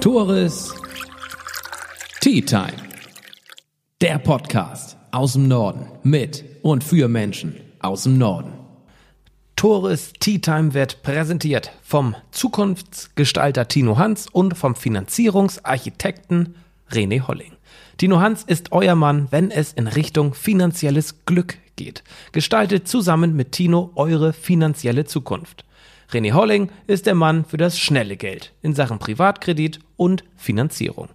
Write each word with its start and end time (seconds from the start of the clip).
Tores 0.00 0.74
Tea 2.20 2.40
Time. 2.42 2.72
Der 4.00 4.18
Podcast 4.18 4.96
aus 5.10 5.32
dem 5.32 5.48
Norden 5.48 5.86
mit 6.02 6.44
und 6.62 6.84
für 6.84 7.08
Menschen 7.08 7.56
aus 7.80 8.04
dem 8.04 8.18
Norden. 8.18 8.52
Tores 9.56 10.12
Tea 10.20 10.38
Time 10.38 10.74
wird 10.74 11.02
präsentiert 11.02 11.72
vom 11.82 12.14
Zukunftsgestalter 12.30 13.68
Tino 13.68 13.98
Hans 13.98 14.28
und 14.28 14.56
vom 14.56 14.74
Finanzierungsarchitekten 14.74 16.54
René 16.90 17.26
Holling. 17.26 17.52
Tino 17.96 18.20
Hans 18.20 18.44
ist 18.44 18.72
euer 18.72 18.94
Mann, 18.94 19.28
wenn 19.30 19.50
es 19.50 19.72
in 19.72 19.88
Richtung 19.88 20.34
finanzielles 20.34 21.24
Glück 21.26 21.58
geht. 21.76 22.04
Gestaltet 22.32 22.88
zusammen 22.88 23.36
mit 23.36 23.52
Tino 23.52 23.90
eure 23.96 24.32
finanzielle 24.32 25.04
Zukunft. 25.04 25.65
René 26.12 26.32
Holling 26.32 26.70
ist 26.86 27.06
der 27.06 27.16
Mann 27.16 27.44
für 27.44 27.56
das 27.56 27.78
schnelle 27.78 28.16
Geld 28.16 28.52
in 28.62 28.74
Sachen 28.74 28.98
Privatkredit 28.98 29.80
und 29.96 30.22
Finanzierung. 30.36 31.08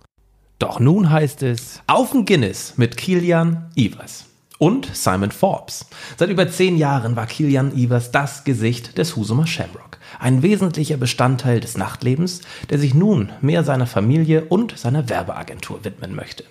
Doch 0.59 0.79
nun 0.79 1.09
heißt 1.09 1.43
es 1.43 1.81
auf 1.87 2.11
den 2.11 2.25
Guinness 2.25 2.73
mit 2.77 2.97
Kilian 2.97 3.71
Ivers 3.75 4.25
und 4.59 4.93
Simon 4.93 5.31
Forbes. 5.31 5.87
Seit 6.17 6.29
über 6.29 6.47
zehn 6.49 6.77
Jahren 6.77 7.15
war 7.15 7.25
Kilian 7.25 7.75
Ivers 7.75 8.11
das 8.11 8.43
Gesicht 8.43 8.97
des 8.97 9.15
Husumer 9.15 9.47
Shamrock. 9.47 9.97
Ein 10.19 10.43
wesentlicher 10.43 10.97
Bestandteil 10.97 11.61
des 11.61 11.77
Nachtlebens, 11.77 12.41
der 12.69 12.77
sich 12.77 12.93
nun 12.93 13.31
mehr 13.41 13.63
seiner 13.63 13.87
Familie 13.87 14.45
und 14.45 14.77
seiner 14.77 15.09
Werbeagentur 15.09 15.83
widmen 15.83 16.13
möchte. 16.13 16.43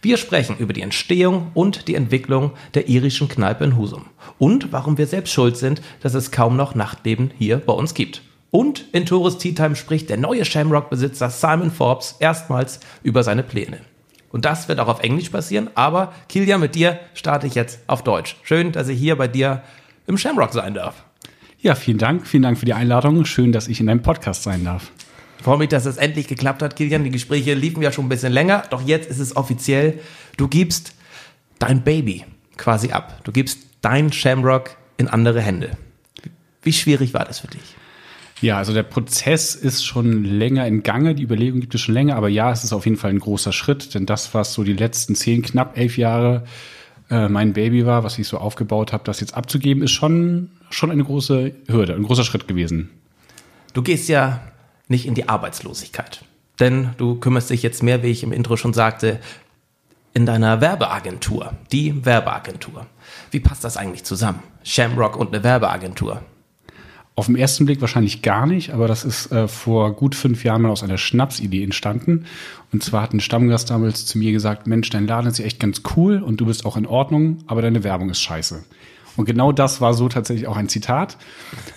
Wir 0.00 0.16
sprechen 0.16 0.56
über 0.58 0.72
die 0.72 0.82
Entstehung 0.82 1.50
und 1.54 1.88
die 1.88 1.96
Entwicklung 1.96 2.52
der 2.74 2.88
irischen 2.88 3.28
Kneipe 3.28 3.64
in 3.64 3.76
Husum 3.76 4.06
und 4.38 4.72
warum 4.72 4.96
wir 4.96 5.06
selbst 5.06 5.32
schuld 5.32 5.56
sind, 5.56 5.82
dass 6.00 6.14
es 6.14 6.30
kaum 6.30 6.56
noch 6.56 6.74
Nachtleben 6.76 7.32
hier 7.36 7.58
bei 7.58 7.72
uns 7.72 7.94
gibt. 7.94 8.22
Und 8.50 8.84
in 8.92 9.06
Tourist 9.06 9.40
Tea 9.40 9.54
Time 9.54 9.76
spricht 9.76 10.08
der 10.08 10.16
neue 10.16 10.44
Shamrock-Besitzer 10.44 11.30
Simon 11.30 11.70
Forbes 11.70 12.16
erstmals 12.20 12.80
über 13.02 13.22
seine 13.22 13.42
Pläne. 13.42 13.80
Und 14.30 14.44
das 14.44 14.68
wird 14.68 14.78
auch 14.78 14.88
auf 14.88 15.02
Englisch 15.02 15.30
passieren, 15.30 15.68
aber 15.74 16.12
Kilian, 16.28 16.60
mit 16.60 16.74
dir 16.74 17.00
starte 17.14 17.46
ich 17.46 17.54
jetzt 17.54 17.80
auf 17.86 18.04
Deutsch. 18.04 18.36
Schön, 18.42 18.72
dass 18.72 18.88
ich 18.88 18.98
hier 18.98 19.16
bei 19.16 19.26
dir 19.26 19.62
im 20.06 20.16
Shamrock 20.16 20.52
sein 20.52 20.74
darf. 20.74 21.04
Ja, 21.60 21.74
vielen 21.74 21.98
Dank. 21.98 22.26
Vielen 22.26 22.44
Dank 22.44 22.58
für 22.58 22.66
die 22.66 22.74
Einladung. 22.74 23.24
Schön, 23.24 23.52
dass 23.52 23.66
ich 23.66 23.80
in 23.80 23.86
deinem 23.86 24.02
Podcast 24.02 24.44
sein 24.44 24.64
darf. 24.64 24.92
Ich 25.38 25.44
freue 25.44 25.58
mich, 25.58 25.68
dass 25.68 25.86
es 25.86 25.96
endlich 25.96 26.26
geklappt 26.26 26.62
hat, 26.62 26.76
Kilian. 26.76 27.04
Die 27.04 27.10
Gespräche 27.10 27.54
liefen 27.54 27.82
ja 27.82 27.92
schon 27.92 28.06
ein 28.06 28.08
bisschen 28.08 28.32
länger, 28.32 28.64
doch 28.70 28.82
jetzt 28.82 29.08
ist 29.08 29.20
es 29.20 29.36
offiziell. 29.36 30.00
Du 30.36 30.48
gibst 30.48 30.94
dein 31.58 31.82
Baby 31.82 32.24
quasi 32.56 32.90
ab. 32.90 33.20
Du 33.24 33.32
gibst 33.32 33.58
dein 33.80 34.12
Shamrock 34.12 34.76
in 34.96 35.08
andere 35.08 35.40
Hände. 35.40 35.70
Wie 36.62 36.72
schwierig 36.72 37.14
war 37.14 37.24
das 37.24 37.38
für 37.38 37.46
dich? 37.46 37.76
Ja, 38.40 38.58
also 38.58 38.72
der 38.72 38.84
Prozess 38.84 39.54
ist 39.54 39.84
schon 39.84 40.24
länger 40.24 40.66
in 40.66 40.82
Gange, 40.82 41.14
die 41.14 41.24
Überlegung 41.24 41.60
gibt 41.60 41.74
es 41.74 41.80
schon 41.80 41.94
länger, 41.94 42.16
aber 42.16 42.28
ja, 42.28 42.52
es 42.52 42.62
ist 42.62 42.72
auf 42.72 42.84
jeden 42.84 42.96
Fall 42.96 43.10
ein 43.10 43.18
großer 43.18 43.52
Schritt, 43.52 43.94
denn 43.94 44.06
das, 44.06 44.32
was 44.32 44.52
so 44.54 44.62
die 44.62 44.74
letzten 44.74 45.16
zehn, 45.16 45.42
knapp 45.42 45.76
elf 45.76 45.98
Jahre 45.98 46.44
äh, 47.10 47.28
mein 47.28 47.52
Baby 47.52 47.84
war, 47.84 48.04
was 48.04 48.18
ich 48.18 48.28
so 48.28 48.38
aufgebaut 48.38 48.92
habe, 48.92 49.02
das 49.04 49.18
jetzt 49.18 49.34
abzugeben, 49.34 49.82
ist 49.82 49.90
schon, 49.90 50.50
schon 50.70 50.92
eine 50.92 51.02
große 51.02 51.52
Hürde, 51.68 51.94
ein 51.94 52.04
großer 52.04 52.22
Schritt 52.22 52.46
gewesen. 52.46 52.90
Du 53.72 53.82
gehst 53.82 54.08
ja 54.08 54.40
nicht 54.88 55.06
in 55.06 55.14
die 55.14 55.28
Arbeitslosigkeit, 55.28 56.24
denn 56.60 56.90
du 56.96 57.16
kümmerst 57.16 57.50
dich 57.50 57.62
jetzt 57.62 57.82
mehr, 57.82 58.02
wie 58.02 58.08
ich 58.08 58.22
im 58.22 58.32
Intro 58.32 58.56
schon 58.56 58.72
sagte, 58.72 59.20
in 60.14 60.26
deiner 60.26 60.60
Werbeagentur, 60.60 61.52
die 61.70 62.04
Werbeagentur. 62.04 62.86
Wie 63.30 63.40
passt 63.40 63.64
das 63.64 63.76
eigentlich 63.76 64.04
zusammen? 64.04 64.42
Shamrock 64.64 65.16
und 65.16 65.32
eine 65.32 65.44
Werbeagentur. 65.44 66.22
Auf 67.14 67.26
den 67.26 67.36
ersten 67.36 67.66
Blick 67.66 67.80
wahrscheinlich 67.80 68.22
gar 68.22 68.46
nicht, 68.46 68.72
aber 68.72 68.86
das 68.86 69.04
ist 69.04 69.32
äh, 69.32 69.48
vor 69.48 69.92
gut 69.94 70.14
fünf 70.14 70.44
Jahren 70.44 70.62
mal 70.62 70.70
aus 70.70 70.84
einer 70.84 70.98
Schnapsidee 70.98 71.64
entstanden. 71.64 72.26
Und 72.72 72.84
zwar 72.84 73.02
hat 73.02 73.12
ein 73.12 73.20
Stammgast 73.20 73.70
damals 73.70 74.06
zu 74.06 74.18
mir 74.18 74.30
gesagt, 74.30 74.68
Mensch, 74.68 74.88
dein 74.90 75.06
Laden 75.06 75.28
ist 75.28 75.38
ja 75.38 75.44
echt 75.44 75.58
ganz 75.58 75.82
cool 75.96 76.22
und 76.22 76.40
du 76.40 76.46
bist 76.46 76.64
auch 76.64 76.76
in 76.76 76.86
Ordnung, 76.86 77.38
aber 77.48 77.60
deine 77.60 77.82
Werbung 77.82 78.10
ist 78.10 78.20
scheiße. 78.20 78.64
Und 79.16 79.24
genau 79.24 79.50
das 79.50 79.80
war 79.80 79.94
so 79.94 80.08
tatsächlich 80.08 80.46
auch 80.46 80.56
ein 80.56 80.68
Zitat. 80.68 81.16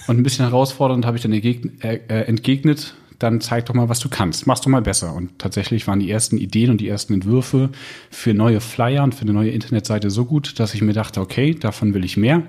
Und 0.05 0.19
ein 0.19 0.23
bisschen 0.23 0.45
herausfordernd 0.45 1.07
habe 1.07 1.17
ich 1.17 1.23
dann 1.23 1.33
äh, 1.33 1.97
entgegnet, 2.25 2.93
dann 3.21 3.41
zeig 3.41 3.65
doch 3.65 3.73
mal, 3.73 3.89
was 3.89 3.99
du 3.99 4.09
kannst. 4.09 4.47
Machst 4.47 4.65
du 4.65 4.69
mal 4.69 4.81
besser. 4.81 5.13
Und 5.13 5.39
tatsächlich 5.39 5.87
waren 5.87 5.99
die 5.99 6.09
ersten 6.09 6.37
Ideen 6.37 6.71
und 6.71 6.81
die 6.81 6.87
ersten 6.87 7.13
Entwürfe 7.13 7.69
für 8.09 8.33
neue 8.33 8.61
Flyer 8.61 9.03
und 9.03 9.15
für 9.15 9.21
eine 9.21 9.33
neue 9.33 9.51
Internetseite 9.51 10.09
so 10.09 10.25
gut, 10.25 10.59
dass 10.59 10.73
ich 10.73 10.81
mir 10.81 10.93
dachte, 10.93 11.21
okay, 11.21 11.53
davon 11.53 11.93
will 11.93 12.05
ich 12.05 12.17
mehr. 12.17 12.43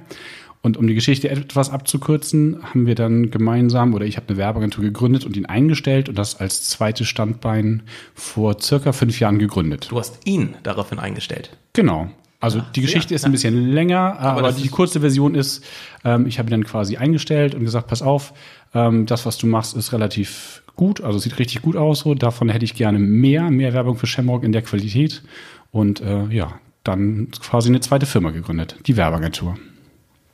Und 0.63 0.77
um 0.77 0.87
die 0.87 0.95
Geschichte 0.95 1.29
etwas 1.29 1.71
abzukürzen, 1.71 2.63
haben 2.63 2.87
wir 2.87 2.95
dann 2.95 3.33
gemeinsam 3.33 3.95
oder 3.95 4.07
ich 4.07 4.17
habe 4.17 4.29
eine 4.29 4.39
Werbeagentur 4.39 4.85
gegründet 4.85 5.25
und 5.25 5.37
ihn 5.37 5.47
eingestellt 5.47 6.09
und 6.09 6.17
das 6.17 6.39
als 6.39 6.69
zweites 6.69 7.09
Standbein 7.09 7.83
vor 8.15 8.61
circa 8.61 8.93
fünf 8.93 9.19
Jahren 9.19 9.41
gegründet. 9.41 9.89
Du 9.91 9.99
hast 9.99 10.25
ihn 10.25 10.55
daraufhin 10.63 11.01
eingestellt. 11.01 11.57
Genau. 11.73 12.11
Also 12.43 12.61
die 12.75 12.81
Geschichte 12.81 13.15
ja, 13.15 13.17
ist 13.17 13.25
ein 13.25 13.33
bisschen 13.33 13.71
länger, 13.73 14.19
aber, 14.19 14.41
aber 14.41 14.53
die 14.53 14.69
kurze 14.69 15.01
Version 15.01 15.35
ist, 15.37 15.65
ähm, 16.05 16.27
ich 16.27 16.39
habe 16.39 16.49
ihn 16.49 16.51
dann 16.51 16.65
quasi 16.65 16.97
eingestellt 16.97 17.55
und 17.55 17.65
gesagt, 17.65 17.87
pass 17.87 18.03
auf, 18.03 18.35
ähm, 18.75 19.07
das, 19.07 19.25
was 19.25 19.39
du 19.39 19.47
machst, 19.47 19.77
ist 19.77 19.93
relativ 19.93 20.63
gut, 20.75 21.01
also 21.01 21.19
sieht 21.19 21.39
richtig 21.39 21.63
gut 21.63 21.77
aus. 21.77 22.01
So. 22.01 22.15
Davon 22.15 22.49
hätte 22.49 22.65
ich 22.65 22.75
gerne 22.75 22.99
mehr, 22.99 23.51
mehr 23.51 23.73
Werbung 23.73 23.97
für 23.97 24.09
Shamrock 24.09 24.43
in 24.43 24.51
der 24.51 24.63
Qualität. 24.63 25.23
Und 25.71 26.01
äh, 26.01 26.27
ja, 26.27 26.55
dann 26.83 27.29
quasi 27.41 27.69
eine 27.69 27.81
zweite 27.81 28.07
Firma 28.07 28.31
gegründet, 28.31 28.77
die 28.87 28.97
Werbeagentur. 28.97 29.57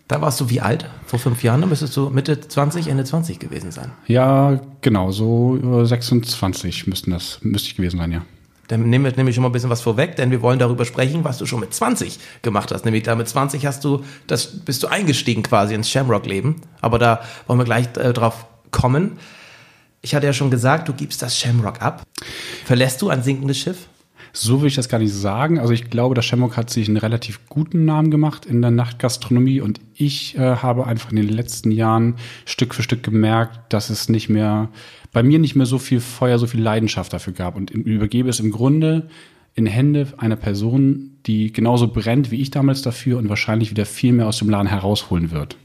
Da 0.08 0.22
warst 0.22 0.40
du 0.40 0.48
wie 0.48 0.62
alt? 0.62 0.88
Vor 1.04 1.18
fünf 1.18 1.42
Jahren? 1.42 1.60
Da 1.60 1.66
müsstest 1.66 1.94
du 1.94 2.08
Mitte 2.08 2.40
20, 2.40 2.88
Ende 2.88 3.04
20 3.04 3.38
gewesen 3.38 3.70
sein. 3.70 3.90
Ja, 4.06 4.58
genau, 4.80 5.10
so 5.10 5.84
26 5.84 6.86
müssten 6.86 7.10
das, 7.10 7.40
müsste 7.42 7.68
ich 7.68 7.76
gewesen 7.76 7.98
sein, 7.98 8.12
ja. 8.12 8.22
Dann 8.68 8.88
nehmen 8.88 9.04
wir 9.04 9.12
nämlich 9.16 9.34
schon 9.34 9.42
mal 9.42 9.48
ein 9.48 9.52
bisschen 9.52 9.70
was 9.70 9.80
vorweg, 9.80 10.16
denn 10.16 10.30
wir 10.30 10.42
wollen 10.42 10.58
darüber 10.58 10.84
sprechen, 10.84 11.24
was 11.24 11.38
du 11.38 11.46
schon 11.46 11.60
mit 11.60 11.74
20 11.74 12.18
gemacht 12.42 12.70
hast. 12.70 12.84
Nämlich 12.84 13.02
da 13.02 13.14
mit 13.14 13.28
20 13.28 13.66
hast 13.66 13.82
du, 13.84 14.04
das 14.26 14.46
bist 14.64 14.82
du 14.82 14.88
eingestiegen 14.88 15.42
quasi 15.42 15.74
ins 15.74 15.90
Shamrock-Leben. 15.90 16.60
Aber 16.80 16.98
da 16.98 17.20
wollen 17.46 17.58
wir 17.58 17.64
gleich 17.64 17.88
äh, 17.96 18.12
drauf 18.12 18.46
kommen. 18.70 19.18
Ich 20.02 20.14
hatte 20.14 20.26
ja 20.26 20.32
schon 20.32 20.50
gesagt, 20.50 20.88
du 20.88 20.92
gibst 20.92 21.22
das 21.22 21.36
Shamrock 21.36 21.82
ab. 21.82 22.02
Verlässt 22.64 23.02
du 23.02 23.08
ein 23.08 23.22
sinkendes 23.22 23.58
Schiff? 23.58 23.88
So 24.32 24.60
will 24.60 24.68
ich 24.68 24.74
das 24.74 24.88
gar 24.88 24.98
nicht 24.98 25.12
sagen. 25.12 25.58
Also 25.58 25.72
ich 25.72 25.90
glaube, 25.90 26.14
der 26.14 26.22
Shamrock 26.22 26.56
hat 26.56 26.70
sich 26.70 26.88
einen 26.88 26.96
relativ 26.96 27.46
guten 27.48 27.84
Namen 27.84 28.10
gemacht 28.10 28.46
in 28.46 28.62
der 28.62 28.70
Nachtgastronomie 28.70 29.60
und 29.60 29.80
ich 29.94 30.36
äh, 30.36 30.56
habe 30.56 30.86
einfach 30.86 31.10
in 31.10 31.16
den 31.16 31.28
letzten 31.28 31.70
Jahren 31.70 32.16
Stück 32.44 32.74
für 32.74 32.82
Stück 32.82 33.02
gemerkt, 33.02 33.72
dass 33.72 33.90
es 33.90 34.08
nicht 34.08 34.28
mehr, 34.28 34.68
bei 35.12 35.22
mir 35.22 35.38
nicht 35.38 35.56
mehr 35.56 35.66
so 35.66 35.78
viel 35.78 36.00
Feuer, 36.00 36.38
so 36.38 36.46
viel 36.46 36.60
Leidenschaft 36.60 37.12
dafür 37.12 37.32
gab 37.32 37.56
und 37.56 37.70
übergebe 37.70 38.28
es 38.28 38.40
im 38.40 38.50
Grunde 38.50 39.08
in 39.54 39.66
Hände 39.66 40.06
einer 40.18 40.36
Person, 40.36 41.16
die 41.26 41.52
genauso 41.52 41.88
brennt 41.88 42.30
wie 42.30 42.40
ich 42.40 42.50
damals 42.50 42.82
dafür 42.82 43.18
und 43.18 43.28
wahrscheinlich 43.28 43.70
wieder 43.70 43.86
viel 43.86 44.12
mehr 44.12 44.26
aus 44.26 44.38
dem 44.38 44.50
Laden 44.50 44.68
herausholen 44.68 45.30
wird. 45.30 45.56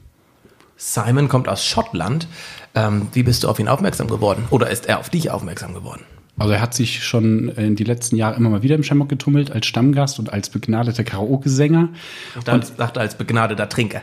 Simon 0.76 1.28
kommt 1.28 1.48
aus 1.48 1.64
Schottland. 1.64 2.26
Ähm, 2.74 3.08
wie 3.12 3.22
bist 3.22 3.44
du 3.44 3.48
auf 3.48 3.60
ihn 3.60 3.68
aufmerksam 3.68 4.08
geworden? 4.08 4.44
Oder 4.50 4.70
ist 4.70 4.86
er 4.86 4.98
auf 4.98 5.10
dich 5.10 5.30
aufmerksam 5.30 5.74
geworden? 5.74 6.02
Also 6.36 6.52
er 6.52 6.60
hat 6.60 6.74
sich 6.74 7.04
schon 7.04 7.48
in 7.50 7.76
die 7.76 7.84
letzten 7.84 8.16
Jahre 8.16 8.36
immer 8.36 8.50
mal 8.50 8.62
wieder 8.62 8.74
im 8.74 8.82
Shamrock 8.82 9.08
getummelt, 9.08 9.52
als 9.52 9.66
Stammgast 9.66 10.18
und 10.18 10.32
als 10.32 10.50
begnadeter 10.50 11.04
Karaoke-Sänger. 11.04 11.90
Ich 12.30 12.52
und 12.52 12.72
dachte 12.78 13.00
als 13.00 13.16
begnadeter 13.16 13.68
Trinker. 13.68 14.02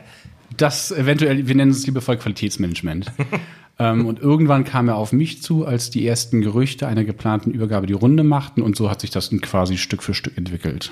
Das 0.56 0.92
eventuell, 0.92 1.47
wir 1.47 1.56
nennen 1.56 1.72
es 1.72 1.86
liebevoll 1.86 2.18
Qualitätsmanagement. 2.18 3.12
ähm, 3.80 4.06
und 4.06 4.19
irgendwann 4.19 4.64
kam 4.64 4.88
er 4.88 4.96
auf 4.96 5.12
mich 5.12 5.42
zu, 5.42 5.66
als 5.66 5.90
die 5.90 6.08
ersten 6.08 6.42
Gerüchte 6.42 6.88
einer 6.88 7.03
geplanten 7.03 7.52
Übergabe 7.52 7.88
die 7.88 7.94
Runde 7.94 8.24
machten 8.24 8.62
und 8.62 8.78
so 8.78 8.90
hat 8.90 9.02
sich 9.02 9.09
das 9.09 9.30
quasi 9.42 9.78
Stück 9.78 10.03
für 10.03 10.13
Stück 10.13 10.38
entwickelt. 10.38 10.92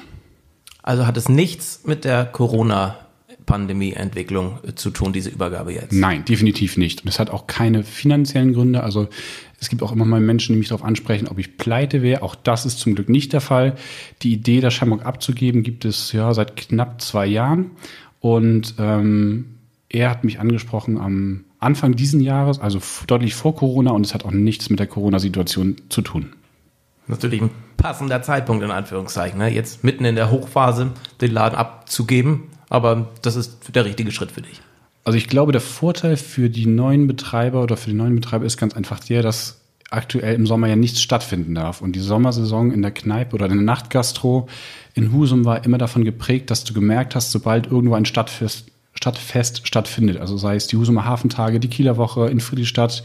Also 0.84 1.06
hat 1.06 1.18
es 1.18 1.30
nichts 1.30 1.82
mit 1.86 2.04
der 2.04 2.26
Corona 2.26 2.98
Pandemie-Entwicklung 3.46 4.60
zu 4.76 4.92
tun, 4.92 5.12
diese 5.12 5.30
Übergabe 5.30 5.74
jetzt? 5.74 5.92
Nein, 5.92 6.24
definitiv 6.24 6.78
nicht. 6.78 7.02
Und 7.02 7.10
es 7.10 7.18
hat 7.18 7.32
auch 7.32 7.48
keine 7.48 7.84
finanziellen 7.84 8.54
Gründe. 8.54 8.84
Also 8.84 9.08
es 9.61 9.70
gibt 9.70 9.84
auch 9.84 9.91
immer 9.91 10.06
mal 10.06 10.22
Menschen, 10.22 10.53
die 10.53 10.59
mich 10.59 10.70
darauf 10.70 10.84
ansprechen, 10.84 11.28
ob 11.28 11.38
ich 11.38 11.58
pleite 11.58 12.02
wäre. 12.02 12.23
Auch 12.23 12.35
das 12.35 12.66
ist 12.66 12.79
zum 12.79 12.96
Glück 12.96 13.09
nicht 13.09 13.34
der 13.34 13.41
Fall. 13.41 13.76
Die 14.22 14.34
Idee, 14.34 14.61
das 14.61 14.73
Shamrock 14.73 15.06
abzugeben, 15.06 15.64
gibt 15.64 15.85
es 15.85 16.11
ja 16.11 16.34
seit 16.34 16.56
knapp 16.56 17.02
zwei 17.02 17.26
Jahren. 17.26 17.72
Und 18.22 18.76
ähm, 18.79 19.56
er 19.90 20.09
hat 20.09 20.23
mich 20.23 20.40
angesprochen 20.40 20.97
am 20.97 21.46
Anfang 21.59 21.96
diesen 21.96 22.22
Jahres, 22.22 22.59
also 22.59 22.79
deutlich 23.08 23.35
vor 23.35 23.56
Corona, 23.56 23.91
und 23.91 24.06
es 24.06 24.14
hat 24.14 24.23
auch 24.23 24.32
nichts 24.32 24.70
mit 24.70 24.79
der 24.79 24.88
Corona-Situation 24.88 25.76
zu 25.90 26.02
tun. 26.02 26.34
Natürlich 27.08 27.41
ein 27.41 27.50
passender 27.76 28.22
Zeitpunkt 28.22 28.64
in 28.64 28.72
Anführungszeichen. 28.72 29.40
Ne? 29.40 29.50
Jetzt 29.50 29.84
mitten 29.84 30.06
in 30.06 30.16
der 30.16 30.32
Hochphase 30.32 30.91
den 31.22 31.32
Laden 31.32 31.58
abzugeben, 31.58 32.44
aber 32.70 33.09
das 33.23 33.35
ist 33.35 33.76
der 33.76 33.84
richtige 33.84 34.11
Schritt 34.11 34.32
für 34.32 34.41
dich. 34.41 34.61
Also 35.09 35.17
ich 35.17 35.28
glaube, 35.28 35.52
der 35.52 35.59
Vorteil 35.59 36.17
für 36.17 36.52
die 36.52 36.67
neuen 36.67 37.08
Betreiber 37.08 37.64
oder 37.64 37.78
für 37.78 37.90
die 37.90 37.96
neuen 37.96 38.14
Betreiber 38.14 38.46
ist 38.46 38.58
ganz 38.58 38.76
einfach 38.76 39.00
der, 39.00 39.23
dass 39.23 39.59
aktuell 39.90 40.35
im 40.35 40.46
Sommer 40.46 40.67
ja 40.67 40.76
nichts 40.76 41.02
stattfinden 41.02 41.56
darf. 41.56 41.82
Und 41.82 41.96
die 41.96 42.00
Sommersaison 42.00 42.72
in 42.72 42.84
der 42.84 42.91
Kneipe 42.91 43.34
oder 43.34 43.47
in 43.47 43.53
der 43.53 43.61
Nachtgastro 43.64 44.47
in 44.94 45.11
Husum 45.11 45.46
war 45.46 45.66
immer 45.66 45.79
davon 45.79 46.06
geprägt, 46.06 46.52
dass 46.52 46.64
du 46.64 46.76
gemerkt 46.76 47.16
hast, 47.16 47.32
sobald 47.32 47.72
irgendwo 47.72 47.96
ein 47.96 48.06
Stadtfest 48.06 48.67
Stadtfest 48.94 49.67
stattfindet. 49.67 50.17
Also 50.17 50.38
sei 50.38 50.56
es 50.56 50.67
die 50.67 50.78
Husumer 50.78 51.06
Hafentage, 51.06 51.59
die 51.59 51.70
Kieler 51.70 51.97
Woche 51.97 52.28
in 52.28 52.40
Friedrichstadt, 52.40 53.02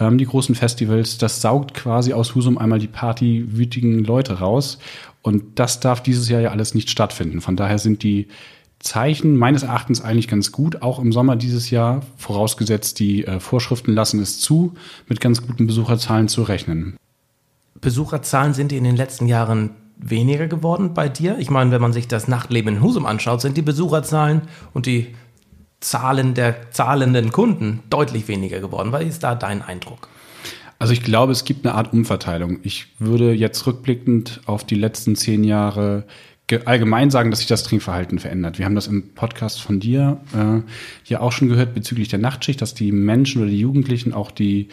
ähm, 0.00 0.16
die 0.16 0.24
großen 0.24 0.54
Festivals. 0.54 1.18
Das 1.18 1.42
saugt 1.42 1.74
quasi 1.74 2.14
aus 2.14 2.34
Husum 2.34 2.56
einmal 2.56 2.78
die 2.78 2.88
partywütigen 2.88 4.02
Leute 4.02 4.38
raus. 4.38 4.78
Und 5.20 5.58
das 5.58 5.78
darf 5.80 6.02
dieses 6.02 6.30
Jahr 6.30 6.40
ja 6.40 6.52
alles 6.52 6.74
nicht 6.74 6.88
stattfinden. 6.88 7.42
Von 7.42 7.54
daher 7.54 7.78
sind 7.78 8.02
die 8.02 8.28
Zeichen 8.78 9.36
meines 9.36 9.62
Erachtens 9.62 10.02
eigentlich 10.02 10.28
ganz 10.28 10.52
gut, 10.52 10.82
auch 10.82 10.98
im 10.98 11.12
Sommer 11.12 11.36
dieses 11.36 11.70
Jahr, 11.70 12.02
vorausgesetzt 12.16 12.98
die 12.98 13.26
äh, 13.26 13.40
Vorschriften 13.40 13.92
lassen 13.94 14.20
es 14.20 14.40
zu, 14.40 14.74
mit 15.08 15.20
ganz 15.20 15.46
guten 15.46 15.66
Besucherzahlen 15.66 16.28
zu 16.28 16.42
rechnen. 16.42 16.96
Besucherzahlen 17.80 18.54
sind 18.54 18.72
in 18.72 18.84
den 18.84 18.96
letzten 18.96 19.26
Jahren 19.26 19.70
weniger 19.96 20.46
geworden 20.46 20.94
bei 20.94 21.08
dir? 21.08 21.38
Ich 21.38 21.50
meine, 21.50 21.70
wenn 21.70 21.80
man 21.80 21.92
sich 21.92 22.08
das 22.08 22.28
Nachtleben 22.28 22.76
in 22.76 22.82
Husum 22.82 23.06
anschaut, 23.06 23.40
sind 23.40 23.56
die 23.56 23.62
Besucherzahlen 23.62 24.42
und 24.72 24.86
die 24.86 25.14
Zahlen 25.80 26.34
der 26.34 26.70
zahlenden 26.70 27.30
Kunden 27.30 27.80
deutlich 27.90 28.28
weniger 28.28 28.60
geworden. 28.60 28.92
Was 28.92 29.04
ist 29.04 29.22
da 29.22 29.34
dein 29.34 29.62
Eindruck? 29.62 30.08
Also 30.78 30.92
ich 30.92 31.02
glaube, 31.02 31.32
es 31.32 31.44
gibt 31.44 31.64
eine 31.64 31.74
Art 31.74 31.92
Umverteilung. 31.92 32.58
Ich 32.62 32.88
würde 32.98 33.32
jetzt 33.32 33.66
rückblickend 33.66 34.40
auf 34.46 34.64
die 34.64 34.74
letzten 34.74 35.14
zehn 35.14 35.44
Jahre 35.44 36.04
allgemein 36.64 37.10
sagen, 37.10 37.30
dass 37.30 37.40
sich 37.40 37.48
das 37.48 37.62
Trinkverhalten 37.62 38.18
verändert. 38.18 38.58
Wir 38.58 38.66
haben 38.66 38.74
das 38.74 38.86
im 38.86 39.14
Podcast 39.14 39.62
von 39.62 39.80
dir 39.80 40.20
äh, 40.34 40.60
ja 41.08 41.20
auch 41.20 41.32
schon 41.32 41.48
gehört 41.48 41.74
bezüglich 41.74 42.08
der 42.08 42.18
Nachtschicht, 42.18 42.60
dass 42.60 42.74
die 42.74 42.92
Menschen 42.92 43.42
oder 43.42 43.50
die 43.50 43.60
Jugendlichen 43.60 44.12
auch 44.12 44.30
die 44.30 44.68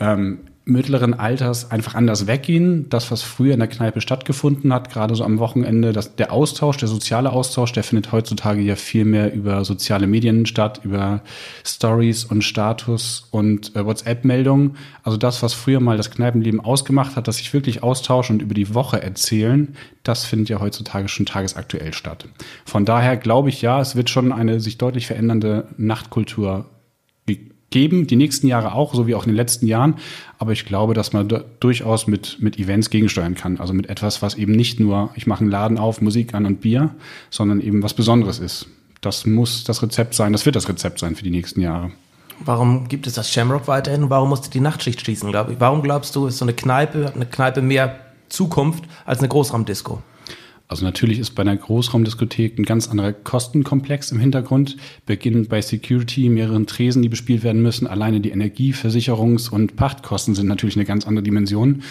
ähm, 0.00 0.40
mittleren 0.66 1.12
Alters 1.12 1.70
einfach 1.70 1.94
anders 1.94 2.26
weggehen. 2.26 2.88
Das, 2.88 3.10
was 3.10 3.22
früher 3.22 3.52
in 3.52 3.60
der 3.60 3.68
Kneipe 3.68 4.00
stattgefunden 4.00 4.72
hat, 4.72 4.90
gerade 4.90 5.14
so 5.14 5.22
am 5.22 5.38
Wochenende, 5.38 5.92
das, 5.92 6.16
der 6.16 6.32
Austausch, 6.32 6.78
der 6.78 6.88
soziale 6.88 7.32
Austausch, 7.32 7.72
der 7.72 7.84
findet 7.84 8.12
heutzutage 8.12 8.62
ja 8.62 8.74
viel 8.74 9.04
mehr 9.04 9.34
über 9.34 9.64
soziale 9.64 10.06
Medien 10.06 10.46
statt, 10.46 10.80
über 10.82 11.20
Stories 11.66 12.24
und 12.24 12.42
Status 12.42 13.28
und 13.30 13.76
äh, 13.76 13.84
WhatsApp-Meldungen. 13.84 14.76
Also 15.02 15.18
das, 15.18 15.42
was 15.42 15.52
früher 15.52 15.80
mal 15.80 15.98
das 15.98 16.10
Kneipenleben 16.10 16.60
ausgemacht 16.60 17.16
hat, 17.16 17.28
dass 17.28 17.36
sich 17.36 17.52
wirklich 17.52 17.82
austauschen 17.82 18.36
und 18.36 18.42
über 18.42 18.54
die 18.54 18.74
Woche 18.74 19.02
erzählen, 19.02 19.76
das 20.02 20.24
findet 20.24 20.48
ja 20.48 20.60
heutzutage 20.60 21.08
schon 21.08 21.26
tagesaktuell 21.26 21.92
statt. 21.92 22.26
Von 22.64 22.86
daher 22.86 23.18
glaube 23.18 23.50
ich 23.50 23.60
ja, 23.60 23.80
es 23.80 23.96
wird 23.96 24.08
schon 24.08 24.32
eine 24.32 24.60
sich 24.60 24.78
deutlich 24.78 25.06
verändernde 25.06 25.66
Nachtkultur 25.76 26.66
geben, 27.74 28.06
die 28.06 28.16
nächsten 28.16 28.46
Jahre 28.46 28.72
auch, 28.72 28.94
so 28.94 29.06
wie 29.06 29.16
auch 29.16 29.24
in 29.24 29.30
den 29.32 29.36
letzten 29.36 29.66
Jahren. 29.66 29.96
Aber 30.38 30.52
ich 30.52 30.64
glaube, 30.64 30.94
dass 30.94 31.12
man 31.12 31.28
durchaus 31.60 32.06
mit, 32.06 32.38
mit 32.40 32.58
Events 32.58 32.88
gegensteuern 32.88 33.34
kann. 33.34 33.58
Also 33.58 33.74
mit 33.74 33.90
etwas, 33.90 34.22
was 34.22 34.36
eben 34.36 34.52
nicht 34.52 34.78
nur, 34.78 35.10
ich 35.16 35.26
mache 35.26 35.40
einen 35.40 35.50
Laden 35.50 35.76
auf, 35.76 36.00
Musik 36.00 36.34
an 36.34 36.46
und 36.46 36.60
Bier, 36.60 36.90
sondern 37.30 37.60
eben 37.60 37.82
was 37.82 37.92
Besonderes 37.92 38.38
ist. 38.38 38.68
Das 39.00 39.26
muss 39.26 39.64
das 39.64 39.82
Rezept 39.82 40.14
sein, 40.14 40.32
das 40.32 40.46
wird 40.46 40.56
das 40.56 40.68
Rezept 40.68 41.00
sein 41.00 41.16
für 41.16 41.24
die 41.24 41.30
nächsten 41.30 41.60
Jahre. 41.60 41.90
Warum 42.44 42.88
gibt 42.88 43.06
es 43.06 43.14
das 43.14 43.30
Shamrock 43.30 43.66
weiterhin? 43.66 44.08
Warum 44.08 44.28
musste 44.28 44.50
die 44.50 44.60
Nachtschicht 44.60 45.00
schließen, 45.00 45.30
glaube 45.30 45.52
ich? 45.52 45.60
Warum 45.60 45.82
glaubst 45.82 46.14
du, 46.16 46.26
ist 46.26 46.38
so 46.38 46.44
eine 46.44 46.54
Kneipe, 46.54 47.12
eine 47.14 47.26
Kneipe 47.26 47.60
mehr 47.60 47.98
Zukunft 48.28 48.84
als 49.04 49.18
eine 49.18 49.28
Großraumdisco? 49.28 50.00
Also 50.66 50.84
natürlich 50.86 51.18
ist 51.18 51.32
bei 51.32 51.42
einer 51.42 51.56
Großraumdiskothek 51.56 52.58
ein 52.58 52.64
ganz 52.64 52.88
anderer 52.88 53.12
Kostenkomplex 53.12 54.10
im 54.12 54.18
Hintergrund, 54.18 54.76
beginnend 55.04 55.50
bei 55.50 55.60
Security, 55.60 56.30
mehreren 56.30 56.66
Tresen, 56.66 57.02
die 57.02 57.10
bespielt 57.10 57.42
werden 57.42 57.60
müssen. 57.60 57.86
Alleine 57.86 58.20
die 58.20 58.30
Energie-, 58.30 58.72
Versicherungs- 58.72 59.50
und 59.50 59.76
Pachtkosten 59.76 60.34
sind 60.34 60.46
natürlich 60.46 60.76
eine 60.76 60.86
ganz 60.86 61.06
andere 61.06 61.22
Dimension. 61.22 61.82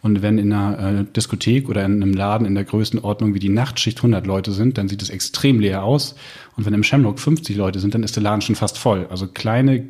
Und 0.00 0.22
wenn 0.22 0.38
in 0.38 0.52
einer 0.52 1.00
äh, 1.00 1.04
Diskothek 1.04 1.68
oder 1.68 1.84
in 1.84 2.02
einem 2.02 2.14
Laden 2.14 2.46
in 2.46 2.54
der 2.54 2.64
Größenordnung 2.64 3.34
wie 3.34 3.40
die 3.40 3.48
Nachtschicht 3.48 3.98
100 3.98 4.24
Leute 4.26 4.52
sind, 4.52 4.78
dann 4.78 4.88
sieht 4.88 5.02
es 5.02 5.10
extrem 5.10 5.58
leer 5.58 5.82
aus. 5.82 6.14
Und 6.56 6.66
wenn 6.66 6.72
im 6.72 6.84
Shamrock 6.84 7.18
50 7.18 7.56
Leute 7.56 7.80
sind, 7.80 7.94
dann 7.94 8.04
ist 8.04 8.14
der 8.14 8.22
Laden 8.22 8.42
schon 8.42 8.54
fast 8.54 8.78
voll. 8.78 9.08
Also 9.10 9.26
kleine, 9.26 9.88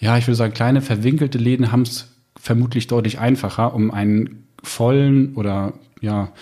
ja, 0.00 0.18
ich 0.18 0.26
würde 0.26 0.36
sagen, 0.36 0.54
kleine 0.54 0.82
verwinkelte 0.82 1.38
Läden 1.38 1.70
haben 1.70 1.82
es 1.82 2.08
vermutlich 2.38 2.88
deutlich 2.88 3.20
einfacher, 3.20 3.74
um 3.74 3.92
einen 3.92 4.44
vollen 4.62 5.34
oder 5.36 5.74
ja, 6.00 6.32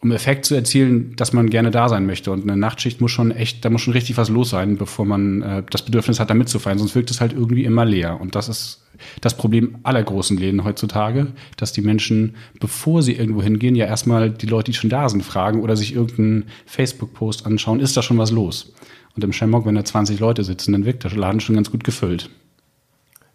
um 0.00 0.12
Effekt 0.12 0.44
zu 0.44 0.54
erzielen, 0.54 1.16
dass 1.16 1.32
man 1.32 1.50
gerne 1.50 1.72
da 1.72 1.88
sein 1.88 2.06
möchte. 2.06 2.30
Und 2.30 2.44
eine 2.44 2.56
Nachtschicht 2.56 3.00
muss 3.00 3.10
schon 3.10 3.32
echt, 3.32 3.64
da 3.64 3.70
muss 3.70 3.82
schon 3.82 3.94
richtig 3.94 4.16
was 4.16 4.28
los 4.28 4.50
sein, 4.50 4.76
bevor 4.76 5.04
man 5.04 5.42
äh, 5.42 5.62
das 5.68 5.82
Bedürfnis 5.82 6.20
hat, 6.20 6.30
da 6.30 6.34
mitzufeiern. 6.34 6.78
Sonst 6.78 6.94
wirkt 6.94 7.10
es 7.10 7.20
halt 7.20 7.32
irgendwie 7.32 7.64
immer 7.64 7.84
leer. 7.84 8.20
Und 8.20 8.36
das 8.36 8.48
ist 8.48 8.84
das 9.20 9.36
Problem 9.36 9.78
aller 9.82 10.02
großen 10.02 10.36
Läden 10.36 10.62
heutzutage, 10.62 11.28
dass 11.56 11.72
die 11.72 11.80
Menschen, 11.80 12.36
bevor 12.60 13.02
sie 13.02 13.14
irgendwo 13.14 13.42
hingehen, 13.42 13.74
ja 13.74 13.86
erstmal 13.86 14.30
die 14.30 14.46
Leute, 14.46 14.70
die 14.70 14.76
schon 14.76 14.90
da 14.90 15.08
sind, 15.08 15.24
fragen 15.24 15.62
oder 15.62 15.76
sich 15.76 15.94
irgendeinen 15.94 16.44
Facebook-Post 16.66 17.46
anschauen, 17.46 17.80
ist 17.80 17.96
da 17.96 18.02
schon 18.02 18.18
was 18.18 18.30
los? 18.30 18.72
Und 19.16 19.24
im 19.24 19.32
Shamrock, 19.32 19.66
wenn 19.66 19.74
da 19.74 19.84
20 19.84 20.20
Leute 20.20 20.44
sitzen, 20.44 20.72
dann 20.72 20.84
wirkt 20.84 21.02
der 21.02 21.10
Laden 21.10 21.40
schon 21.40 21.56
ganz 21.56 21.72
gut 21.72 21.82
gefüllt. 21.82 22.30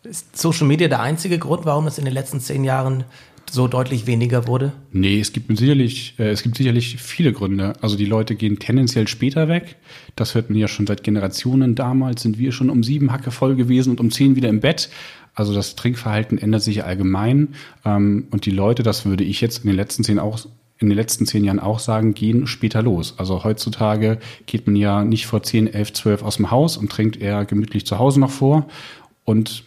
Ist 0.03 0.37
Social 0.37 0.67
Media 0.67 0.87
der 0.87 1.01
einzige 1.01 1.39
Grund, 1.39 1.65
warum 1.65 1.87
es 1.87 1.97
in 1.97 2.05
den 2.05 2.13
letzten 2.13 2.39
zehn 2.39 2.63
Jahren 2.63 3.03
so 3.49 3.67
deutlich 3.67 4.07
weniger 4.07 4.47
wurde? 4.47 4.73
Nee, 4.91 5.19
es 5.19 5.31
gibt 5.31 5.55
sicherlich, 5.57 6.15
äh, 6.17 6.29
es 6.29 6.43
gibt 6.43 6.57
sicherlich 6.57 6.97
viele 6.97 7.33
Gründe. 7.33 7.73
Also 7.81 7.95
die 7.95 8.05
Leute 8.05 8.35
gehen 8.35 8.59
tendenziell 8.59 9.07
später 9.07 9.47
weg. 9.47 9.75
Das 10.15 10.35
hört 10.35 10.49
man 10.49 10.57
ja 10.57 10.67
schon 10.67 10.87
seit 10.87 11.03
Generationen. 11.03 11.75
Damals 11.75 12.23
sind 12.23 12.37
wir 12.39 12.51
schon 12.51 12.69
um 12.69 12.83
sieben 12.83 13.11
Hacke 13.11 13.31
voll 13.31 13.55
gewesen 13.55 13.91
und 13.91 13.99
um 13.99 14.11
zehn 14.11 14.35
wieder 14.35 14.49
im 14.49 14.59
Bett. 14.59 14.89
Also 15.35 15.53
das 15.53 15.75
Trinkverhalten 15.75 16.37
ändert 16.37 16.63
sich 16.63 16.83
allgemein. 16.83 17.49
Ähm, 17.85 18.27
und 18.31 18.45
die 18.45 18.51
Leute, 18.51 18.83
das 18.83 19.05
würde 19.05 19.23
ich 19.23 19.41
jetzt 19.41 19.63
in 19.63 19.67
den 19.67 19.75
letzten 19.75 20.03
zehn 20.03 20.19
auch 20.19 20.39
in 20.79 20.89
den 20.89 20.97
letzten 20.97 21.25
zehn 21.25 21.45
Jahren 21.45 21.59
auch 21.59 21.79
sagen, 21.79 22.13
gehen 22.13 22.45
später 22.45 22.81
los. 22.81 23.15
Also 23.17 23.43
heutzutage 23.43 24.19
geht 24.47 24.67
man 24.67 24.75
ja 24.75 25.03
nicht 25.03 25.27
vor 25.27 25.41
zehn, 25.41 25.67
elf, 25.67 25.93
zwölf 25.93 26.23
aus 26.23 26.37
dem 26.37 26.51
Haus 26.51 26.77
und 26.77 26.91
trinkt 26.91 27.21
eher 27.21 27.45
gemütlich 27.45 27.85
zu 27.85 27.99
Hause 27.99 28.19
noch 28.19 28.31
vor. 28.31 28.67
Und 29.23 29.63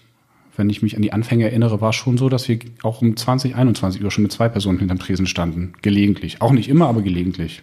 wenn 0.57 0.71
ich 0.71 0.83
mich 0.83 0.97
an 0.97 1.03
die 1.03 1.13
Anfänge 1.13 1.45
erinnere, 1.45 1.81
war 1.81 1.91
es 1.91 1.97
schon 1.97 2.19
so, 2.19 2.29
dass 2.29 2.49
wir 2.49 2.59
auch 2.83 3.03
um 3.03 3.17
20, 3.17 3.55
21 3.55 4.03
Uhr 4.03 4.11
schon 4.11 4.23
mit 4.23 4.33
zwei 4.33 4.49
Personen 4.49 4.79
hinterm 4.79 4.99
Tresen 4.99 5.27
standen. 5.27 5.75
Gelegentlich. 5.83 6.41
Auch 6.41 6.53
nicht 6.53 6.69
immer, 6.69 6.89
aber 6.89 7.03
gelegentlich. 7.03 7.63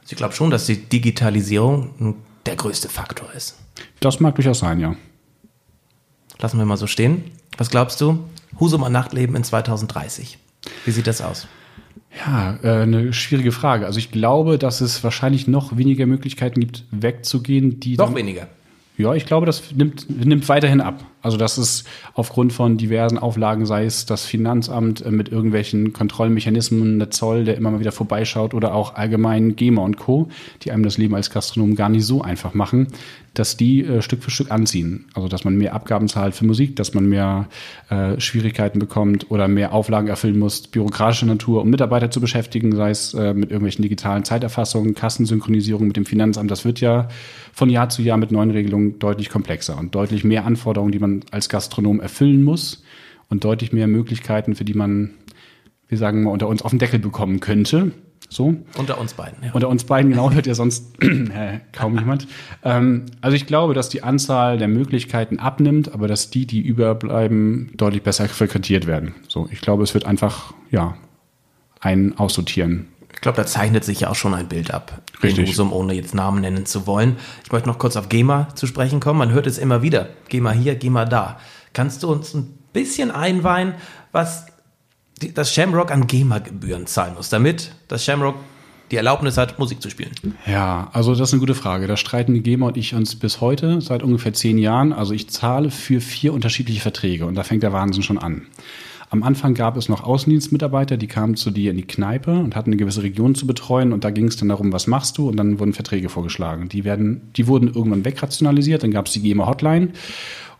Also 0.00 0.12
ich 0.12 0.16
glaube 0.16 0.34
schon, 0.34 0.50
dass 0.50 0.66
die 0.66 0.76
Digitalisierung 0.76 2.16
der 2.46 2.56
größte 2.56 2.88
Faktor 2.88 3.32
ist. 3.36 3.58
Das 4.00 4.20
mag 4.20 4.34
durchaus 4.34 4.60
sein, 4.60 4.80
ja. 4.80 4.96
Lassen 6.38 6.58
wir 6.58 6.64
mal 6.64 6.76
so 6.76 6.86
stehen. 6.86 7.24
Was 7.56 7.70
glaubst 7.70 8.00
du? 8.00 8.24
Husumer 8.60 8.90
Nachtleben 8.90 9.36
in 9.36 9.44
2030. 9.44 10.38
Wie 10.84 10.90
sieht 10.90 11.06
das 11.06 11.20
aus? 11.20 11.48
Ja, 12.16 12.58
äh, 12.62 12.82
eine 12.82 13.12
schwierige 13.12 13.52
Frage. 13.52 13.86
Also 13.86 13.98
ich 13.98 14.10
glaube, 14.10 14.58
dass 14.58 14.80
es 14.80 15.04
wahrscheinlich 15.04 15.46
noch 15.46 15.76
weniger 15.76 16.06
Möglichkeiten 16.06 16.60
gibt, 16.60 16.84
wegzugehen, 16.90 17.80
die. 17.80 17.96
Noch 17.96 18.14
weniger. 18.14 18.48
Ja, 18.98 19.14
ich 19.14 19.26
glaube, 19.26 19.46
das 19.46 19.62
nimmt, 19.76 20.10
nimmt 20.10 20.48
weiterhin 20.48 20.80
ab. 20.80 21.04
Also 21.22 21.36
das 21.36 21.56
ist 21.56 21.86
aufgrund 22.14 22.52
von 22.52 22.76
diversen 22.78 23.16
Auflagen, 23.16 23.64
sei 23.64 23.84
es 23.84 24.06
das 24.06 24.24
Finanzamt 24.24 25.04
äh, 25.04 25.12
mit 25.12 25.28
irgendwelchen 25.28 25.92
Kontrollmechanismen, 25.92 26.98
der 26.98 27.10
Zoll, 27.10 27.44
der 27.44 27.56
immer 27.56 27.70
mal 27.70 27.78
wieder 27.80 27.92
vorbeischaut 27.92 28.54
oder 28.54 28.74
auch 28.74 28.96
allgemein 28.96 29.54
GEMA 29.54 29.82
und 29.82 29.98
Co., 29.98 30.28
die 30.62 30.72
einem 30.72 30.82
das 30.82 30.98
Leben 30.98 31.14
als 31.14 31.30
Gastronom 31.30 31.76
gar 31.76 31.88
nicht 31.88 32.06
so 32.06 32.22
einfach 32.22 32.54
machen, 32.54 32.88
dass 33.34 33.56
die 33.56 33.84
äh, 33.84 34.02
Stück 34.02 34.22
für 34.22 34.32
Stück 34.32 34.50
anziehen. 34.50 35.06
Also 35.14 35.28
dass 35.28 35.44
man 35.44 35.56
mehr 35.56 35.74
Abgaben 35.74 36.08
zahlt 36.08 36.34
für 36.34 36.44
Musik, 36.44 36.74
dass 36.74 36.94
man 36.94 37.08
mehr 37.08 37.46
äh, 37.90 38.18
Schwierigkeiten 38.20 38.80
bekommt 38.80 39.30
oder 39.30 39.46
mehr 39.46 39.72
Auflagen 39.72 40.08
erfüllen 40.08 40.38
muss, 40.38 40.66
bürokratische 40.66 41.26
Natur, 41.26 41.62
um 41.62 41.70
Mitarbeiter 41.70 42.10
zu 42.10 42.20
beschäftigen, 42.20 42.74
sei 42.74 42.90
es 42.90 43.14
äh, 43.14 43.32
mit 43.32 43.50
irgendwelchen 43.50 43.82
digitalen 43.82 44.24
Zeiterfassungen, 44.24 44.94
Kassensynchronisierung 44.94 45.86
mit 45.86 45.96
dem 45.96 46.06
Finanzamt. 46.06 46.50
Das 46.50 46.64
wird 46.64 46.80
ja 46.80 47.08
von 47.58 47.70
Jahr 47.70 47.88
zu 47.88 48.02
Jahr 48.02 48.18
mit 48.18 48.30
neuen 48.30 48.52
Regelungen 48.52 49.00
deutlich 49.00 49.30
komplexer 49.30 49.76
und 49.76 49.92
deutlich 49.92 50.22
mehr 50.22 50.44
Anforderungen, 50.44 50.92
die 50.92 51.00
man 51.00 51.24
als 51.32 51.48
Gastronom 51.48 51.98
erfüllen 51.98 52.44
muss 52.44 52.84
und 53.30 53.42
deutlich 53.42 53.72
mehr 53.72 53.88
Möglichkeiten, 53.88 54.54
für 54.54 54.64
die 54.64 54.74
man, 54.74 55.10
wir 55.88 55.98
sagen 55.98 56.22
mal, 56.22 56.30
unter 56.30 56.46
uns 56.46 56.62
auf 56.62 56.70
den 56.70 56.78
Deckel 56.78 57.00
bekommen 57.00 57.40
könnte. 57.40 57.90
So. 58.28 58.54
Unter 58.76 59.00
uns 59.00 59.14
beiden, 59.14 59.42
ja. 59.42 59.50
Unter 59.54 59.68
uns 59.70 59.82
beiden, 59.82 60.12
genau, 60.12 60.30
hört 60.30 60.46
ja 60.46 60.54
sonst 60.54 60.98
kaum 61.72 61.98
jemand. 61.98 62.28
Ähm, 62.62 63.06
also 63.22 63.34
ich 63.34 63.46
glaube, 63.46 63.74
dass 63.74 63.88
die 63.88 64.04
Anzahl 64.04 64.56
der 64.56 64.68
Möglichkeiten 64.68 65.40
abnimmt, 65.40 65.92
aber 65.92 66.06
dass 66.06 66.30
die, 66.30 66.46
die 66.46 66.60
überbleiben, 66.60 67.72
deutlich 67.76 68.04
besser 68.04 68.28
frequentiert 68.28 68.86
werden. 68.86 69.16
So, 69.26 69.48
ich 69.50 69.60
glaube, 69.60 69.82
es 69.82 69.94
wird 69.94 70.06
einfach, 70.06 70.54
ja, 70.70 70.96
ein 71.80 72.16
Aussortieren. 72.18 72.86
Ich 73.18 73.22
glaube, 73.22 73.36
da 73.36 73.44
zeichnet 73.44 73.82
sich 73.82 73.98
ja 73.98 74.10
auch 74.10 74.14
schon 74.14 74.32
ein 74.32 74.46
Bild 74.46 74.72
ab. 74.72 75.02
Richtig. 75.24 75.50
Husum, 75.50 75.72
ohne 75.72 75.92
jetzt 75.92 76.14
Namen 76.14 76.40
nennen 76.40 76.66
zu 76.66 76.86
wollen. 76.86 77.16
Ich 77.42 77.50
möchte 77.50 77.68
noch 77.68 77.80
kurz 77.80 77.96
auf 77.96 78.08
GEMA 78.08 78.54
zu 78.54 78.68
sprechen 78.68 79.00
kommen. 79.00 79.18
Man 79.18 79.32
hört 79.32 79.48
es 79.48 79.58
immer 79.58 79.82
wieder. 79.82 80.10
GEMA 80.28 80.52
hier, 80.52 80.76
GEMA 80.76 81.04
da. 81.04 81.40
Kannst 81.72 82.04
du 82.04 82.12
uns 82.12 82.32
ein 82.34 82.56
bisschen 82.72 83.10
einweihen, 83.10 83.74
was 84.12 84.46
das 85.34 85.52
Shamrock 85.52 85.90
an 85.90 86.06
GEMA-Gebühren 86.06 86.86
zahlen 86.86 87.14
muss, 87.14 87.28
damit 87.28 87.72
das 87.88 88.04
Shamrock 88.04 88.36
die 88.92 88.96
Erlaubnis 88.96 89.36
hat, 89.36 89.58
Musik 89.58 89.82
zu 89.82 89.90
spielen? 89.90 90.12
Ja, 90.46 90.88
also 90.92 91.10
das 91.10 91.30
ist 91.30 91.32
eine 91.32 91.40
gute 91.40 91.56
Frage. 91.56 91.88
Da 91.88 91.96
streiten 91.96 92.34
die 92.34 92.42
GEMA 92.42 92.68
und 92.68 92.76
ich 92.76 92.94
uns 92.94 93.16
bis 93.16 93.40
heute, 93.40 93.80
seit 93.80 94.04
ungefähr 94.04 94.32
zehn 94.32 94.58
Jahren. 94.58 94.92
Also 94.92 95.12
ich 95.12 95.28
zahle 95.28 95.72
für 95.72 96.00
vier 96.00 96.32
unterschiedliche 96.32 96.80
Verträge 96.80 97.26
und 97.26 97.34
da 97.34 97.42
fängt 97.42 97.64
der 97.64 97.72
Wahnsinn 97.72 98.04
schon 98.04 98.18
an. 98.18 98.46
Am 99.10 99.22
Anfang 99.22 99.54
gab 99.54 99.76
es 99.76 99.88
noch 99.88 100.04
Außendienstmitarbeiter, 100.04 100.98
die 100.98 101.06
kamen 101.06 101.34
zu 101.34 101.50
dir 101.50 101.70
in 101.70 101.78
die 101.78 101.86
Kneipe 101.86 102.32
und 102.38 102.54
hatten 102.54 102.70
eine 102.70 102.76
gewisse 102.76 103.02
Region 103.02 103.34
zu 103.34 103.46
betreuen 103.46 103.92
und 103.92 104.04
da 104.04 104.10
ging 104.10 104.26
es 104.26 104.36
dann 104.36 104.50
darum, 104.50 104.72
was 104.72 104.86
machst 104.86 105.16
du 105.16 105.28
und 105.28 105.36
dann 105.36 105.58
wurden 105.58 105.72
Verträge 105.72 106.10
vorgeschlagen. 106.10 106.68
Die 106.68 106.84
werden, 106.84 107.30
die 107.36 107.46
wurden 107.46 107.68
irgendwann 107.68 108.04
wegrationalisiert, 108.04 108.82
dann 108.82 108.90
gab 108.90 109.06
es 109.06 109.12
die 109.14 109.22
GEMA 109.22 109.46
Hotline 109.46 109.90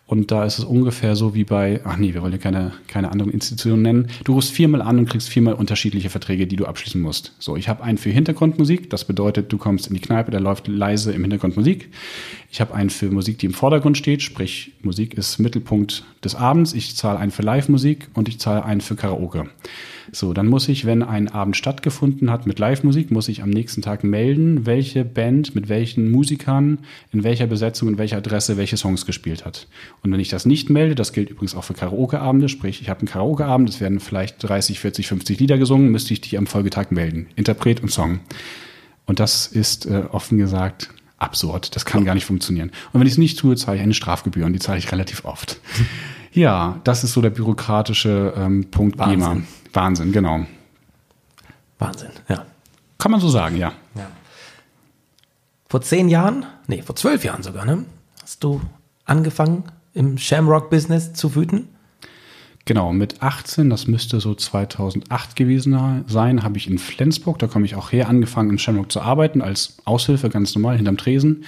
und 0.08 0.30
da 0.30 0.46
ist 0.46 0.58
es 0.58 0.64
ungefähr 0.64 1.16
so 1.16 1.34
wie 1.34 1.44
bei, 1.44 1.82
ach 1.84 1.98
nee, 1.98 2.14
wir 2.14 2.22
wollen 2.22 2.32
ja 2.32 2.38
keine, 2.38 2.72
keine 2.88 3.12
anderen 3.12 3.30
Institutionen 3.30 3.82
nennen. 3.82 4.06
Du 4.24 4.32
rufst 4.32 4.52
viermal 4.52 4.80
an 4.80 4.98
und 4.98 5.06
kriegst 5.06 5.28
viermal 5.28 5.52
unterschiedliche 5.52 6.08
Verträge, 6.08 6.46
die 6.46 6.56
du 6.56 6.64
abschließen 6.64 6.98
musst. 6.98 7.34
So, 7.38 7.56
ich 7.56 7.68
habe 7.68 7.82
einen 7.82 7.98
für 7.98 8.08
Hintergrundmusik. 8.08 8.88
Das 8.88 9.04
bedeutet, 9.04 9.52
du 9.52 9.58
kommst 9.58 9.86
in 9.88 9.94
die 9.94 10.00
Kneipe, 10.00 10.30
da 10.30 10.38
läuft 10.38 10.66
leise 10.66 11.12
im 11.12 11.20
Hintergrund 11.20 11.58
Musik. 11.58 11.90
Ich 12.50 12.62
habe 12.62 12.74
einen 12.74 12.88
für 12.88 13.10
Musik, 13.10 13.36
die 13.38 13.46
im 13.46 13.52
Vordergrund 13.52 13.98
steht, 13.98 14.22
sprich 14.22 14.72
Musik 14.82 15.12
ist 15.12 15.38
Mittelpunkt 15.40 16.06
des 16.24 16.34
Abends. 16.34 16.72
Ich 16.72 16.96
zahle 16.96 17.18
einen 17.18 17.30
für 17.30 17.42
Live-Musik 17.42 18.08
und 18.14 18.28
ich 18.28 18.40
zahle 18.40 18.64
einen 18.64 18.80
für 18.80 18.96
Karaoke. 18.96 19.50
So, 20.12 20.32
dann 20.32 20.46
muss 20.46 20.68
ich, 20.68 20.86
wenn 20.86 21.02
ein 21.02 21.28
Abend 21.28 21.56
stattgefunden 21.56 22.30
hat 22.30 22.46
mit 22.46 22.58
Live-Musik, 22.58 23.10
muss 23.10 23.28
ich 23.28 23.42
am 23.42 23.50
nächsten 23.50 23.82
Tag 23.82 24.04
melden, 24.04 24.66
welche 24.66 25.04
Band 25.04 25.54
mit 25.54 25.68
welchen 25.68 26.10
Musikern, 26.10 26.78
in 27.12 27.24
welcher 27.24 27.46
Besetzung, 27.46 27.88
in 27.88 27.98
welcher 27.98 28.16
Adresse 28.16 28.56
welche 28.56 28.76
Songs 28.76 29.06
gespielt 29.06 29.44
hat. 29.44 29.66
Und 30.02 30.12
wenn 30.12 30.20
ich 30.20 30.28
das 30.28 30.46
nicht 30.46 30.70
melde, 30.70 30.94
das 30.94 31.12
gilt 31.12 31.30
übrigens 31.30 31.54
auch 31.54 31.64
für 31.64 31.74
Karaoke-Abende, 31.74 32.48
sprich, 32.48 32.80
ich 32.80 32.88
habe 32.88 33.00
einen 33.00 33.08
Karaoke-Abend, 33.08 33.68
es 33.68 33.80
werden 33.80 34.00
vielleicht 34.00 34.42
30, 34.42 34.80
40, 34.80 35.08
50 35.08 35.40
Lieder 35.40 35.58
gesungen, 35.58 35.90
müsste 35.90 36.12
ich 36.12 36.20
die 36.20 36.38
am 36.38 36.46
Folgetag 36.46 36.90
melden. 36.90 37.26
Interpret 37.36 37.82
und 37.82 37.90
Song. 37.90 38.20
Und 39.06 39.20
das 39.20 39.46
ist 39.46 39.86
äh, 39.86 40.04
offen 40.10 40.38
gesagt 40.38 40.90
absurd. 41.18 41.74
Das 41.74 41.84
kann 41.84 42.04
gar 42.04 42.14
nicht 42.14 42.24
funktionieren. 42.24 42.70
Und 42.92 43.00
wenn 43.00 43.06
ich 43.06 43.14
es 43.14 43.18
nicht 43.18 43.38
tue, 43.38 43.56
zahle 43.56 43.78
ich 43.78 43.82
eine 43.82 43.94
Strafgebühr 43.94 44.46
und 44.46 44.52
die 44.52 44.60
zahle 44.60 44.78
ich 44.78 44.90
relativ 44.92 45.24
oft. 45.24 45.60
Ja, 46.30 46.80
das 46.84 47.04
ist 47.04 47.14
so 47.14 47.22
der 47.22 47.30
bürokratische 47.30 48.34
ähm, 48.36 48.66
Punkt. 48.70 48.98
GEMA. 48.98 49.38
Wahnsinn, 49.72 50.12
genau. 50.12 50.46
Wahnsinn, 51.78 52.10
ja. 52.28 52.44
Kann 52.98 53.12
man 53.12 53.20
so 53.20 53.28
sagen, 53.28 53.56
ja. 53.56 53.72
ja. 53.94 54.10
Vor 55.68 55.82
zehn 55.82 56.08
Jahren, 56.08 56.46
nee, 56.66 56.82
vor 56.82 56.96
zwölf 56.96 57.24
Jahren 57.24 57.42
sogar, 57.42 57.64
ne? 57.64 57.84
Hast 58.22 58.42
du 58.42 58.60
angefangen 59.04 59.64
im 59.94 60.18
Shamrock-Business 60.18 61.12
zu 61.12 61.34
wüten? 61.34 61.68
Genau, 62.68 62.92
mit 62.92 63.22
18, 63.22 63.70
das 63.70 63.86
müsste 63.86 64.20
so 64.20 64.34
2008 64.34 65.36
gewesen 65.36 66.04
sein, 66.06 66.42
habe 66.42 66.58
ich 66.58 66.68
in 66.68 66.76
Flensburg, 66.76 67.38
da 67.38 67.46
komme 67.46 67.64
ich 67.64 67.76
auch 67.76 67.92
her, 67.92 68.10
angefangen 68.10 68.50
im 68.50 68.58
Shamrock 68.58 68.92
zu 68.92 69.00
arbeiten, 69.00 69.40
als 69.40 69.78
Aushilfe 69.86 70.28
ganz 70.28 70.54
normal 70.54 70.76
hinterm 70.76 70.98
Tresen. 70.98 71.44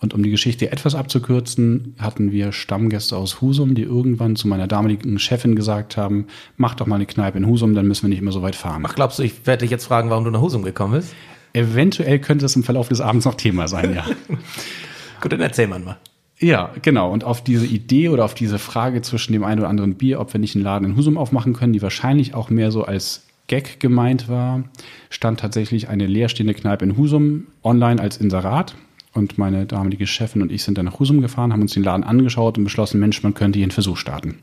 Und 0.00 0.12
um 0.12 0.24
die 0.24 0.30
Geschichte 0.30 0.72
etwas 0.72 0.96
abzukürzen, 0.96 1.94
hatten 2.00 2.32
wir 2.32 2.50
Stammgäste 2.50 3.16
aus 3.16 3.40
Husum, 3.40 3.76
die 3.76 3.84
irgendwann 3.84 4.34
zu 4.34 4.48
meiner 4.48 4.66
damaligen 4.66 5.20
Chefin 5.20 5.54
gesagt 5.54 5.96
haben, 5.96 6.26
mach 6.56 6.74
doch 6.74 6.88
mal 6.88 6.96
eine 6.96 7.06
Kneipe 7.06 7.38
in 7.38 7.46
Husum, 7.46 7.76
dann 7.76 7.86
müssen 7.86 8.02
wir 8.02 8.08
nicht 8.08 8.20
immer 8.20 8.32
so 8.32 8.42
weit 8.42 8.56
fahren. 8.56 8.82
Ach, 8.88 8.96
glaubst 8.96 9.20
du, 9.20 9.22
ich 9.22 9.46
werde 9.46 9.60
dich 9.60 9.70
jetzt 9.70 9.84
fragen, 9.84 10.10
warum 10.10 10.24
du 10.24 10.32
nach 10.32 10.40
Husum 10.40 10.64
gekommen 10.64 10.94
bist? 10.94 11.14
Eventuell 11.52 12.18
könnte 12.18 12.44
es 12.44 12.56
im 12.56 12.64
Verlauf 12.64 12.88
des 12.88 13.00
Abends 13.00 13.24
noch 13.24 13.36
Thema 13.36 13.68
sein, 13.68 13.94
ja. 13.94 14.04
Gut, 15.20 15.30
dann 15.30 15.40
erzähl 15.42 15.68
mal. 15.68 15.96
Ja, 16.38 16.70
genau. 16.82 17.10
Und 17.12 17.24
auf 17.24 17.42
diese 17.42 17.66
Idee 17.66 18.10
oder 18.10 18.24
auf 18.24 18.34
diese 18.34 18.58
Frage 18.58 19.00
zwischen 19.02 19.32
dem 19.32 19.44
einen 19.44 19.60
oder 19.60 19.68
anderen 19.68 19.94
Bier, 19.94 20.20
ob 20.20 20.32
wir 20.32 20.40
nicht 20.40 20.54
einen 20.54 20.64
Laden 20.64 20.90
in 20.90 20.96
Husum 20.96 21.16
aufmachen 21.16 21.54
können, 21.54 21.72
die 21.72 21.82
wahrscheinlich 21.82 22.34
auch 22.34 22.50
mehr 22.50 22.70
so 22.70 22.84
als 22.84 23.26
Gag 23.46 23.80
gemeint 23.80 24.28
war, 24.28 24.64
stand 25.08 25.40
tatsächlich 25.40 25.88
eine 25.88 26.06
leerstehende 26.06 26.54
Kneipe 26.54 26.84
in 26.84 26.96
Husum 26.96 27.46
online 27.62 28.00
als 28.00 28.16
Inserat. 28.18 28.74
Und 29.12 29.38
meine 29.38 29.64
damalige 29.64 30.06
Chefin 30.06 30.42
und 30.42 30.52
ich 30.52 30.62
sind 30.62 30.76
dann 30.76 30.84
nach 30.84 30.98
Husum 30.98 31.22
gefahren, 31.22 31.52
haben 31.52 31.62
uns 31.62 31.72
den 31.72 31.84
Laden 31.84 32.04
angeschaut 32.04 32.58
und 32.58 32.64
beschlossen, 32.64 33.00
Mensch, 33.00 33.22
man 33.22 33.32
könnte 33.32 33.58
hier 33.58 33.64
einen 33.64 33.72
Versuch 33.72 33.96
starten. 33.96 34.40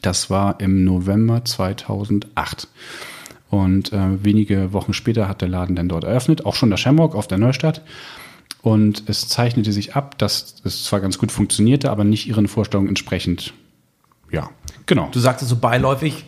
Das 0.00 0.30
war 0.30 0.60
im 0.60 0.84
November 0.84 1.44
2008. 1.44 2.68
Und 3.50 3.92
äh, 3.92 4.24
wenige 4.24 4.72
Wochen 4.72 4.94
später 4.94 5.28
hat 5.28 5.42
der 5.42 5.48
Laden 5.48 5.76
dann 5.76 5.88
dort 5.88 6.04
eröffnet, 6.04 6.46
auch 6.46 6.54
schon 6.54 6.70
der 6.70 6.76
Shamrock 6.78 7.14
auf 7.14 7.28
der 7.28 7.38
Neustadt. 7.38 7.82
Und 8.62 9.04
es 9.06 9.28
zeichnete 9.28 9.72
sich 9.72 9.94
ab, 9.94 10.18
dass 10.18 10.56
es 10.64 10.84
zwar 10.84 11.00
ganz 11.00 11.18
gut 11.18 11.30
funktionierte, 11.32 11.90
aber 11.90 12.04
nicht 12.04 12.26
ihren 12.26 12.48
Vorstellungen 12.48 12.88
entsprechend. 12.88 13.54
Ja, 14.30 14.50
genau. 14.86 15.08
Du 15.12 15.20
sagtest 15.20 15.48
so 15.48 15.56
beiläufig, 15.56 16.24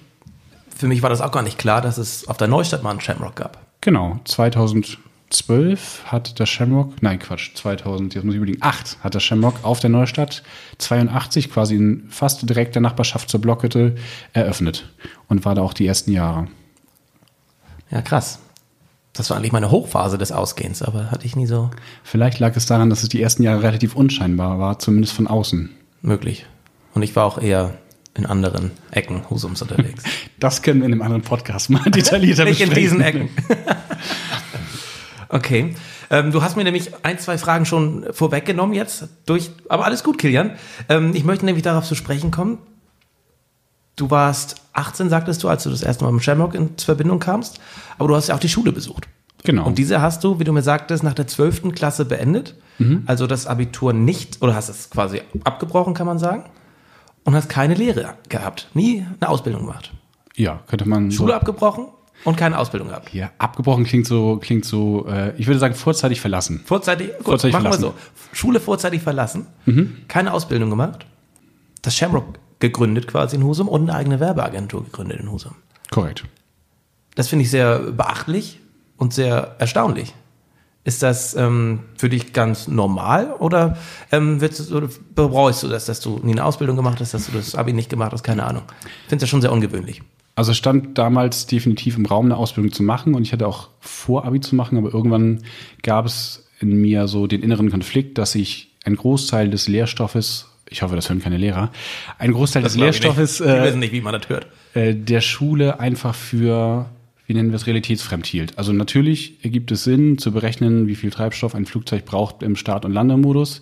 für 0.75 0.87
mich 0.87 1.03
war 1.03 1.11
das 1.11 1.21
auch 1.21 1.33
gar 1.33 1.43
nicht 1.43 1.59
klar, 1.59 1.83
dass 1.83 1.99
es 1.99 2.27
auf 2.29 2.37
der 2.37 2.49
Neustadt 2.49 2.83
mal 2.83 2.91
einen 2.91 3.01
Shamrock 3.01 3.37
gab. 3.37 3.59
Genau, 3.83 4.21
2012 4.25 6.05
hat 6.07 6.39
der 6.39 6.47
Shamrock, 6.47 7.03
nein 7.03 7.19
Quatsch, 7.19 7.55
2000, 7.55 8.15
jetzt 8.15 8.25
muss 8.25 8.35
ich 8.35 8.39
überlegen, 8.39 8.63
8 8.63 8.99
hat 9.03 9.15
der 9.15 9.21
Shamrock 9.21 9.57
auf 9.63 9.81
der 9.81 9.91
Neustadt 9.91 10.43
82 10.79 11.51
quasi 11.51 11.75
in 11.77 12.07
fast 12.09 12.49
direkter 12.49 12.81
Nachbarschaft 12.81 13.29
zur 13.29 13.41
Blockhütte 13.41 13.97
eröffnet 14.33 14.91
und 15.29 15.45
war 15.45 15.55
da 15.55 15.63
auch 15.63 15.75
die 15.75 15.87
ersten 15.87 16.13
Jahre. 16.13 16.49
Ja, 17.91 18.03
krass. 18.03 18.39
Das 19.13 19.29
war 19.29 19.37
eigentlich 19.37 19.53
meine 19.53 19.71
Hochphase 19.71 20.19
des 20.19 20.31
Ausgehens, 20.33 20.83
aber 20.83 21.11
hatte 21.11 21.27
ich 21.27 21.35
nie 21.35 21.47
so 21.47 21.71
Vielleicht 22.05 22.39
lag 22.39 22.55
es 22.57 22.67
daran, 22.67 22.91
dass 22.91 23.03
es 23.03 23.09
die 23.09 23.21
ersten 23.21 23.43
Jahre 23.43 23.63
relativ 23.63 23.97
unscheinbar 23.97 24.59
war, 24.59 24.79
zumindest 24.79 25.15
von 25.15 25.27
außen. 25.27 25.71
möglich. 26.03 26.47
Und 26.95 27.03
ich 27.03 27.15
war 27.17 27.25
auch 27.25 27.41
eher 27.41 27.75
in 28.15 28.27
anderen 28.27 28.71
Ecken 28.91 29.29
Husums 29.31 29.63
unterwegs. 29.63 30.05
Das 30.41 30.63
können 30.63 30.81
wir 30.81 30.87
in 30.87 30.93
einem 30.93 31.03
anderen 31.03 31.21
Podcast 31.23 31.69
mal 31.69 31.83
detaillierter 31.91 32.45
Nicht 32.45 32.63
in 32.63 32.71
besprechen. 32.71 32.99
diesen 32.99 33.01
Ecken. 33.03 33.29
okay. 35.29 35.75
Ähm, 36.11 36.33
du 36.33 36.43
hast 36.43 36.57
mir 36.57 36.65
nämlich 36.65 36.93
ein, 37.05 37.19
zwei 37.19 37.37
Fragen 37.37 37.67
schon 37.67 38.07
vorweggenommen 38.11 38.75
jetzt 38.75 39.07
durch, 39.27 39.51
aber 39.69 39.85
alles 39.85 40.03
gut, 40.03 40.17
Kilian. 40.17 40.53
Ähm, 40.89 41.11
ich 41.15 41.25
möchte 41.25 41.45
nämlich 41.45 41.63
darauf 41.63 41.85
zu 41.85 41.95
sprechen 41.95 42.31
kommen. 42.31 42.57
Du 44.01 44.11
warst 44.11 44.57
18, 44.73 45.11
sagtest 45.11 45.43
du, 45.43 45.49
als 45.49 45.65
du 45.65 45.69
das 45.71 45.83
erste 45.83 46.05
Mal 46.05 46.13
mit 46.13 46.25
Shamrock 46.25 46.55
in 46.55 46.71
Verbindung 46.79 47.19
kamst, 47.19 47.61
aber 47.99 48.09
du 48.09 48.17
hast 48.17 48.29
ja 48.29 48.35
auch 48.35 48.41
die 48.41 48.49
Schule 48.49 48.73
besucht. 48.73 49.09
Genau. 49.45 49.67
Und 49.67 49.77
diese 49.77 50.01
hast 50.01 50.25
du, 50.25 50.39
wie 50.39 50.45
du 50.45 50.53
mir 50.55 50.63
sagtest, 50.63 51.03
nach 51.03 51.13
der 51.13 51.27
12. 51.27 51.73
Klasse 51.75 52.07
beendet. 52.07 52.55
Also 53.05 53.27
das 53.27 53.47
Abitur 53.47 53.93
nicht, 53.93 54.41
oder 54.41 54.55
hast 54.55 54.71
es 54.71 54.89
quasi 54.89 55.21
abgebrochen, 55.45 55.93
kann 55.93 56.07
man 56.07 56.19
sagen. 56.19 56.45
Und 57.25 57.35
hast 57.35 57.51
keine 57.51 57.75
Lehre 57.75 58.15
gehabt. 58.31 58.69
Nie 58.73 59.07
eine 59.21 59.29
Ausbildung 59.29 59.67
gemacht. 59.67 59.93
ja, 60.35 60.61
könnte 60.67 60.89
man 60.89 61.11
Schule 61.11 61.33
so. 61.33 61.37
abgebrochen 61.37 61.89
und 62.25 62.39
keine 62.39 62.59
Ausbildung 62.59 62.89
gehabt. 62.89 63.13
Ja, 63.13 63.33
abgebrochen 63.37 63.85
klingt 63.85 64.07
so, 64.07 64.39
klingt 64.39 64.65
so, 64.65 65.07
äh, 65.09 65.35
ich 65.37 65.47
würde 65.47 65.61
sagen, 65.61 65.75
vorzeitig 65.75 66.23
verlassen. 66.23 66.63
Vorzeitig, 66.65 67.09
gut, 67.19 67.27
Vorzeitig 67.27 67.53
machen 67.53 67.65
verlassen. 67.65 67.83
Mhm. 67.83 67.89
wir 67.89 67.93
so. 68.33 68.37
Schule 68.37 68.61
vorzeitig 68.61 69.03
verlassen, 69.03 69.47
keine 70.09 70.33
Ausbildung 70.33 70.71
gemacht, 70.71 71.05
das 71.83 71.95
Shamrock 71.95 72.39
gegründet 72.61 73.09
quasi 73.09 73.37
in 73.37 73.45
Husum 73.45 73.69
und 73.69 73.83
eine 73.83 73.95
eigene 73.99 74.21
Werbeagentur 74.21 74.85
gegründet 74.85 75.21
in 75.21 75.31
Husum. 75.31 75.57
Korrekt. 75.91 76.25
Das 77.15 77.29
finde 77.29 77.45
ich 77.45 77.51
sehr 77.51 77.79
beachtlich 77.79 78.61
und 78.97 79.13
sehr 79.13 79.57
erstaunlich. 79.59 80.15
Ist 80.83 81.03
das 81.03 81.35
ähm, 81.35 81.81
für 81.97 82.09
dich 82.09 82.33
ganz 82.33 82.67
normal 82.67 83.35
oder, 83.39 83.77
ähm, 84.13 84.41
willst 84.41 84.71
du, 84.71 84.89
bereust 85.15 85.63
du 85.63 85.69
das, 85.69 85.85
dass 85.85 86.01
du 86.01 86.21
nie 86.23 86.33
eine 86.33 86.45
Ausbildung 86.45 86.77
gemacht 86.77 87.01
hast, 87.01 87.13
dass 87.13 87.27
du 87.27 87.33
das 87.33 87.55
Abi 87.55 87.75
nicht 87.75 87.91
gemacht 87.91 88.13
hast? 88.13 88.23
Keine 88.23 88.45
Ahnung. 88.45 88.63
Ich 89.03 89.09
finde 89.09 89.23
das 89.23 89.29
schon 89.29 89.43
sehr 89.43 89.53
ungewöhnlich. 89.53 90.03
Also 90.37 90.53
es 90.53 90.57
stand 90.57 90.97
damals 90.97 91.47
definitiv 91.47 91.99
im 91.99 92.07
Raum, 92.07 92.27
eine 92.27 92.37
Ausbildung 92.37 92.73
zu 92.73 92.83
machen 92.83 93.15
und 93.15 93.23
ich 93.23 93.33
hatte 93.33 93.47
auch 93.47 93.69
vor, 93.81 94.25
Abi 94.25 94.41
zu 94.41 94.55
machen, 94.55 94.79
aber 94.79 94.95
irgendwann 94.95 95.43
gab 95.83 96.07
es 96.07 96.49
in 96.61 96.81
mir 96.81 97.09
so 97.09 97.27
den 97.27 97.43
inneren 97.43 97.71
Konflikt, 97.71 98.17
dass 98.17 98.35
ich 98.35 98.75
einen 98.85 98.97
Großteil 98.97 99.51
des 99.51 99.69
Lehrstoffes, 99.69 100.50
ich 100.71 100.83
hoffe, 100.83 100.97
das 100.97 101.09
hören 101.09 101.21
keine 101.21 101.37
Lehrer, 101.37 101.71
einen 102.19 102.33
Großteil 102.33 102.63
des 102.63 102.75
ich 102.75 102.81
nicht. 102.81 102.85
Lehrstoffes 103.03 103.41
äh, 103.41 103.63
wissen 103.65 103.81
nicht, 103.81 103.93
wie 103.93 104.01
man 104.01 104.13
das 104.13 104.29
hört. 104.29 104.47
äh, 104.75 104.95
der 104.95 105.21
Schule 105.21 105.81
einfach 105.81 106.15
für, 106.15 106.87
wie 107.27 107.35
nennen 107.35 107.51
wir 107.51 107.57
es, 107.57 107.67
realitätsfremd 107.67 108.27
hielt. 108.27 108.57
Also 108.57 108.73
natürlich 108.73 109.45
ergibt 109.45 109.71
es 109.73 109.85
Sinn 109.85 110.17
zu 110.17 110.33
berechnen, 110.33 110.87
wie 110.87 110.95
viel 110.95 111.11
Treibstoff 111.11 111.55
ein 111.55 111.67
Flugzeug 111.67 112.05
braucht 112.05 112.43
im 112.43 112.57
Start- 112.57 112.85
und 112.85 112.93
Landemodus, 112.93 113.61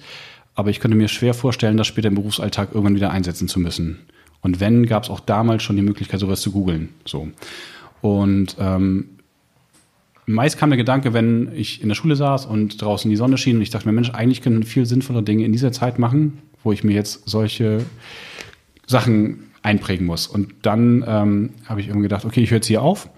aber 0.55 0.71
ich 0.71 0.81
könnte 0.81 0.97
mir 0.97 1.09
schwer 1.09 1.35
vorstellen, 1.35 1.77
das 1.77 1.87
später 1.87 2.09
im 2.09 2.15
Berufsalltag 2.15 2.71
irgendwann 2.73 2.97
wieder 2.97 3.11
einsetzen 3.11 3.49
zu 3.49 3.59
müssen. 3.59 4.00
Und 4.41 4.61
wenn, 4.61 4.87
gab 4.87 5.05
es 5.05 5.11
auch 5.11 5.21
damals 5.21 5.62
schon 5.62 5.77
die 5.77 5.83
Möglichkeit, 5.83 6.21
sowas 6.21 6.41
zu 6.41 6.53
googeln. 6.53 6.91
So. 7.05 7.29
Und 8.03 8.57
ähm, 8.61 9.19
meist 10.27 10.59
kam 10.59 10.71
der 10.71 10.77
Gedanke, 10.77 11.12
wenn 11.12 11.50
ich 11.55 11.83
in 11.83 11.88
der 11.88 11.97
Schule 11.97 12.15
saß 12.17 12.47
und 12.47 12.81
draußen 12.81 13.11
die 13.11 13.17
Sonne 13.17 13.38
schien 13.38 13.57
und 13.57 13.62
ich 13.62 13.71
dachte 13.71 13.88
mir, 13.88 13.93
Mensch, 13.93 14.11
eigentlich 14.11 14.43
können 14.43 14.62
viel 14.62 14.87
sinnvollere 14.87 15.23
Dinge 15.23 15.45
in 15.45 15.53
dieser 15.53 15.73
Zeit 15.73 15.99
machen, 15.99 16.38
wo 16.62 16.73
ich 16.73 16.85
mir 16.85 16.95
jetzt 16.95 17.29
solche 17.29 17.85
Sachen 18.87 19.49
einprägen 19.62 20.07
muss. 20.07 20.27
Und 20.27 20.55
dann 20.62 21.05
ähm, 21.07 21.50
habe 21.67 21.81
ich 21.81 21.88
irgendwie 21.88 22.05
gedacht, 22.05 22.25
okay, 22.25 22.41
ich 22.41 22.50
höre 22.50 22.59
jetzt 22.59 22.67
hier 22.67 22.83
auf. 22.83 23.09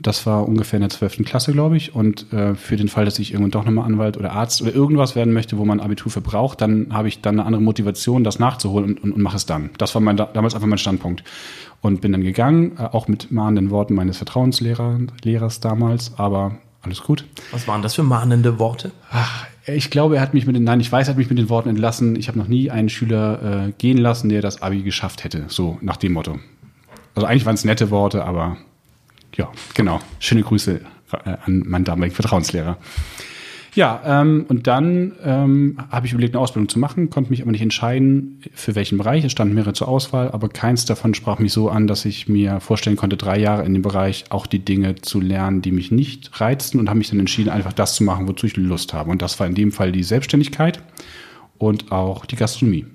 Das 0.00 0.24
war 0.24 0.48
ungefähr 0.48 0.78
in 0.78 0.82
der 0.82 0.90
12. 0.90 1.24
Klasse, 1.24 1.52
glaube 1.52 1.76
ich. 1.76 1.94
Und 1.94 2.32
äh, 2.32 2.54
für 2.54 2.76
den 2.76 2.88
Fall, 2.88 3.04
dass 3.04 3.18
ich 3.18 3.32
irgendwann 3.32 3.50
doch 3.50 3.64
nochmal 3.64 3.84
Anwalt 3.84 4.16
oder 4.16 4.32
Arzt 4.32 4.62
oder 4.62 4.74
irgendwas 4.74 5.16
werden 5.16 5.32
möchte, 5.32 5.58
wo 5.58 5.64
man 5.64 5.80
Abitur 5.80 6.10
für 6.10 6.20
braucht, 6.20 6.60
dann 6.60 6.88
habe 6.92 7.08
ich 7.08 7.20
dann 7.20 7.34
eine 7.34 7.46
andere 7.46 7.62
Motivation, 7.62 8.24
das 8.24 8.38
nachzuholen 8.38 8.90
und, 8.90 9.02
und, 9.02 9.12
und 9.12 9.22
mache 9.22 9.36
es 9.36 9.46
dann. 9.46 9.70
Das 9.78 9.94
war 9.94 10.00
mein, 10.00 10.16
damals 10.16 10.54
einfach 10.54 10.68
mein 10.68 10.78
Standpunkt. 10.78 11.24
Und 11.82 12.00
bin 12.00 12.12
dann 12.12 12.22
gegangen, 12.22 12.72
äh, 12.78 12.82
auch 12.82 13.08
mit 13.08 13.32
mahnenden 13.32 13.70
Worten 13.70 13.94
meines 13.94 14.18
Vertrauenslehrers 14.18 15.00
Lehrers 15.24 15.60
damals, 15.60 16.12
aber 16.16 16.58
alles 16.82 17.02
gut. 17.02 17.24
Was 17.52 17.68
waren 17.68 17.82
das 17.82 17.94
für 17.94 18.02
mahnende 18.02 18.58
Worte? 18.58 18.92
Ach, 19.10 19.46
ich 19.66 19.90
glaube, 19.90 20.16
er 20.16 20.22
hat 20.22 20.34
mich 20.34 20.46
mit 20.46 20.56
den, 20.56 20.64
nein, 20.64 20.80
ich 20.80 20.90
weiß, 20.90 21.08
er 21.08 21.12
hat 21.12 21.18
mich 21.18 21.28
mit 21.28 21.38
den 21.38 21.48
Worten 21.48 21.68
entlassen. 21.68 22.16
Ich 22.16 22.28
habe 22.28 22.38
noch 22.38 22.48
nie 22.48 22.70
einen 22.70 22.88
Schüler 22.88 23.66
äh, 23.68 23.72
gehen 23.76 23.98
lassen, 23.98 24.28
der 24.28 24.40
das 24.40 24.62
Abi 24.62 24.82
geschafft 24.82 25.24
hätte. 25.24 25.44
So 25.48 25.78
nach 25.82 25.96
dem 25.96 26.12
Motto. 26.12 26.38
Also 27.14 27.26
eigentlich 27.26 27.44
waren 27.44 27.54
es 27.54 27.64
nette 27.64 27.90
Worte, 27.90 28.24
aber 28.24 28.56
ja, 29.36 29.48
genau. 29.74 30.00
Schöne 30.18 30.42
Grüße 30.42 30.80
äh, 31.12 31.36
an 31.44 31.64
meinen 31.66 31.84
damaligen 31.84 32.14
Vertrauenslehrer. 32.14 32.78
Ja, 33.74 34.00
ähm, 34.04 34.46
und 34.48 34.66
dann 34.66 35.12
ähm, 35.24 35.78
habe 35.90 36.06
ich 36.06 36.12
überlegt, 36.12 36.34
eine 36.34 36.42
Ausbildung 36.42 36.68
zu 36.68 36.78
machen, 36.78 37.08
konnte 37.08 37.30
mich 37.30 37.42
aber 37.42 37.52
nicht 37.52 37.62
entscheiden, 37.62 38.42
für 38.52 38.74
welchen 38.74 38.98
Bereich. 38.98 39.24
Es 39.24 39.32
standen 39.32 39.54
mehrere 39.54 39.72
zur 39.72 39.88
Auswahl, 39.88 40.32
aber 40.32 40.48
keins 40.48 40.86
davon 40.86 41.14
sprach 41.14 41.38
mich 41.38 41.52
so 41.52 41.68
an, 41.68 41.86
dass 41.86 42.04
ich 42.04 42.28
mir 42.28 42.60
vorstellen 42.60 42.96
konnte, 42.96 43.16
drei 43.16 43.38
Jahre 43.38 43.64
in 43.64 43.72
dem 43.72 43.82
Bereich 43.82 44.24
auch 44.30 44.46
die 44.46 44.58
Dinge 44.58 44.96
zu 44.96 45.20
lernen, 45.20 45.62
die 45.62 45.70
mich 45.70 45.92
nicht 45.92 46.40
reizten 46.40 46.80
und 46.80 46.88
habe 46.88 46.98
mich 46.98 47.10
dann 47.10 47.20
entschieden, 47.20 47.50
einfach 47.50 47.72
das 47.72 47.94
zu 47.94 48.02
machen, 48.02 48.26
wozu 48.26 48.46
ich 48.46 48.56
Lust 48.56 48.92
habe. 48.92 49.10
Und 49.10 49.22
das 49.22 49.38
war 49.38 49.46
in 49.46 49.54
dem 49.54 49.70
Fall 49.70 49.92
die 49.92 50.02
Selbstständigkeit 50.02 50.82
und 51.58 51.92
auch 51.92 52.26
die 52.26 52.36
Gastronomie. 52.36 52.86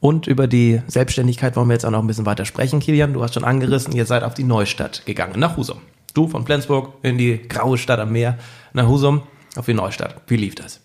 Und 0.00 0.26
über 0.26 0.46
die 0.46 0.80
Selbstständigkeit 0.86 1.56
wollen 1.56 1.68
wir 1.68 1.74
jetzt 1.74 1.84
auch 1.84 1.90
noch 1.90 2.00
ein 2.00 2.06
bisschen 2.06 2.26
weiter 2.26 2.44
sprechen, 2.44 2.80
Kilian. 2.80 3.12
Du 3.12 3.22
hast 3.22 3.34
schon 3.34 3.44
angerissen, 3.44 3.92
ihr 3.94 4.06
seid 4.06 4.22
auf 4.22 4.34
die 4.34 4.44
Neustadt 4.44 5.04
gegangen, 5.04 5.38
nach 5.38 5.56
Husum. 5.56 5.78
Du 6.14 6.28
von 6.28 6.46
Flensburg 6.46 6.94
in 7.02 7.18
die 7.18 7.40
graue 7.48 7.76
Stadt 7.76 7.98
am 8.00 8.12
Meer, 8.12 8.38
nach 8.72 8.88
Husum 8.88 9.22
auf 9.58 9.66
die 9.66 9.74
Neustadt. 9.74 10.22
Wie 10.26 10.36
lief 10.36 10.54
das? 10.54 10.80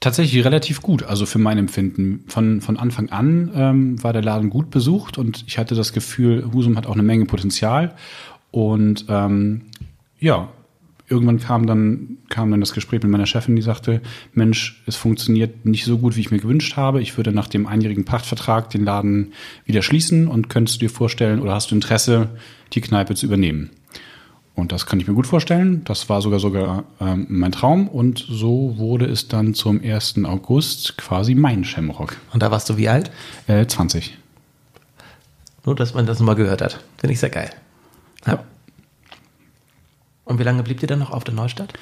Tatsächlich 0.00 0.44
relativ 0.44 0.82
gut, 0.82 1.04
also 1.04 1.26
für 1.26 1.38
mein 1.38 1.58
Empfinden. 1.58 2.24
Von, 2.26 2.60
von 2.60 2.76
Anfang 2.76 3.10
an 3.10 3.52
ähm, 3.54 4.02
war 4.02 4.12
der 4.12 4.22
Laden 4.22 4.50
gut 4.50 4.70
besucht 4.70 5.16
und 5.16 5.44
ich 5.46 5.58
hatte 5.58 5.76
das 5.76 5.92
Gefühl, 5.92 6.50
Husum 6.52 6.76
hat 6.76 6.86
auch 6.86 6.94
eine 6.94 7.04
Menge 7.04 7.24
Potenzial. 7.24 7.94
Und 8.50 9.06
ähm, 9.08 9.62
ja, 10.18 10.48
irgendwann 11.08 11.38
kam 11.38 11.66
dann, 11.66 12.18
kam 12.28 12.50
dann 12.50 12.58
das 12.58 12.72
Gespräch 12.72 13.02
mit 13.02 13.12
meiner 13.12 13.26
Chefin, 13.26 13.54
die 13.54 13.62
sagte, 13.62 14.00
Mensch, 14.32 14.82
es 14.86 14.96
funktioniert 14.96 15.66
nicht 15.66 15.84
so 15.84 15.98
gut, 15.98 16.16
wie 16.16 16.20
ich 16.20 16.30
mir 16.32 16.40
gewünscht 16.40 16.76
habe. 16.76 17.00
Ich 17.00 17.16
würde 17.16 17.32
nach 17.32 17.46
dem 17.46 17.66
einjährigen 17.66 18.04
Pachtvertrag 18.04 18.70
den 18.70 18.84
Laden 18.84 19.32
wieder 19.66 19.82
schließen 19.82 20.26
und 20.26 20.48
könntest 20.48 20.76
du 20.76 20.86
dir 20.86 20.90
vorstellen 20.90 21.38
oder 21.38 21.54
hast 21.54 21.70
du 21.70 21.76
Interesse, 21.76 22.30
die 22.72 22.80
Kneipe 22.80 23.14
zu 23.14 23.26
übernehmen? 23.26 23.70
Und 24.54 24.70
das 24.70 24.86
kann 24.86 25.00
ich 25.00 25.08
mir 25.08 25.14
gut 25.14 25.26
vorstellen. 25.26 25.82
Das 25.84 26.08
war 26.08 26.20
sogar 26.20 26.38
sogar 26.38 26.84
ähm, 27.00 27.26
mein 27.28 27.52
Traum. 27.52 27.88
Und 27.88 28.18
so 28.28 28.74
wurde 28.76 29.06
es 29.06 29.28
dann 29.28 29.54
zum 29.54 29.80
1. 29.82 30.24
August 30.24 30.98
quasi 30.98 31.34
mein 31.34 31.64
Shamrock. 31.64 32.16
Und 32.32 32.42
da 32.42 32.50
warst 32.50 32.68
du 32.68 32.76
wie 32.76 32.88
alt? 32.88 33.10
Äh, 33.46 33.66
20. 33.66 34.18
Nur, 35.64 35.74
dass 35.74 35.94
man 35.94 36.06
das 36.06 36.20
mal 36.20 36.34
gehört 36.34 36.60
hat. 36.60 36.84
Finde 36.98 37.14
ich 37.14 37.20
sehr 37.20 37.30
geil. 37.30 37.50
Ja. 38.26 38.34
ja. 38.34 38.44
Und 40.24 40.38
wie 40.38 40.44
lange 40.44 40.62
blieb 40.62 40.82
ihr 40.82 40.88
dann 40.88 40.98
noch 40.98 41.10
auf 41.10 41.24
der 41.24 41.34
Neustadt? 41.34 41.72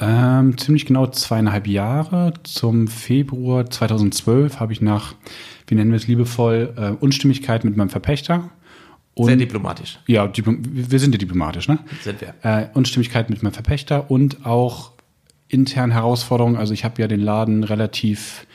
Ähm, 0.00 0.58
ziemlich 0.58 0.86
genau 0.86 1.06
zweieinhalb 1.08 1.66
Jahre. 1.66 2.34
Zum 2.42 2.88
Februar 2.88 3.70
2012 3.70 4.60
habe 4.60 4.72
ich 4.72 4.80
nach, 4.80 5.14
wie 5.66 5.74
nennen 5.74 5.90
wir 5.90 5.96
es 5.96 6.06
liebevoll, 6.06 6.74
äh, 6.76 6.90
Unstimmigkeit 6.90 7.64
mit 7.64 7.76
meinem 7.76 7.90
Verpächter 7.90 8.50
und, 9.14 9.26
Sehr 9.26 9.36
diplomatisch. 9.36 10.00
Ja, 10.06 10.28
wir 10.34 10.98
sind 10.98 11.12
ja 11.12 11.18
diplomatisch, 11.18 11.68
ne? 11.68 11.78
Sind 12.02 12.20
wir. 12.20 12.34
Äh, 12.42 12.66
Unstimmigkeit 12.74 13.30
mit 13.30 13.42
meinem 13.42 13.52
Verpächter 13.52 14.10
und 14.10 14.44
auch 14.44 14.90
intern 15.48 15.92
Herausforderungen. 15.92 16.56
Also 16.56 16.74
ich 16.74 16.84
habe 16.84 17.00
ja 17.00 17.06
den 17.06 17.20
Laden 17.20 17.62
relativ, 17.62 18.46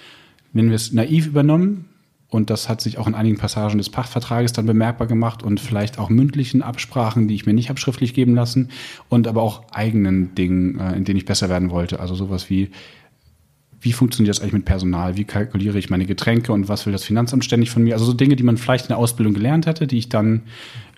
nennen 0.52 0.70
wir 0.70 0.76
es, 0.76 0.92
naiv 0.92 1.28
übernommen. 1.28 1.86
Und 2.28 2.52
das 2.52 2.70
hat 2.70 2.80
sich 2.80 3.00
auch 3.00 3.08
in 3.08 3.16
einigen 3.16 3.38
Passagen 3.38 3.80
des 3.80 3.90
Pachtvertrages 3.90 4.54
dann 4.54 4.68
bemerkbar 4.68 5.08
gemacht 5.08 5.42
und 5.42 5.60
vielleicht 5.60 5.98
auch 5.98 6.10
mündlichen 6.10 6.62
Absprachen, 6.62 7.28
die 7.28 7.34
ich 7.34 7.48
mir 7.48 7.54
nicht 7.54 7.70
habe 7.70 7.80
schriftlich 7.80 8.14
geben 8.14 8.36
lassen 8.36 8.70
und 9.08 9.28
aber 9.28 9.42
auch 9.42 9.64
eigenen 9.72 10.36
Dingen, 10.36 10.80
äh, 10.80 10.96
in 10.96 11.06
denen 11.06 11.18
ich 11.18 11.26
besser 11.26 11.50
werden 11.50 11.72
wollte. 11.72 12.00
Also 12.00 12.14
sowas 12.14 12.50
wie 12.50 12.70
wie 13.82 13.94
funktioniert 13.94 14.36
das 14.36 14.42
eigentlich 14.42 14.54
mit 14.54 14.66
Personal, 14.66 15.16
wie 15.16 15.24
kalkuliere 15.24 15.78
ich 15.78 15.90
meine 15.90 16.06
Getränke 16.06 16.52
und 16.52 16.68
was 16.68 16.86
will 16.86 16.94
das 16.94 17.04
Finanzamt 17.04 17.46
ständig 17.46 17.70
von 17.70 17.84
mir. 17.84 17.94
Also 17.94 18.06
so 18.06 18.14
Dinge, 18.14 18.36
die 18.36 18.44
man 18.44 18.58
vielleicht 18.58 18.86
in 18.86 18.90
der 18.90 18.98
Ausbildung 18.98 19.34
gelernt 19.34 19.68
hätte, 19.68 19.88
die 19.88 19.98
ich 19.98 20.10
dann 20.10 20.44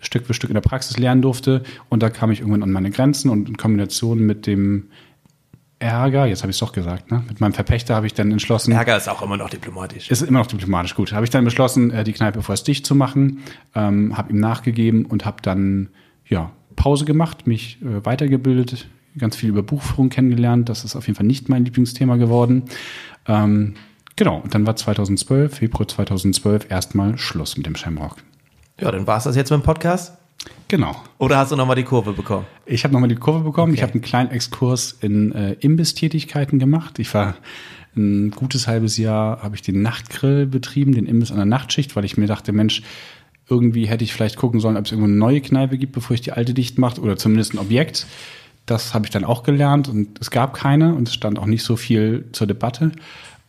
Stück 0.02 0.26
für 0.26 0.34
Stück 0.34 0.50
in 0.50 0.56
der 0.56 0.62
Praxis 0.62 0.98
lernen 0.98 1.22
durfte. 1.22 1.64
Und 1.90 2.02
da 2.02 2.10
kam 2.10 2.32
ich 2.32 2.40
irgendwann 2.40 2.64
an 2.64 2.72
meine 2.72 2.90
Grenzen 2.90 3.30
und 3.30 3.48
in 3.48 3.58
Kombination 3.58 4.20
mit 4.20 4.48
dem 4.48 4.88
Ärger, 5.78 6.28
jetzt 6.28 6.44
habe 6.44 6.52
ich 6.52 6.56
es 6.56 6.60
doch 6.60 6.74
gesagt, 6.74 7.12
ne? 7.12 7.24
mit 7.28 7.40
meinem 7.40 7.54
Verpächter 7.54 7.96
habe 7.96 8.06
ich 8.06 8.14
dann 8.14 8.32
entschlossen. 8.32 8.72
Ärger 8.72 8.98
ist 8.98 9.10
auch 9.10 9.22
immer 9.22 9.38
noch 9.38 9.50
diplomatisch. 9.50 10.10
Ist 10.12 10.22
immer 10.22 10.40
noch 10.40 10.48
diplomatisch, 10.48 10.96
gut. 10.96 11.12
Habe 11.12 11.26
ich 11.26 11.32
dann 11.32 11.44
beschlossen, 11.44 11.92
äh, 11.92 12.04
die 12.04 12.14
Kneipe 12.14 12.44
vorerst 12.44 12.68
dicht 12.68 12.86
zu 12.86 12.94
machen, 12.94 13.40
ähm, 13.74 14.16
habe 14.16 14.32
ihm 14.32 14.40
nachgegeben 14.40 15.06
und 15.06 15.26
habe 15.26 15.38
dann 15.42 15.90
ja, 16.28 16.52
Pause 16.76 17.06
gemacht, 17.06 17.48
mich 17.48 17.80
äh, 17.82 18.06
weitergebildet 18.06 18.88
ganz 19.18 19.36
viel 19.36 19.50
über 19.50 19.64
Buchführung 19.64 20.10
kennengelernt. 20.10 20.70
Das 20.70 20.84
ist 20.84 20.96
auf 20.96 21.08
jeden 21.08 21.18
Fall 21.18 21.26
nicht 21.26 21.50
mein 21.50 21.66
Lieblingsthema 21.66 22.16
geworden. 22.18 22.64
Ähm, 23.28 23.76
genau, 24.16 24.38
und 24.38 24.54
dann 24.54 24.66
war 24.66 24.76
2012, 24.76 25.56
Februar 25.56 25.88
2012, 25.88 26.70
erstmal 26.70 27.18
Schluss 27.18 27.58
mit 27.58 27.66
dem 27.66 27.76
Shamrock. 27.76 28.18
Ja, 28.80 28.92
dann 28.92 29.08
war 29.08 29.18
es 29.18 29.26
das 29.26 29.36
jetzt 29.36 29.52
mit 29.52 29.62
dem 29.62 29.64
Podcast? 29.64 30.18
Genau. 30.68 30.96
Oder 31.18 31.38
hast 31.38 31.52
du 31.52 31.56
nochmal 31.56 31.76
die 31.76 31.84
Kurve 31.84 32.14
bekommen? 32.14 32.46
Ich 32.66 32.84
habe 32.84 32.94
nochmal 32.94 33.10
die 33.10 33.16
Kurve 33.16 33.44
bekommen. 33.44 33.74
Okay. 33.74 33.80
Ich 33.80 33.84
habe 33.84 33.94
einen 33.94 34.02
kleinen 34.02 34.32
Exkurs 34.32 34.98
in 35.02 35.32
äh, 35.34 35.54
Imbiss-Tätigkeiten 35.60 36.60
gemacht. 36.60 36.98
Ich 36.98 37.14
war 37.14 37.36
ein 37.96 38.32
gutes 38.32 38.68
halbes 38.68 38.98
Jahr, 38.98 39.44
habe 39.44 39.56
ich 39.56 39.62
den 39.62 39.82
Nachtgrill 39.82 40.46
betrieben, 40.46 40.94
den 40.94 41.06
Imbiss 41.06 41.32
an 41.32 41.38
der 41.38 41.46
Nachtschicht, 41.46 41.96
weil 41.96 42.06
ich 42.06 42.18
mir 42.18 42.28
dachte, 42.28 42.54
Mensch, 42.54 42.84
irgendwie 43.50 43.88
hätte 43.88 44.04
ich 44.04 44.14
vielleicht 44.14 44.38
gucken 44.38 44.62
sollen, 44.62 44.78
ob 44.78 44.86
es 44.86 44.92
irgendwo 44.92 45.10
eine 45.10 45.18
neue 45.18 45.42
Kneipe 45.42 45.78
gibt, 45.78 45.92
bevor 45.92 46.14
ich 46.14 46.22
die 46.22 46.32
alte 46.32 46.54
dicht 46.54 46.78
mache 46.78 47.02
oder 47.02 47.18
zumindest 47.18 47.54
ein 47.54 47.60
Objekt. 47.60 48.08
Das 48.66 48.94
habe 48.94 49.06
ich 49.06 49.12
dann 49.12 49.24
auch 49.24 49.44
gelernt 49.44 49.90
und 49.90 50.20
es 50.20 50.32
gab 50.32 50.54
keine 50.54 50.94
und 50.96 51.08
es 51.08 51.14
stand 51.14 51.40
auch 51.40 51.46
nicht 51.46 51.64
so 51.64 51.76
viel 51.76 52.26
zur 52.32 52.48
Debatte. 52.48 52.92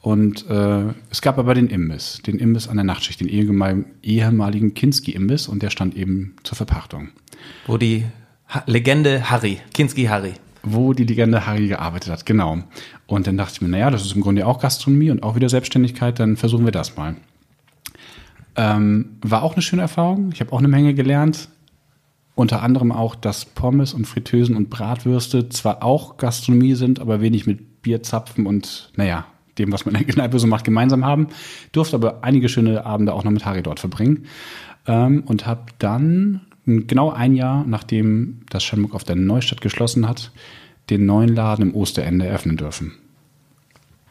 Und 0.00 0.48
äh, 0.50 0.84
es 1.10 1.22
gab 1.22 1.38
aber 1.38 1.54
den 1.54 1.68
Imbiss, 1.68 2.20
den 2.26 2.40
Imbiss 2.40 2.66
an 2.66 2.76
der 2.76 2.84
Nachtschicht, 2.84 3.20
den 3.20 3.28
ehemaligen 3.28 4.74
Kinski-Imbiss 4.74 5.46
und 5.46 5.62
der 5.62 5.70
stand 5.70 5.96
eben 5.96 6.34
zur 6.42 6.56
Verpachtung. 6.56 7.10
Wo 7.66 7.76
die 7.76 8.04
ha 8.48 8.64
Legende 8.66 9.30
Harry, 9.30 9.60
Kinski 9.72 10.04
Harry. 10.04 10.34
Wo 10.64 10.92
die 10.92 11.04
Legende 11.04 11.46
Harry 11.46 11.68
gearbeitet 11.68 12.12
hat, 12.12 12.26
genau. 12.26 12.64
Und 13.06 13.28
dann 13.28 13.36
dachte 13.36 13.54
ich 13.54 13.60
mir, 13.60 13.68
naja, 13.68 13.90
das 13.90 14.04
ist 14.04 14.14
im 14.14 14.22
Grunde 14.22 14.44
auch 14.44 14.58
Gastronomie 14.58 15.10
und 15.10 15.22
auch 15.22 15.36
wieder 15.36 15.48
Selbstständigkeit, 15.48 16.18
dann 16.18 16.36
versuchen 16.36 16.64
wir 16.64 16.72
das 16.72 16.96
mal. 16.96 17.14
Ähm, 18.56 19.18
war 19.22 19.44
auch 19.44 19.54
eine 19.54 19.62
schöne 19.62 19.82
Erfahrung. 19.82 20.30
Ich 20.32 20.40
habe 20.40 20.52
auch 20.52 20.58
eine 20.58 20.68
Menge 20.68 20.94
gelernt. 20.94 21.48
Unter 22.34 22.62
anderem 22.62 22.92
auch, 22.92 23.14
dass 23.14 23.44
Pommes 23.44 23.92
und 23.92 24.06
Fritteusen 24.06 24.56
und 24.56 24.70
Bratwürste 24.70 25.48
zwar 25.50 25.82
auch 25.82 26.16
Gastronomie 26.16 26.74
sind, 26.74 26.98
aber 26.98 27.20
wenig 27.20 27.46
mit 27.46 27.82
Bierzapfen 27.82 28.46
und, 28.46 28.90
naja, 28.96 29.26
dem, 29.58 29.70
was 29.70 29.84
man 29.84 29.94
in 29.94 30.06
der 30.06 30.14
Kneipe 30.14 30.38
so 30.38 30.46
macht, 30.46 30.64
gemeinsam 30.64 31.04
haben. 31.04 31.28
Durfte 31.72 31.96
aber 31.96 32.24
einige 32.24 32.48
schöne 32.48 32.86
Abende 32.86 33.12
auch 33.12 33.24
noch 33.24 33.30
mit 33.30 33.44
Harry 33.44 33.62
dort 33.62 33.80
verbringen. 33.80 34.26
Ähm, 34.86 35.24
und 35.26 35.46
habe 35.46 35.66
dann 35.78 36.40
genau 36.64 37.10
ein 37.10 37.34
Jahr, 37.34 37.64
nachdem 37.66 38.40
das 38.48 38.64
Schamburg 38.64 38.94
auf 38.94 39.04
der 39.04 39.16
Neustadt 39.16 39.60
geschlossen 39.60 40.08
hat, 40.08 40.32
den 40.90 41.06
neuen 41.06 41.34
Laden 41.34 41.68
im 41.68 41.74
Osterende 41.74 42.26
eröffnen 42.26 42.56
dürfen. 42.56 42.92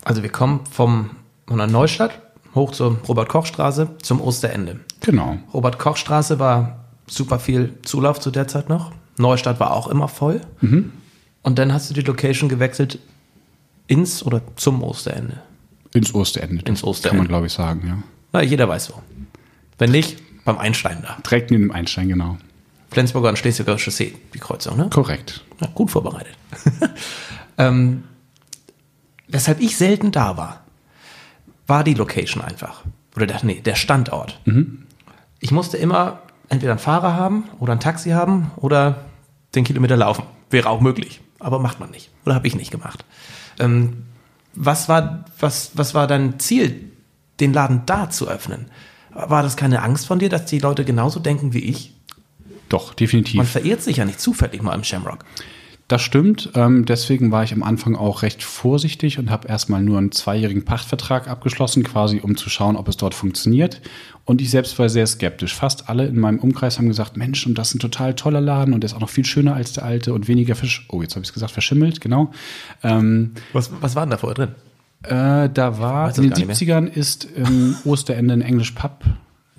Also 0.04 0.24
wir 0.24 0.30
kommen 0.30 0.62
vom, 0.70 1.12
von 1.48 1.58
der 1.58 1.68
Neustadt 1.68 2.22
hoch 2.56 2.72
zur 2.72 2.98
Robert-Koch-Straße 3.08 3.98
zum 4.02 4.22
Osterende. 4.22 4.80
Genau. 5.00 5.38
Robert-Koch-Straße 5.54 6.40
war 6.40 6.81
super 7.12 7.40
viel 7.40 7.74
Zulauf 7.84 8.20
zu 8.20 8.32
der 8.32 8.48
Zeit 8.48 8.70
noch. 8.70 8.92
Neustadt 9.18 9.60
war 9.60 9.74
auch 9.74 9.88
immer 9.88 10.08
voll. 10.08 10.42
Mhm. 10.62 10.92
Und 11.42 11.60
dann 11.60 11.74
hast 11.74 11.90
du 11.90 11.94
die 11.94 12.02
Location 12.02 12.50
gewechselt 12.50 13.00
ins 13.88 14.24
oder 14.24 14.42
zum 14.56 14.84
Osterende. 14.84 15.42
Ins 15.94 16.14
Osterende. 16.14 16.64
Ins 16.66 16.84
Osterende. 16.84 17.10
Kann 17.10 17.18
man, 17.18 17.28
glaube 17.28 17.48
ich, 17.48 17.54
sagen, 17.54 17.88
ja. 17.88 17.98
Na, 18.32 18.42
jeder 18.42 18.68
weiß 18.70 18.94
wo. 18.94 19.02
Wenn 19.78 19.92
nicht, 19.92 20.18
beim 20.46 20.58
Einstein 20.58 21.02
da. 21.02 21.18
Direkt 21.24 21.52
neben 21.52 21.64
dem 21.64 21.72
Einstein, 21.72 22.08
genau. 22.08 22.38
Flensburger 22.92 23.30
und 23.30 23.38
Schleswiger 23.38 23.78
Chaussee, 23.78 24.16
die 24.34 24.40
Kreuzung, 24.40 24.78
ne? 24.78 24.90
Korrekt. 24.90 25.44
Ja, 25.60 25.68
gut 25.74 25.92
vorbereitet. 25.92 26.36
ähm, 27.58 28.04
weshalb 29.28 29.60
ich 29.62 29.78
selten 29.78 30.12
da 30.12 30.38
war, 30.38 30.64
war 31.68 31.84
die 31.84 31.94
Location 31.94 32.44
einfach. 32.44 32.84
Oder 33.16 33.28
der, 33.28 33.44
nee, 33.44 33.62
der 33.62 33.76
Standort. 33.76 34.40
Mhm. 34.46 34.84
Ich 35.40 35.52
musste 35.52 35.78
immer 35.78 36.22
entweder 36.52 36.74
einen 36.74 36.80
Fahrer 36.80 37.16
haben 37.16 37.46
oder 37.60 37.74
ein 37.74 37.80
Taxi 37.80 38.12
haben 38.12 38.52
oder 38.58 39.06
den 39.56 39.64
Kilometer 39.64 39.98
laufen. 39.98 40.24
Wäre 40.50 40.70
auch 40.70 40.82
möglich, 40.82 41.22
aber 41.40 41.60
macht 41.60 41.80
man 41.80 41.90
nicht. 41.90 42.10
Oder 42.26 42.36
habe 42.36 42.46
ich 42.46 42.56
nicht 42.56 42.72
gemacht. 42.72 43.06
Ähm, 43.58 44.04
was, 44.54 44.90
war, 44.90 45.26
was, 45.40 45.72
was 45.76 45.94
war 45.94 46.08
dein 46.08 46.40
Ziel, 46.40 46.92
den 47.40 47.54
Laden 47.54 47.84
da 47.86 48.10
zu 48.10 48.28
öffnen? 48.28 48.70
War 49.14 49.44
das 49.44 49.56
keine 49.56 49.82
Angst 49.82 50.06
von 50.06 50.20
dir, 50.20 50.30
dass 50.30 50.46
die 50.46 50.60
Leute 50.60 50.86
genauso 50.86 51.20
denken 51.20 51.54
wie 51.54 51.64
ich? 51.64 51.94
Doch, 52.70 52.94
definitiv. 52.94 53.36
Man 53.36 53.46
verirrt 53.46 53.82
sich 53.82 53.98
ja 53.98 54.06
nicht 54.06 54.20
zufällig 54.20 54.62
mal 54.62 54.76
im 54.76 54.84
Shamrock. 54.84 55.26
Das 55.92 56.02
stimmt. 56.02 56.52
Ähm, 56.56 56.86
deswegen 56.86 57.32
war 57.32 57.44
ich 57.44 57.52
am 57.52 57.64
Anfang 57.64 57.98
auch 57.98 58.22
recht 58.22 58.44
vorsichtig 58.44 59.20
und 59.20 59.30
habe 59.30 59.50
erstmal 59.50 59.84
nur 59.84 59.98
einen 59.98 60.14
zweijährigen 60.14 60.64
Pachtvertrag 60.64 61.28
abgeschlossen, 61.28 61.84
quasi 61.84 62.22
um 62.24 62.38
zu 62.38 62.50
schauen, 62.50 62.78
ob 62.78 62.88
es 62.88 62.96
dort 62.96 63.14
funktioniert. 63.14 63.82
Und 64.24 64.40
ich 64.40 64.52
selbst 64.52 64.80
war 64.80 64.88
sehr 64.88 65.06
skeptisch. 65.06 65.54
Fast 65.54 65.90
alle 65.90 66.06
in 66.06 66.18
meinem 66.18 66.40
Umkreis 66.40 66.78
haben 66.78 66.88
gesagt, 66.88 67.18
Mensch, 67.18 67.46
und 67.46 67.58
das 67.58 67.68
ist 67.68 67.76
ein 67.76 67.80
total 67.80 68.16
toller 68.16 68.40
Laden 68.40 68.74
und 68.74 68.84
der 68.84 68.86
ist 68.86 68.94
auch 68.94 69.02
noch 69.02 69.10
viel 69.10 69.26
schöner 69.26 69.54
als 69.54 69.74
der 69.74 69.84
alte 69.84 70.14
und 70.14 70.30
weniger 70.30 70.56
Fisch. 70.56 70.86
Oh, 70.88 71.02
jetzt 71.02 71.16
habe 71.16 71.24
ich 71.24 71.28
es 71.28 71.34
gesagt, 71.34 71.52
verschimmelt, 71.52 72.00
genau. 72.00 72.32
Ähm, 72.84 73.34
was, 73.52 73.70
was 73.82 73.94
war 73.94 74.06
denn 74.06 74.12
da 74.12 74.18
vorher 74.18 74.36
drin? 74.36 74.56
Äh, 75.04 75.50
da 75.50 75.78
war, 75.78 76.18
in 76.18 76.32
den 76.32 76.34
70ern 76.34 76.88
ist 76.88 77.28
im 77.36 77.76
Osterende 77.84 78.34
ein 78.34 78.42
Englisch 78.42 78.72
Pub 78.72 79.04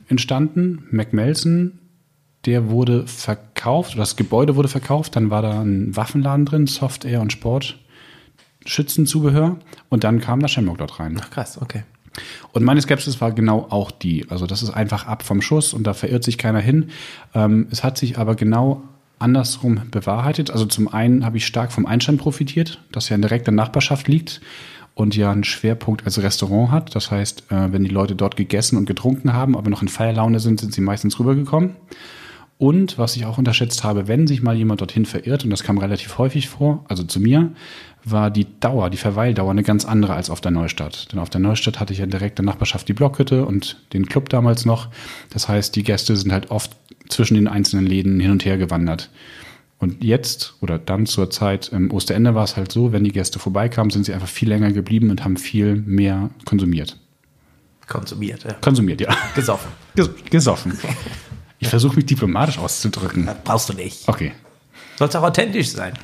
entstanden, 0.08 0.84
McMelson 0.92 1.78
der 2.44 2.70
wurde 2.70 3.06
verkauft, 3.06 3.96
das 3.96 4.16
Gebäude 4.16 4.56
wurde 4.56 4.68
verkauft, 4.68 5.16
dann 5.16 5.30
war 5.30 5.42
da 5.42 5.60
ein 5.60 5.94
Waffenladen 5.96 6.44
drin, 6.44 6.66
Software 6.66 7.20
und 7.20 7.32
Sport, 7.32 7.78
Schützenzubehör 8.66 9.56
und 9.88 10.04
dann 10.04 10.20
kam 10.20 10.40
der 10.40 10.48
Shamrock 10.48 10.78
dort 10.78 10.98
rein. 11.00 11.18
Ach 11.20 11.30
krass, 11.30 11.60
okay. 11.60 11.84
Und 12.52 12.64
meine 12.64 12.82
Skepsis 12.82 13.20
war 13.20 13.32
genau 13.32 13.66
auch 13.70 13.90
die. 13.90 14.26
Also 14.28 14.46
das 14.46 14.62
ist 14.62 14.70
einfach 14.70 15.06
ab 15.06 15.22
vom 15.22 15.40
Schuss 15.40 15.72
und 15.72 15.86
da 15.86 15.94
verirrt 15.94 16.24
sich 16.24 16.36
keiner 16.36 16.60
hin. 16.60 16.90
Ähm, 17.34 17.68
es 17.70 17.82
hat 17.82 17.96
sich 17.96 18.18
aber 18.18 18.34
genau 18.34 18.82
andersrum 19.18 19.82
bewahrheitet. 19.90 20.50
Also 20.50 20.66
zum 20.66 20.88
einen 20.88 21.24
habe 21.24 21.38
ich 21.38 21.46
stark 21.46 21.72
vom 21.72 21.86
Einstand 21.86 22.20
profitiert, 22.20 22.82
das 22.90 23.08
ja 23.08 23.16
in 23.16 23.22
direkter 23.22 23.52
Nachbarschaft 23.52 24.08
liegt 24.08 24.40
und 24.94 25.16
ja 25.16 25.30
einen 25.30 25.44
Schwerpunkt 25.44 26.04
als 26.04 26.22
Restaurant 26.22 26.70
hat. 26.70 26.94
Das 26.94 27.10
heißt, 27.10 27.44
äh, 27.50 27.72
wenn 27.72 27.84
die 27.84 27.90
Leute 27.90 28.14
dort 28.14 28.36
gegessen 28.36 28.76
und 28.76 28.84
getrunken 28.84 29.32
haben, 29.32 29.56
aber 29.56 29.70
noch 29.70 29.80
in 29.80 29.88
Feierlaune 29.88 30.40
sind, 30.40 30.60
sind 30.60 30.74
sie 30.74 30.82
meistens 30.82 31.18
rübergekommen. 31.18 31.76
Und 32.62 32.96
was 32.96 33.16
ich 33.16 33.26
auch 33.26 33.38
unterschätzt 33.38 33.82
habe, 33.82 34.06
wenn 34.06 34.28
sich 34.28 34.40
mal 34.40 34.54
jemand 34.54 34.80
dorthin 34.80 35.04
verirrt, 35.04 35.42
und 35.42 35.50
das 35.50 35.64
kam 35.64 35.78
relativ 35.78 36.16
häufig 36.18 36.48
vor, 36.48 36.84
also 36.88 37.02
zu 37.02 37.18
mir, 37.18 37.50
war 38.04 38.30
die 38.30 38.46
Dauer, 38.60 38.88
die 38.88 38.98
Verweildauer 38.98 39.50
eine 39.50 39.64
ganz 39.64 39.84
andere 39.84 40.14
als 40.14 40.30
auf 40.30 40.40
der 40.40 40.52
Neustadt. 40.52 41.10
Denn 41.10 41.18
auf 41.18 41.28
der 41.28 41.40
Neustadt 41.40 41.80
hatte 41.80 41.92
ich 41.92 41.98
ja 41.98 42.06
direkt 42.06 42.38
in 42.38 42.46
der 42.46 42.52
Nachbarschaft 42.52 42.86
die 42.86 42.92
Blockhütte 42.92 43.46
und 43.46 43.82
den 43.92 44.06
Club 44.06 44.28
damals 44.28 44.64
noch. 44.64 44.90
Das 45.30 45.48
heißt, 45.48 45.74
die 45.74 45.82
Gäste 45.82 46.16
sind 46.16 46.30
halt 46.30 46.52
oft 46.52 46.70
zwischen 47.08 47.34
den 47.34 47.48
einzelnen 47.48 47.84
Läden 47.84 48.20
hin 48.20 48.30
und 48.30 48.44
her 48.44 48.58
gewandert. 48.58 49.10
Und 49.80 50.04
jetzt 50.04 50.54
oder 50.60 50.78
dann 50.78 51.06
zur 51.06 51.30
Zeit 51.30 51.70
im 51.72 51.90
Osterende 51.90 52.36
war 52.36 52.44
es 52.44 52.56
halt 52.56 52.70
so, 52.70 52.92
wenn 52.92 53.02
die 53.02 53.10
Gäste 53.10 53.40
vorbeikamen, 53.40 53.90
sind 53.90 54.06
sie 54.06 54.14
einfach 54.14 54.28
viel 54.28 54.48
länger 54.48 54.70
geblieben 54.70 55.10
und 55.10 55.24
haben 55.24 55.36
viel 55.36 55.74
mehr 55.74 56.30
konsumiert. 56.44 56.96
Konsumiert, 57.88 58.44
ja. 58.44 58.52
Konsumiert, 58.52 59.00
ja. 59.00 59.08
Gesoffen. 59.34 59.72
Ges 59.96 60.10
gesoffen. 60.30 60.78
Ich 61.62 61.68
versuche 61.68 61.94
mich 61.94 62.06
diplomatisch 62.06 62.58
auszudrücken. 62.58 63.26
Das 63.26 63.36
brauchst 63.44 63.68
du 63.68 63.74
nicht. 63.74 64.08
Okay. 64.08 64.32
Sollst 64.96 65.16
auch 65.16 65.22
authentisch 65.22 65.70
sein. 65.70 65.94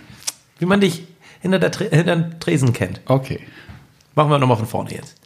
Wie 0.60 0.66
man 0.66 0.80
dich 0.80 1.02
hinter, 1.40 1.58
der 1.58 1.72
Tre 1.72 1.88
hinter 1.90 2.14
dem 2.14 2.38
Tresen 2.38 2.72
kennt. 2.72 3.00
Okay. 3.06 3.40
Machen 4.14 4.30
wir 4.30 4.38
nochmal 4.38 4.56
von 4.56 4.66
vorne 4.66 4.92
jetzt. 4.92 5.16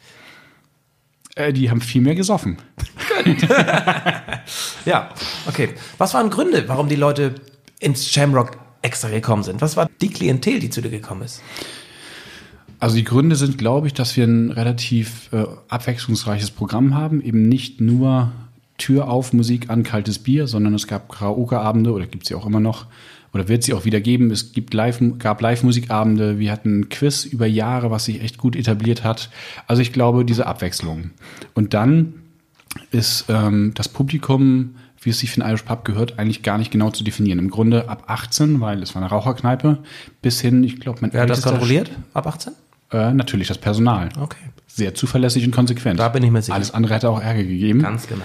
Äh, 1.35 1.53
die 1.53 1.71
haben 1.71 1.83
viel 1.83 2.01
mehr 2.01 2.15
gesoffen. 2.15 2.57
Ja, 4.85 5.11
okay. 5.47 5.69
Was 5.99 6.13
waren 6.15 6.29
Gründe, 6.29 6.65
warum 6.67 6.89
die 6.89 6.97
Leute 6.97 7.37
ins 7.79 8.11
Shamrock 8.11 8.59
extra 8.83 9.09
gekommen 9.09 9.45
sind? 9.45 9.61
Was 9.61 9.77
war 9.77 9.89
die 10.01 10.09
Klientel, 10.09 10.59
die 10.59 10.71
zu 10.71 10.83
dir 10.83 10.91
gekommen 10.91 11.23
ist? 11.23 11.41
Also 12.81 12.97
die 12.97 13.05
Gründe 13.05 13.37
sind, 13.37 13.59
glaube 13.59 13.87
ich, 13.87 13.95
dass 13.95 14.17
wir 14.17 14.25
ein 14.25 14.51
relativ 14.51 15.33
äh, 15.33 15.45
abwechslungsreiches 15.69 16.51
Programm 16.51 16.97
haben. 16.97 17.21
Eben 17.21 17.49
nicht 17.49 17.81
nur 17.81 18.33
Tür 18.83 19.09
auf, 19.09 19.33
Musik 19.33 19.71
an, 19.71 19.85
kaltes 19.85 20.19
Bier, 20.19 20.47
sondern 20.47 20.75
es 20.75 20.87
gab 20.87 21.09
Karaoke-Abende 21.09 21.93
oder 21.93 22.07
gibt 22.07 22.25
es 22.25 22.31
ja 22.31 22.37
auch 22.37 22.47
immer 22.47 22.61
noch 22.61 22.87
oder 23.33 23.49
wird 23.49 23.63
sie 23.63 23.75
auch 23.75 23.85
wieder 23.85 24.01
geben. 24.01 24.31
Es 24.31 24.53
gibt 24.53 24.75
live, 24.75 25.01
gab 25.19 25.41
Live-Musikabende. 25.41 26.39
Wir 26.39 26.53
hatten 26.53 26.81
ein 26.81 26.89
Quiz 26.89 27.25
über 27.25 27.47
Jahre, 27.47 27.91
was 27.91 28.05
sich 28.05 28.21
echt 28.23 28.39
gut 28.39 28.57
etabliert 28.57 29.05
hat. 29.05 29.31
Also 29.67 29.83
ich 29.83 29.93
glaube, 29.93 30.25
diese 30.25 30.47
Abwechslung. 30.47 31.11
Und 31.55 31.75
dann 31.75 32.15
ist 32.91 33.27
ähm, 33.29 33.73
das 33.75 33.89
Publikum, 33.89 34.75
wie 35.01 35.11
es 35.11 35.21
sich 35.21 35.31
für 35.31 35.41
einen 35.41 35.51
Irish 35.51 35.63
Pub 35.63 35.85
gehört, 35.85 36.19
eigentlich 36.19 36.43
gar 36.43 36.59
nicht 36.59 36.71
genau 36.71 36.91
zu 36.91 37.05
definieren. 37.05 37.39
Im 37.39 37.51
Grunde 37.51 37.89
ab 37.89 38.05
18, 38.07 38.61
weil 38.61 38.83
es 38.83 38.95
war 38.95 39.03
eine 39.03 39.11
Raucherkneipe, 39.11 39.79
bis 40.21 40.41
hin, 40.41 40.63
ich 40.65 40.81
glaube, 40.81 40.99
mein 41.03 41.13
Wer 41.13 41.23
hat 41.23 41.31
das 41.31 41.43
kontrolliert? 41.43 41.91
Ab 42.15 42.27
18? 42.27 42.53
Äh, 42.93 43.13
natürlich 43.13 43.49
das 43.49 43.59
Personal. 43.59 44.11
Okay. 44.21 44.39
Sehr 44.67 44.95
zuverlässig 44.95 45.45
und 45.45 45.53
konsequent. 45.53 45.99
Da 45.99 46.09
bin 46.09 46.23
ich 46.23 46.31
mir 46.31 46.43
sicher. 46.43 46.55
Alles 46.55 46.73
andere 46.73 46.95
hätte 46.95 47.09
auch 47.09 47.21
Ärger 47.21 47.45
gegeben. 47.45 47.83
Ganz 47.83 48.07
genau. 48.07 48.25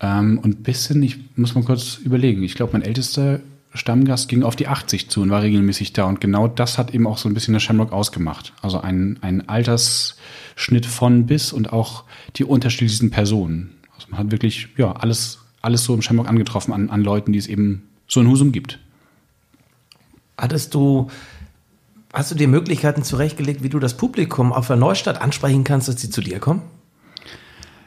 Ähm, 0.00 0.38
und 0.38 0.62
bis 0.62 0.88
hin, 0.88 1.02
ich 1.02 1.18
muss 1.36 1.54
mal 1.54 1.64
kurz 1.64 1.96
überlegen, 1.96 2.42
ich 2.42 2.54
glaube, 2.54 2.72
mein 2.72 2.82
ältester 2.82 3.40
Stammgast 3.72 4.28
ging 4.28 4.42
auf 4.42 4.56
die 4.56 4.66
80 4.66 5.10
zu 5.10 5.20
und 5.20 5.30
war 5.30 5.42
regelmäßig 5.42 5.92
da. 5.92 6.04
Und 6.04 6.20
genau 6.20 6.48
das 6.48 6.78
hat 6.78 6.92
eben 6.92 7.06
auch 7.06 7.18
so 7.18 7.28
ein 7.28 7.34
bisschen 7.34 7.54
das 7.54 7.62
Shamrock 7.62 7.92
ausgemacht. 7.92 8.52
Also 8.62 8.80
ein, 8.80 9.18
ein 9.20 9.48
Altersschnitt 9.48 10.86
von 10.86 11.26
bis 11.26 11.52
und 11.52 11.72
auch 11.72 12.04
die 12.36 12.44
unterschiedlichsten 12.44 13.10
Personen. 13.10 13.74
Also 13.94 14.08
man 14.10 14.18
hat 14.18 14.32
wirklich, 14.32 14.68
ja, 14.76 14.92
alles, 14.92 15.38
alles 15.62 15.84
so 15.84 15.94
im 15.94 16.02
Shamrock 16.02 16.28
angetroffen 16.28 16.74
an, 16.74 16.90
an 16.90 17.02
Leuten, 17.02 17.32
die 17.32 17.38
es 17.38 17.46
eben 17.46 17.88
so 18.08 18.20
in 18.20 18.28
Husum 18.28 18.50
gibt. 18.50 18.80
Hattest 20.36 20.74
du, 20.74 21.08
hast 22.12 22.32
du 22.32 22.34
dir 22.34 22.48
Möglichkeiten 22.48 23.04
zurechtgelegt, 23.04 23.62
wie 23.62 23.68
du 23.68 23.78
das 23.78 23.96
Publikum 23.96 24.52
auf 24.52 24.66
der 24.66 24.76
Neustadt 24.76 25.20
ansprechen 25.20 25.62
kannst, 25.62 25.86
dass 25.86 26.00
sie 26.00 26.10
zu 26.10 26.22
dir 26.22 26.40
kommen? 26.40 26.62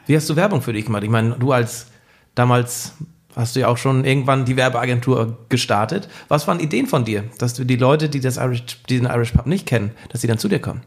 Wie 0.06 0.16
hast 0.16 0.30
du 0.30 0.36
Werbung 0.36 0.62
für 0.62 0.72
dich 0.72 0.86
gemacht? 0.86 1.02
Ich 1.02 1.10
meine, 1.10 1.36
du 1.38 1.52
als 1.52 1.88
damals 2.34 2.94
hast 3.36 3.56
du 3.56 3.60
ja 3.60 3.68
auch 3.68 3.78
schon 3.78 4.04
irgendwann 4.04 4.44
die 4.44 4.56
Werbeagentur 4.56 5.38
gestartet. 5.48 6.08
Was 6.28 6.46
waren 6.46 6.60
Ideen 6.60 6.86
von 6.86 7.04
dir, 7.04 7.24
dass 7.38 7.54
du 7.54 7.64
die 7.64 7.76
Leute, 7.76 8.08
die 8.08 8.20
das 8.20 8.36
Irish, 8.36 8.62
die 8.88 8.98
den 8.98 9.06
Irish 9.06 9.32
Pub 9.32 9.46
nicht 9.46 9.66
kennen, 9.66 9.90
dass 10.10 10.20
sie 10.20 10.26
dann 10.28 10.38
zu 10.38 10.48
dir 10.48 10.60
kommen? 10.60 10.82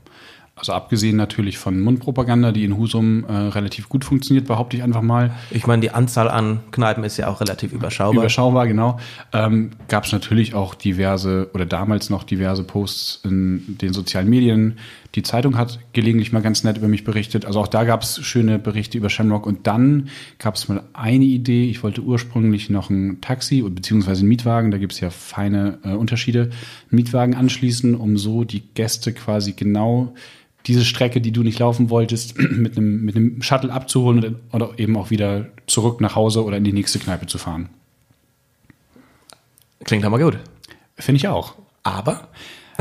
Also 0.57 0.73
abgesehen 0.73 1.17
natürlich 1.17 1.59
von 1.59 1.79
Mundpropaganda, 1.79 2.51
die 2.51 2.63
in 2.63 2.77
Husum 2.77 3.25
äh, 3.25 3.31
relativ 3.31 3.89
gut 3.89 4.03
funktioniert, 4.03 4.47
behaupte 4.47 4.75
ich 4.75 4.81
einfach 4.81 5.03
mal. 5.03 5.35
Ich 5.51 5.67
meine, 5.67 5.81
die 5.81 5.91
Anzahl 5.91 6.27
an 6.29 6.61
Kneipen 6.71 7.03
ist 7.03 7.17
ja 7.17 7.27
auch 7.27 7.41
relativ 7.41 7.73
überschaubar. 7.73 8.23
Überschaubar, 8.23 8.65
genau. 8.65 8.99
Ähm, 9.33 9.69
Gab 9.87 10.05
es 10.05 10.11
natürlich 10.11 10.55
auch 10.55 10.73
diverse 10.73 11.51
oder 11.53 11.67
damals 11.67 12.09
noch 12.09 12.23
diverse 12.23 12.63
Posts 12.63 13.21
in 13.25 13.77
den 13.79 13.93
sozialen 13.93 14.29
Medien. 14.29 14.79
Die 15.17 15.23
Zeitung 15.23 15.57
hat 15.57 15.79
gelegentlich 15.93 16.31
mal 16.31 16.43
ganz 16.43 16.63
nett 16.63 16.77
über 16.77 16.87
mich 16.87 17.03
berichtet. 17.03 17.43
Also 17.43 17.59
auch 17.59 17.67
da 17.67 17.85
gab 17.85 18.03
es 18.03 18.23
schöne 18.23 18.59
Berichte 18.59 18.99
über 18.99 19.09
Shamrock. 19.09 19.47
Und 19.47 19.65
dann 19.65 20.09
gab 20.37 20.53
es 20.53 20.67
mal 20.67 20.83
eine 20.93 21.25
Idee. 21.25 21.67
Ich 21.71 21.81
wollte 21.81 22.03
ursprünglich 22.03 22.69
noch 22.69 22.91
ein 22.91 23.19
Taxi 23.19 23.63
beziehungsweise 23.63 24.19
einen 24.19 24.29
Mietwagen, 24.29 24.69
da 24.69 24.77
gibt 24.77 24.93
es 24.93 24.99
ja 24.99 25.09
feine 25.09 25.79
äh, 25.83 25.93
Unterschiede, 25.93 26.41
einen 26.41 26.51
Mietwagen 26.91 27.33
anschließen, 27.33 27.95
um 27.95 28.19
so 28.19 28.43
die 28.43 28.61
Gäste 28.75 29.11
quasi 29.11 29.53
genau 29.53 30.13
diese 30.67 30.85
Strecke, 30.85 31.19
die 31.19 31.31
du 31.31 31.41
nicht 31.41 31.57
laufen 31.57 31.89
wolltest, 31.89 32.37
mit 32.51 32.77
einem, 32.77 33.03
mit 33.03 33.15
einem 33.15 33.41
Shuttle 33.41 33.73
abzuholen 33.73 34.23
und- 34.23 34.35
oder 34.53 34.77
eben 34.77 34.95
auch 34.97 35.09
wieder 35.09 35.47
zurück 35.65 35.99
nach 35.99 36.15
Hause 36.15 36.43
oder 36.43 36.57
in 36.57 36.63
die 36.63 36.73
nächste 36.73 36.99
Kneipe 36.99 37.25
zu 37.25 37.39
fahren. 37.39 37.69
Klingt 39.83 40.05
aber 40.05 40.19
gut. 40.19 40.37
Finde 40.95 41.17
ich 41.17 41.27
auch. 41.27 41.55
Aber 41.81 42.27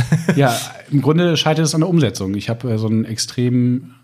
Ja, 0.36 0.58
im 0.90 1.02
Grunde 1.02 1.36
scheitert 1.36 1.64
es 1.64 1.74
an 1.74 1.80
der 1.80 1.88
Umsetzung. 1.88 2.34
Ich 2.34 2.48
habe 2.48 2.70
äh, 2.70 2.78
so 2.78 2.86
einen 2.86 3.04
extrem, 3.04 3.94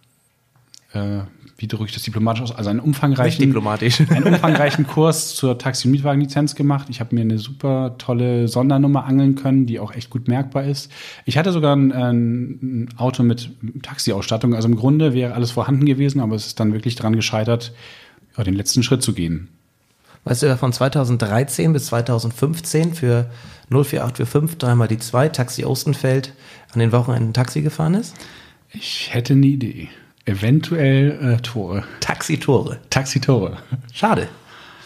äh, 0.92 1.20
wie 1.56 1.66
drücke 1.66 1.86
ich 1.86 1.92
das 1.92 2.02
diplomatisch 2.02 2.42
aus, 2.42 2.52
also 2.52 2.70
einen 2.70 2.78
nicht 2.78 2.86
umfangreichen, 2.86 3.44
diplomatisch. 3.44 4.00
einen 4.10 4.24
umfangreichen 4.24 4.86
Kurs 4.86 5.34
zur 5.34 5.58
Taxi- 5.58 5.88
und 5.88 5.92
Mietwagenlizenz 5.92 6.54
gemacht. 6.54 6.88
Ich 6.90 7.00
habe 7.00 7.14
mir 7.14 7.20
eine 7.22 7.38
super 7.38 7.96
tolle 7.98 8.48
Sondernummer 8.48 9.04
angeln 9.04 9.34
können, 9.34 9.66
die 9.66 9.78
auch 9.78 9.94
echt 9.94 10.10
gut 10.10 10.28
merkbar 10.28 10.64
ist. 10.64 10.90
Ich 11.24 11.36
hatte 11.38 11.52
sogar 11.52 11.76
ein, 11.76 11.92
ein 11.92 12.88
Auto 12.96 13.22
mit 13.22 13.50
Taxiausstattung. 13.82 14.54
Also 14.54 14.68
im 14.68 14.76
Grunde 14.76 15.14
wäre 15.14 15.34
alles 15.34 15.50
vorhanden 15.50 15.86
gewesen, 15.86 16.20
aber 16.20 16.34
es 16.34 16.46
ist 16.46 16.60
dann 16.60 16.72
wirklich 16.72 16.94
daran 16.94 17.16
gescheitert, 17.16 17.72
ja, 18.36 18.44
den 18.44 18.54
letzten 18.54 18.82
Schritt 18.82 19.02
zu 19.02 19.12
gehen. 19.12 19.48
Weißt 20.24 20.42
du, 20.42 20.46
wer 20.46 20.56
von 20.56 20.72
2013 20.72 21.72
bis 21.72 21.86
2015 21.86 22.94
für 22.94 23.26
04845 23.70 24.58
dreimal 24.58 24.88
die 24.88 24.98
2 24.98 25.28
Taxi 25.28 25.64
Ostenfeld 25.64 26.32
an 26.72 26.80
den 26.80 26.92
Wochenenden 26.92 27.32
Taxi 27.32 27.62
gefahren 27.62 27.94
ist? 27.94 28.14
Ich 28.72 29.12
hätte 29.12 29.34
eine 29.34 29.46
Idee. 29.46 29.88
Eventuell 30.24 31.34
äh, 31.34 31.42
Tore. 31.42 31.84
Taxi-Tore. 32.00 32.78
Taxitore. 32.90 33.58
Schade. 33.92 34.28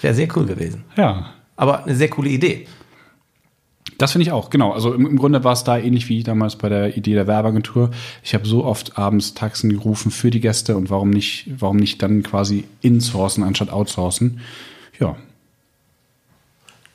Wäre 0.01 0.15
sehr 0.15 0.29
cool 0.37 0.47
gewesen. 0.47 0.85
Ja. 0.97 1.33
Aber 1.57 1.85
eine 1.85 1.95
sehr 1.95 2.09
coole 2.09 2.31
Idee. 2.31 2.67
Das 3.99 4.12
finde 4.12 4.25
ich 4.25 4.33
auch, 4.33 4.51
genau. 4.51 4.73
Also 4.73 4.93
im, 4.93 5.07
im 5.07 5.17
Grunde 5.17 5.45
war 5.45 5.53
es 5.53 5.65
da 5.65 5.79
ähnlich 5.79 6.09
wie 6.09 6.23
damals 6.23 6.57
bei 6.57 6.69
der 6.69 6.97
Idee 6.97 7.15
der 7.15 7.27
Werbeagentur. 7.27 7.91
Ich 8.23 8.35
habe 8.35 8.47
so 8.47 8.65
oft 8.65 8.99
abends 8.99 9.35
Taxen 9.35 9.71
gerufen 9.71 10.11
für 10.11 10.31
die 10.31 10.41
Gäste 10.41 10.77
und 10.77 10.91
warum 10.91 11.11
nicht, 11.11 11.49
warum 11.59 11.77
nicht 11.77 12.03
dann 12.03 12.23
quasi 12.23 12.65
insourcen 12.83 13.43
anstatt 13.43 13.71
outsourcen? 13.71 14.41
Ja. 14.99 15.17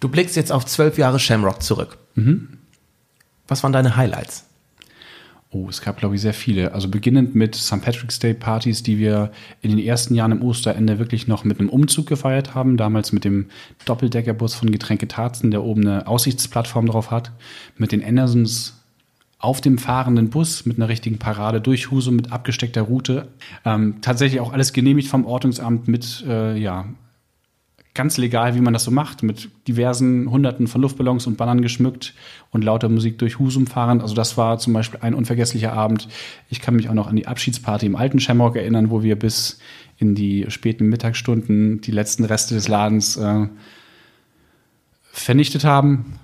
Du 0.01 0.09
blickst 0.09 0.35
jetzt 0.35 0.51
auf 0.51 0.65
zwölf 0.65 0.97
Jahre 0.97 1.19
Shamrock 1.19 1.61
zurück. 1.61 1.97
Was 3.47 3.63
waren 3.63 3.71
deine 3.71 3.95
Highlights? 3.95 4.47
Oh, 5.51 5.67
es 5.69 5.81
gab, 5.81 5.97
glaube 5.97 6.15
ich, 6.15 6.21
sehr 6.21 6.33
viele. 6.33 6.73
Also 6.73 6.87
beginnend 6.87 7.35
mit 7.35 7.55
St. 7.55 7.81
Patrick's 7.81 8.19
Day 8.19 8.33
Partys, 8.33 8.83
die 8.83 8.97
wir 8.97 9.31
in 9.61 9.69
den 9.69 9.79
ersten 9.79 10.15
Jahren 10.15 10.31
im 10.31 10.41
Osterende 10.41 10.97
wirklich 10.97 11.27
noch 11.27 11.43
mit 11.43 11.59
einem 11.59 11.69
Umzug 11.69 12.07
gefeiert 12.07 12.55
haben. 12.55 12.77
Damals 12.77 13.11
mit 13.11 13.25
dem 13.25 13.49
Doppeldeckerbus 13.85 14.55
von 14.55 14.71
Getränke 14.71 15.07
Tarzen, 15.07 15.51
der 15.51 15.63
oben 15.63 15.85
eine 15.85 16.07
Aussichtsplattform 16.07 16.87
drauf 16.87 17.11
hat. 17.11 17.31
Mit 17.77 17.91
den 17.91 18.03
Andersons 18.03 18.81
auf 19.37 19.61
dem 19.61 19.77
fahrenden 19.77 20.29
Bus 20.29 20.65
mit 20.65 20.77
einer 20.77 20.87
richtigen 20.87 21.19
Parade 21.19 21.61
durch 21.61 21.91
Husum 21.91 22.15
mit 22.15 22.31
abgesteckter 22.31 22.83
Route. 22.83 23.27
Ähm, 23.65 23.95
tatsächlich 24.01 24.39
auch 24.39 24.53
alles 24.53 24.73
genehmigt 24.73 25.09
vom 25.09 25.25
Ordnungsamt 25.25 25.87
mit, 25.87 26.23
äh, 26.27 26.57
ja, 26.57 26.85
ganz 27.93 28.17
legal, 28.17 28.55
wie 28.55 28.61
man 28.61 28.73
das 28.73 28.85
so 28.85 28.91
macht, 28.91 29.21
mit 29.21 29.49
diversen 29.67 30.29
Hunderten 30.31 30.67
von 30.67 30.81
Luftballons 30.81 31.27
und 31.27 31.37
Bannern 31.37 31.61
geschmückt 31.61 32.13
und 32.51 32.63
lauter 32.63 32.87
Musik 32.87 33.17
durch 33.17 33.37
Husum 33.37 33.67
fahren. 33.67 34.01
Also 34.01 34.15
das 34.15 34.37
war 34.37 34.59
zum 34.59 34.73
Beispiel 34.73 34.99
ein 35.01 35.13
unvergesslicher 35.13 35.73
Abend. 35.73 36.07
Ich 36.49 36.61
kann 36.61 36.75
mich 36.75 36.89
auch 36.89 36.93
noch 36.93 37.07
an 37.07 37.17
die 37.17 37.27
Abschiedsparty 37.27 37.85
im 37.85 37.95
alten 37.95 38.19
Shamrock 38.19 38.55
erinnern, 38.55 38.89
wo 38.89 39.03
wir 39.03 39.17
bis 39.17 39.59
in 39.97 40.15
die 40.15 40.45
späten 40.49 40.87
Mittagsstunden 40.87 41.81
die 41.81 41.91
letzten 41.91 42.23
Reste 42.23 42.55
des 42.55 42.67
Ladens 42.67 43.17
äh, 43.17 43.47
vernichtet 45.11 45.65
haben. 45.65 46.17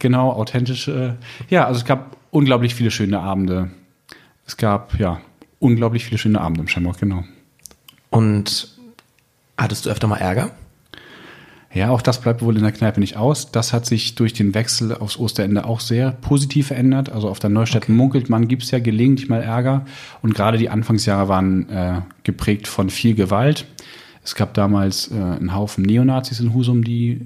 Genau, 0.00 0.32
authentische. 0.32 1.16
Ja, 1.48 1.66
also 1.66 1.78
es 1.78 1.84
gab 1.84 2.16
unglaublich 2.30 2.74
viele 2.74 2.90
schöne 2.90 3.20
Abende. 3.20 3.70
Es 4.46 4.56
gab, 4.56 4.98
ja, 4.98 5.20
unglaublich 5.60 6.04
viele 6.04 6.18
schöne 6.18 6.40
Abende 6.40 6.62
im 6.62 6.68
Shamrock, 6.68 6.98
genau. 6.98 7.24
Und 8.10 8.76
hattest 9.56 9.86
du 9.86 9.90
öfter 9.90 10.06
mal 10.06 10.16
Ärger? 10.16 10.52
Ja, 11.74 11.90
auch 11.90 12.00
das 12.00 12.20
bleibt 12.20 12.40
wohl 12.40 12.56
in 12.56 12.62
der 12.62 12.72
Kneipe 12.72 12.98
nicht 12.98 13.16
aus. 13.16 13.52
Das 13.52 13.74
hat 13.74 13.84
sich 13.84 14.14
durch 14.14 14.32
den 14.32 14.54
Wechsel 14.54 14.94
aufs 14.94 15.18
Osterende 15.18 15.66
auch 15.66 15.80
sehr 15.80 16.12
positiv 16.12 16.68
verändert. 16.68 17.10
Also 17.10 17.28
auf 17.28 17.40
der 17.40 17.50
Neustädten 17.50 17.92
okay. 17.92 17.98
munkelt 17.98 18.30
man, 18.30 18.48
gibt 18.48 18.62
es 18.62 18.70
ja 18.70 18.78
gelegentlich 18.78 19.28
mal 19.28 19.42
Ärger. 19.42 19.84
Und 20.22 20.34
gerade 20.34 20.56
die 20.56 20.70
Anfangsjahre 20.70 21.28
waren 21.28 21.68
äh, 21.68 22.00
geprägt 22.22 22.68
von 22.68 22.88
viel 22.88 23.14
Gewalt. 23.14 23.66
Es 24.24 24.34
gab 24.34 24.54
damals 24.54 25.10
äh, 25.10 25.14
einen 25.14 25.54
Haufen 25.54 25.84
Neonazis 25.84 26.40
in 26.40 26.54
Husum, 26.54 26.84
die 26.84 27.20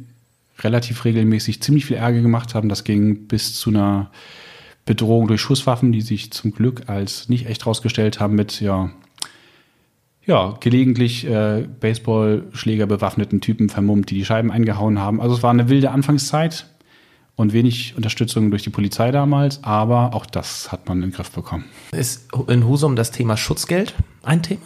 relativ 0.61 1.05
regelmäßig 1.05 1.62
ziemlich 1.62 1.87
viel 1.87 1.96
Ärger 1.96 2.20
gemacht 2.20 2.55
haben. 2.55 2.68
Das 2.68 2.83
ging 2.83 3.28
bis 3.28 3.55
zu 3.55 3.70
einer 3.70 4.11
Bedrohung 4.85 5.28
durch 5.28 5.40
Schusswaffen, 5.40 5.92
die 5.92 6.00
sich 6.00 6.33
zum 6.33 6.52
Glück 6.52 6.88
als 6.88 7.28
nicht 7.28 7.46
echt 7.46 7.66
rausgestellt 7.66 8.18
haben 8.18 8.35
mit 8.35 8.61
ja 8.61 8.90
ja, 10.24 10.56
gelegentlich 10.61 11.26
äh, 11.26 11.66
Baseballschläger 11.80 12.87
bewaffneten 12.87 13.40
Typen 13.40 13.68
vermummt, 13.68 14.11
die 14.11 14.14
die 14.14 14.24
Scheiben 14.24 14.50
eingehauen 14.52 14.98
haben. 14.98 15.20
Also 15.20 15.35
es 15.37 15.42
war 15.42 15.50
eine 15.50 15.68
wilde 15.68 15.90
Anfangszeit 15.90 16.66
und 17.35 17.52
wenig 17.52 17.94
Unterstützung 17.96 18.50
durch 18.50 18.62
die 18.62 18.70
Polizei 18.70 19.11
damals, 19.11 19.64
aber 19.64 20.14
auch 20.14 20.26
das 20.26 20.70
hat 20.70 20.88
man 20.88 20.98
in 20.98 21.11
den 21.11 21.12
Griff 21.12 21.30
bekommen. 21.30 21.64
Ist 21.92 22.28
in 22.46 22.66
Husum 22.66 22.94
das 22.94 23.11
Thema 23.11 23.37
Schutzgeld 23.37 23.94
ein 24.22 24.42
Thema? 24.42 24.62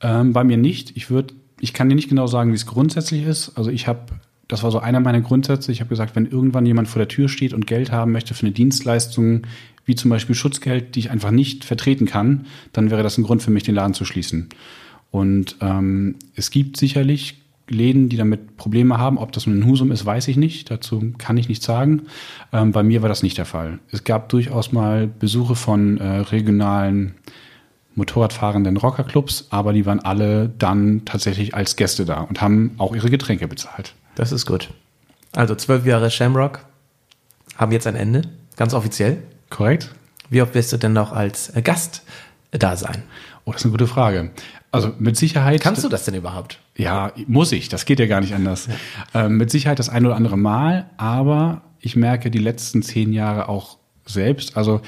Ähm, 0.00 0.32
bei 0.32 0.44
mir 0.44 0.56
nicht. 0.56 0.96
Ich 0.96 1.10
würde, 1.10 1.34
ich 1.58 1.72
kann 1.72 1.88
dir 1.88 1.94
nicht 1.94 2.08
genau 2.08 2.26
sagen, 2.26 2.52
wie 2.52 2.56
es 2.56 2.66
grundsätzlich 2.66 3.24
ist. 3.24 3.56
Also 3.56 3.70
ich 3.70 3.88
habe, 3.88 4.00
das 4.46 4.62
war 4.62 4.70
so 4.70 4.78
einer 4.78 5.00
meiner 5.00 5.20
Grundsätze. 5.20 5.72
Ich 5.72 5.80
habe 5.80 5.88
gesagt, 5.88 6.14
wenn 6.14 6.26
irgendwann 6.26 6.64
jemand 6.64 6.88
vor 6.88 7.00
der 7.00 7.08
Tür 7.08 7.28
steht 7.28 7.52
und 7.54 7.66
Geld 7.66 7.90
haben 7.90 8.12
möchte 8.12 8.34
für 8.34 8.46
eine 8.46 8.52
Dienstleistung, 8.52 9.42
wie 9.84 9.94
zum 9.94 10.10
Beispiel 10.10 10.34
Schutzgeld, 10.34 10.94
die 10.94 11.00
ich 11.00 11.10
einfach 11.10 11.30
nicht 11.30 11.64
vertreten 11.64 12.06
kann, 12.06 12.46
dann 12.72 12.90
wäre 12.90 13.02
das 13.02 13.18
ein 13.18 13.24
Grund 13.24 13.42
für 13.42 13.50
mich, 13.50 13.62
den 13.62 13.74
Laden 13.74 13.94
zu 13.94 14.04
schließen. 14.04 14.48
Und 15.10 15.56
ähm, 15.60 16.16
es 16.34 16.50
gibt 16.50 16.76
sicherlich 16.76 17.40
Läden, 17.70 18.08
die 18.08 18.16
damit 18.16 18.56
Probleme 18.56 18.98
haben. 18.98 19.16
Ob 19.16 19.32
das 19.32 19.46
nun 19.46 19.56
in 19.56 19.66
Husum 19.66 19.92
ist, 19.92 20.04
weiß 20.04 20.28
ich 20.28 20.36
nicht. 20.36 20.70
Dazu 20.70 21.12
kann 21.18 21.36
ich 21.36 21.48
nichts 21.48 21.64
sagen. 21.64 22.02
Ähm, 22.52 22.72
bei 22.72 22.82
mir 22.82 23.02
war 23.02 23.08
das 23.08 23.22
nicht 23.22 23.38
der 23.38 23.46
Fall. 23.46 23.78
Es 23.90 24.04
gab 24.04 24.28
durchaus 24.28 24.72
mal 24.72 25.06
Besuche 25.06 25.54
von 25.54 25.98
äh, 25.98 26.06
regionalen 26.18 27.14
Motorradfahrenden 27.94 28.76
Rockerclubs, 28.76 29.48
aber 29.50 29.72
die 29.72 29.86
waren 29.86 30.00
alle 30.00 30.48
dann 30.48 31.02
tatsächlich 31.04 31.54
als 31.54 31.76
Gäste 31.76 32.04
da 32.04 32.20
und 32.20 32.40
haben 32.40 32.72
auch 32.78 32.94
ihre 32.94 33.10
Getränke 33.10 33.48
bezahlt. 33.48 33.94
Das 34.14 34.32
ist 34.32 34.46
gut. 34.46 34.70
Also 35.32 35.54
zwölf 35.54 35.86
Jahre 35.86 36.10
Shamrock 36.10 36.64
haben 37.56 37.72
jetzt 37.72 37.86
ein 37.86 37.96
Ende, 37.96 38.22
ganz 38.56 38.74
offiziell. 38.74 39.22
Korrekt. 39.50 39.90
Wie 40.30 40.40
oft 40.40 40.54
wirst 40.54 40.72
du 40.72 40.76
denn 40.76 40.92
noch 40.92 41.12
als 41.12 41.54
äh, 41.54 41.60
Gast 41.60 42.02
da 42.52 42.76
sein? 42.76 43.02
Oh, 43.44 43.52
das 43.52 43.62
ist 43.62 43.66
eine 43.66 43.72
gute 43.72 43.86
Frage. 43.86 44.30
Also 44.72 44.94
mit 44.98 45.16
Sicherheit. 45.16 45.60
Kannst 45.60 45.82
du 45.82 45.88
das 45.88 46.04
denn 46.04 46.14
überhaupt? 46.14 46.60
Ja, 46.76 47.12
muss 47.26 47.50
ich. 47.52 47.68
Das 47.68 47.84
geht 47.84 47.98
ja 47.98 48.06
gar 48.06 48.20
nicht 48.20 48.34
anders. 48.34 48.68
Ähm, 49.12 49.36
mit 49.36 49.50
Sicherheit 49.50 49.80
das 49.80 49.88
ein 49.88 50.06
oder 50.06 50.14
andere 50.14 50.38
Mal, 50.38 50.88
aber 50.96 51.62
ich 51.80 51.96
merke 51.96 52.30
die 52.30 52.38
letzten 52.38 52.82
zehn 52.82 53.12
Jahre 53.12 53.48
auch 53.48 53.78
selbst. 54.06 54.56
Also 54.56 54.80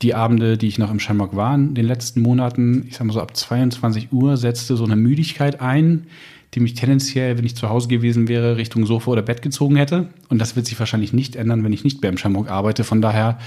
die 0.00 0.14
Abende, 0.14 0.56
die 0.56 0.68
ich 0.68 0.78
noch 0.78 0.90
im 0.90 1.00
Shamrock 1.00 1.36
war 1.36 1.54
in 1.54 1.74
den 1.74 1.84
letzten 1.84 2.22
Monaten, 2.22 2.86
ich 2.88 2.96
sag 2.96 3.06
mal 3.06 3.12
so 3.12 3.20
ab 3.20 3.36
22 3.36 4.12
Uhr 4.12 4.36
setzte 4.36 4.76
so 4.76 4.84
eine 4.84 4.96
Müdigkeit 4.96 5.60
ein, 5.60 6.06
die 6.54 6.60
mich 6.60 6.74
tendenziell, 6.74 7.36
wenn 7.36 7.44
ich 7.44 7.56
zu 7.56 7.68
Hause 7.68 7.88
gewesen 7.88 8.28
wäre, 8.28 8.56
Richtung 8.56 8.86
Sofa 8.86 9.10
oder 9.10 9.22
Bett 9.22 9.42
gezogen 9.42 9.76
hätte. 9.76 10.08
Und 10.28 10.38
das 10.38 10.56
wird 10.56 10.66
sich 10.66 10.78
wahrscheinlich 10.78 11.12
nicht 11.12 11.36
ändern, 11.36 11.62
wenn 11.64 11.72
ich 11.72 11.84
nicht 11.84 12.00
mehr 12.00 12.10
im 12.10 12.18
Shamrock 12.18 12.50
arbeite. 12.50 12.84
Von 12.84 13.02
daher, 13.02 13.38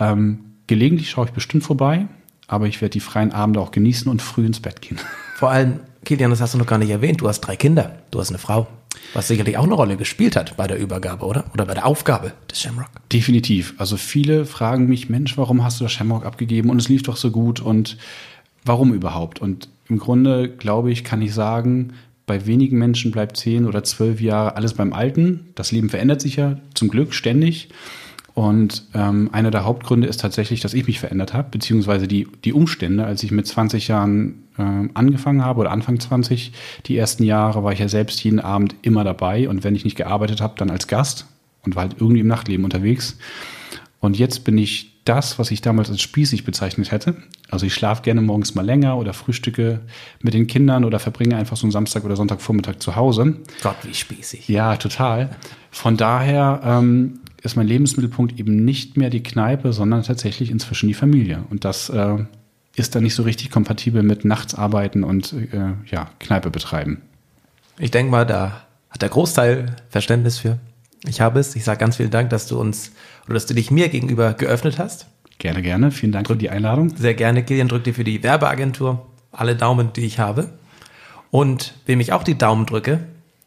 ähm, 0.00 0.40
gelegentlich 0.66 1.10
schaue 1.10 1.26
ich 1.26 1.32
bestimmt 1.32 1.64
vorbei, 1.64 2.06
aber 2.48 2.66
ich 2.66 2.80
werde 2.80 2.92
die 2.92 3.00
freien 3.00 3.32
Abende 3.32 3.60
auch 3.60 3.70
genießen 3.70 4.10
und 4.10 4.22
früh 4.22 4.46
ins 4.46 4.60
Bett 4.60 4.80
gehen. 4.80 4.98
Vor 5.36 5.50
allem, 5.50 5.80
Kilian, 6.04 6.30
das 6.30 6.40
hast 6.40 6.54
du 6.54 6.58
noch 6.58 6.66
gar 6.66 6.78
nicht 6.78 6.90
erwähnt, 6.90 7.20
du 7.20 7.28
hast 7.28 7.40
drei 7.40 7.56
Kinder, 7.56 7.96
du 8.10 8.20
hast 8.20 8.30
eine 8.30 8.38
Frau, 8.38 8.66
was 9.12 9.28
sicherlich 9.28 9.58
auch 9.58 9.64
eine 9.64 9.74
Rolle 9.74 9.96
gespielt 9.96 10.36
hat 10.36 10.56
bei 10.56 10.66
der 10.66 10.78
Übergabe, 10.78 11.26
oder? 11.26 11.44
Oder 11.52 11.66
bei 11.66 11.74
der 11.74 11.84
Aufgabe 11.84 12.32
des 12.50 12.60
Shamrock. 12.62 12.88
Definitiv. 13.12 13.74
Also 13.76 13.96
viele 13.96 14.46
fragen 14.46 14.86
mich, 14.86 15.10
Mensch, 15.10 15.36
warum 15.36 15.62
hast 15.62 15.80
du 15.80 15.84
das 15.84 15.92
Shamrock 15.92 16.24
abgegeben 16.24 16.70
und 16.70 16.80
es 16.80 16.88
lief 16.88 17.02
doch 17.02 17.16
so 17.16 17.30
gut 17.30 17.60
und 17.60 17.98
warum 18.64 18.94
überhaupt? 18.94 19.40
Und 19.40 19.68
im 19.88 19.98
Grunde, 19.98 20.48
glaube 20.48 20.90
ich, 20.90 21.04
kann 21.04 21.22
ich 21.22 21.34
sagen, 21.34 21.92
bei 22.26 22.46
wenigen 22.46 22.78
Menschen 22.78 23.12
bleibt 23.12 23.36
zehn 23.36 23.66
oder 23.66 23.84
zwölf 23.84 24.20
Jahre 24.20 24.56
alles 24.56 24.74
beim 24.74 24.92
Alten. 24.92 25.48
Das 25.54 25.72
Leben 25.72 25.88
verändert 25.88 26.20
sich 26.20 26.36
ja 26.36 26.58
zum 26.74 26.88
Glück 26.88 27.14
ständig. 27.14 27.68
Und 28.34 28.84
ähm, 28.92 29.30
einer 29.32 29.50
der 29.50 29.64
Hauptgründe 29.64 30.08
ist 30.08 30.20
tatsächlich, 30.20 30.60
dass 30.60 30.74
ich 30.74 30.86
mich 30.86 31.00
verändert 31.00 31.32
habe, 31.32 31.48
beziehungsweise 31.50 32.06
die, 32.06 32.28
die 32.44 32.52
Umstände. 32.52 33.06
Als 33.06 33.22
ich 33.22 33.30
mit 33.30 33.46
20 33.46 33.88
Jahren 33.88 34.42
äh, 34.58 34.88
angefangen 34.92 35.42
habe 35.42 35.60
oder 35.60 35.70
Anfang 35.70 35.98
20, 35.98 36.52
die 36.84 36.98
ersten 36.98 37.22
Jahre 37.22 37.64
war 37.64 37.72
ich 37.72 37.78
ja 37.78 37.88
selbst 37.88 38.22
jeden 38.22 38.40
Abend 38.40 38.74
immer 38.82 39.04
dabei. 39.04 39.48
Und 39.48 39.64
wenn 39.64 39.74
ich 39.74 39.84
nicht 39.84 39.96
gearbeitet 39.96 40.42
habe, 40.42 40.54
dann 40.58 40.68
als 40.68 40.86
Gast 40.86 41.26
und 41.64 41.76
war 41.76 41.84
halt 41.84 41.96
irgendwie 41.98 42.20
im 42.20 42.26
Nachtleben 42.26 42.64
unterwegs. 42.64 43.16
Und 44.00 44.18
jetzt 44.18 44.44
bin 44.44 44.58
ich 44.58 44.95
das, 45.08 45.38
was 45.38 45.50
ich 45.50 45.60
damals 45.60 45.90
als 45.90 46.00
spießig 46.00 46.44
bezeichnet 46.44 46.90
hätte. 46.90 47.16
Also 47.48 47.66
ich 47.66 47.74
schlafe 47.74 48.02
gerne 48.02 48.20
morgens 48.20 48.54
mal 48.54 48.64
länger 48.64 48.98
oder 48.98 49.12
frühstücke 49.12 49.80
mit 50.20 50.34
den 50.34 50.46
Kindern 50.46 50.84
oder 50.84 50.98
verbringe 50.98 51.36
einfach 51.36 51.56
so 51.56 51.64
einen 51.66 51.72
Samstag 51.72 52.04
oder 52.04 52.16
Sonntagvormittag 52.16 52.78
zu 52.78 52.96
Hause. 52.96 53.36
Gott, 53.62 53.76
wie 53.82 53.94
spießig. 53.94 54.48
Ja, 54.48 54.76
total. 54.76 55.30
Von 55.70 55.96
daher 55.96 56.60
ähm, 56.64 57.20
ist 57.42 57.56
mein 57.56 57.66
Lebensmittelpunkt 57.66 58.38
eben 58.38 58.64
nicht 58.64 58.96
mehr 58.96 59.10
die 59.10 59.22
Kneipe, 59.22 59.72
sondern 59.72 60.02
tatsächlich 60.02 60.50
inzwischen 60.50 60.88
die 60.88 60.94
Familie. 60.94 61.44
Und 61.50 61.64
das 61.64 61.88
äh, 61.88 62.16
ist 62.74 62.94
dann 62.94 63.02
nicht 63.02 63.14
so 63.14 63.22
richtig 63.22 63.50
kompatibel 63.50 64.02
mit 64.02 64.24
Nachtsarbeiten 64.24 65.04
und 65.04 65.32
äh, 65.32 65.72
ja, 65.86 66.10
Kneipe 66.18 66.50
betreiben. 66.50 67.02
Ich 67.78 67.90
denke 67.90 68.10
mal, 68.10 68.26
da 68.26 68.66
hat 68.90 69.02
der 69.02 69.08
Großteil 69.08 69.76
Verständnis 69.88 70.38
für. 70.38 70.58
Ich 71.04 71.20
habe 71.20 71.40
es. 71.40 71.54
Ich 71.56 71.64
sage 71.64 71.78
ganz 71.78 71.96
vielen 71.96 72.10
Dank, 72.10 72.30
dass 72.30 72.46
du 72.46 72.58
uns 72.58 72.92
oder 73.26 73.34
dass 73.34 73.46
du 73.46 73.54
dich 73.54 73.70
mir 73.70 73.88
gegenüber 73.88 74.34
geöffnet 74.34 74.78
hast. 74.78 75.06
Gerne, 75.38 75.62
gerne. 75.62 75.90
Vielen 75.90 76.12
Dank 76.12 76.28
für 76.28 76.36
die 76.36 76.50
Einladung. 76.50 76.96
Sehr 76.96 77.14
gerne. 77.14 77.44
Kilian 77.44 77.68
drückt 77.68 77.86
dir 77.86 77.94
für 77.94 78.04
die 78.04 78.22
Werbeagentur 78.22 79.06
alle 79.32 79.54
Daumen, 79.54 79.92
die 79.92 80.06
ich 80.06 80.18
habe. 80.18 80.50
Und 81.30 81.74
wem 81.84 82.00
ich 82.00 82.12
auch 82.12 82.22
die 82.22 82.38
Daumen 82.38 82.66
drücke, 82.66 83.00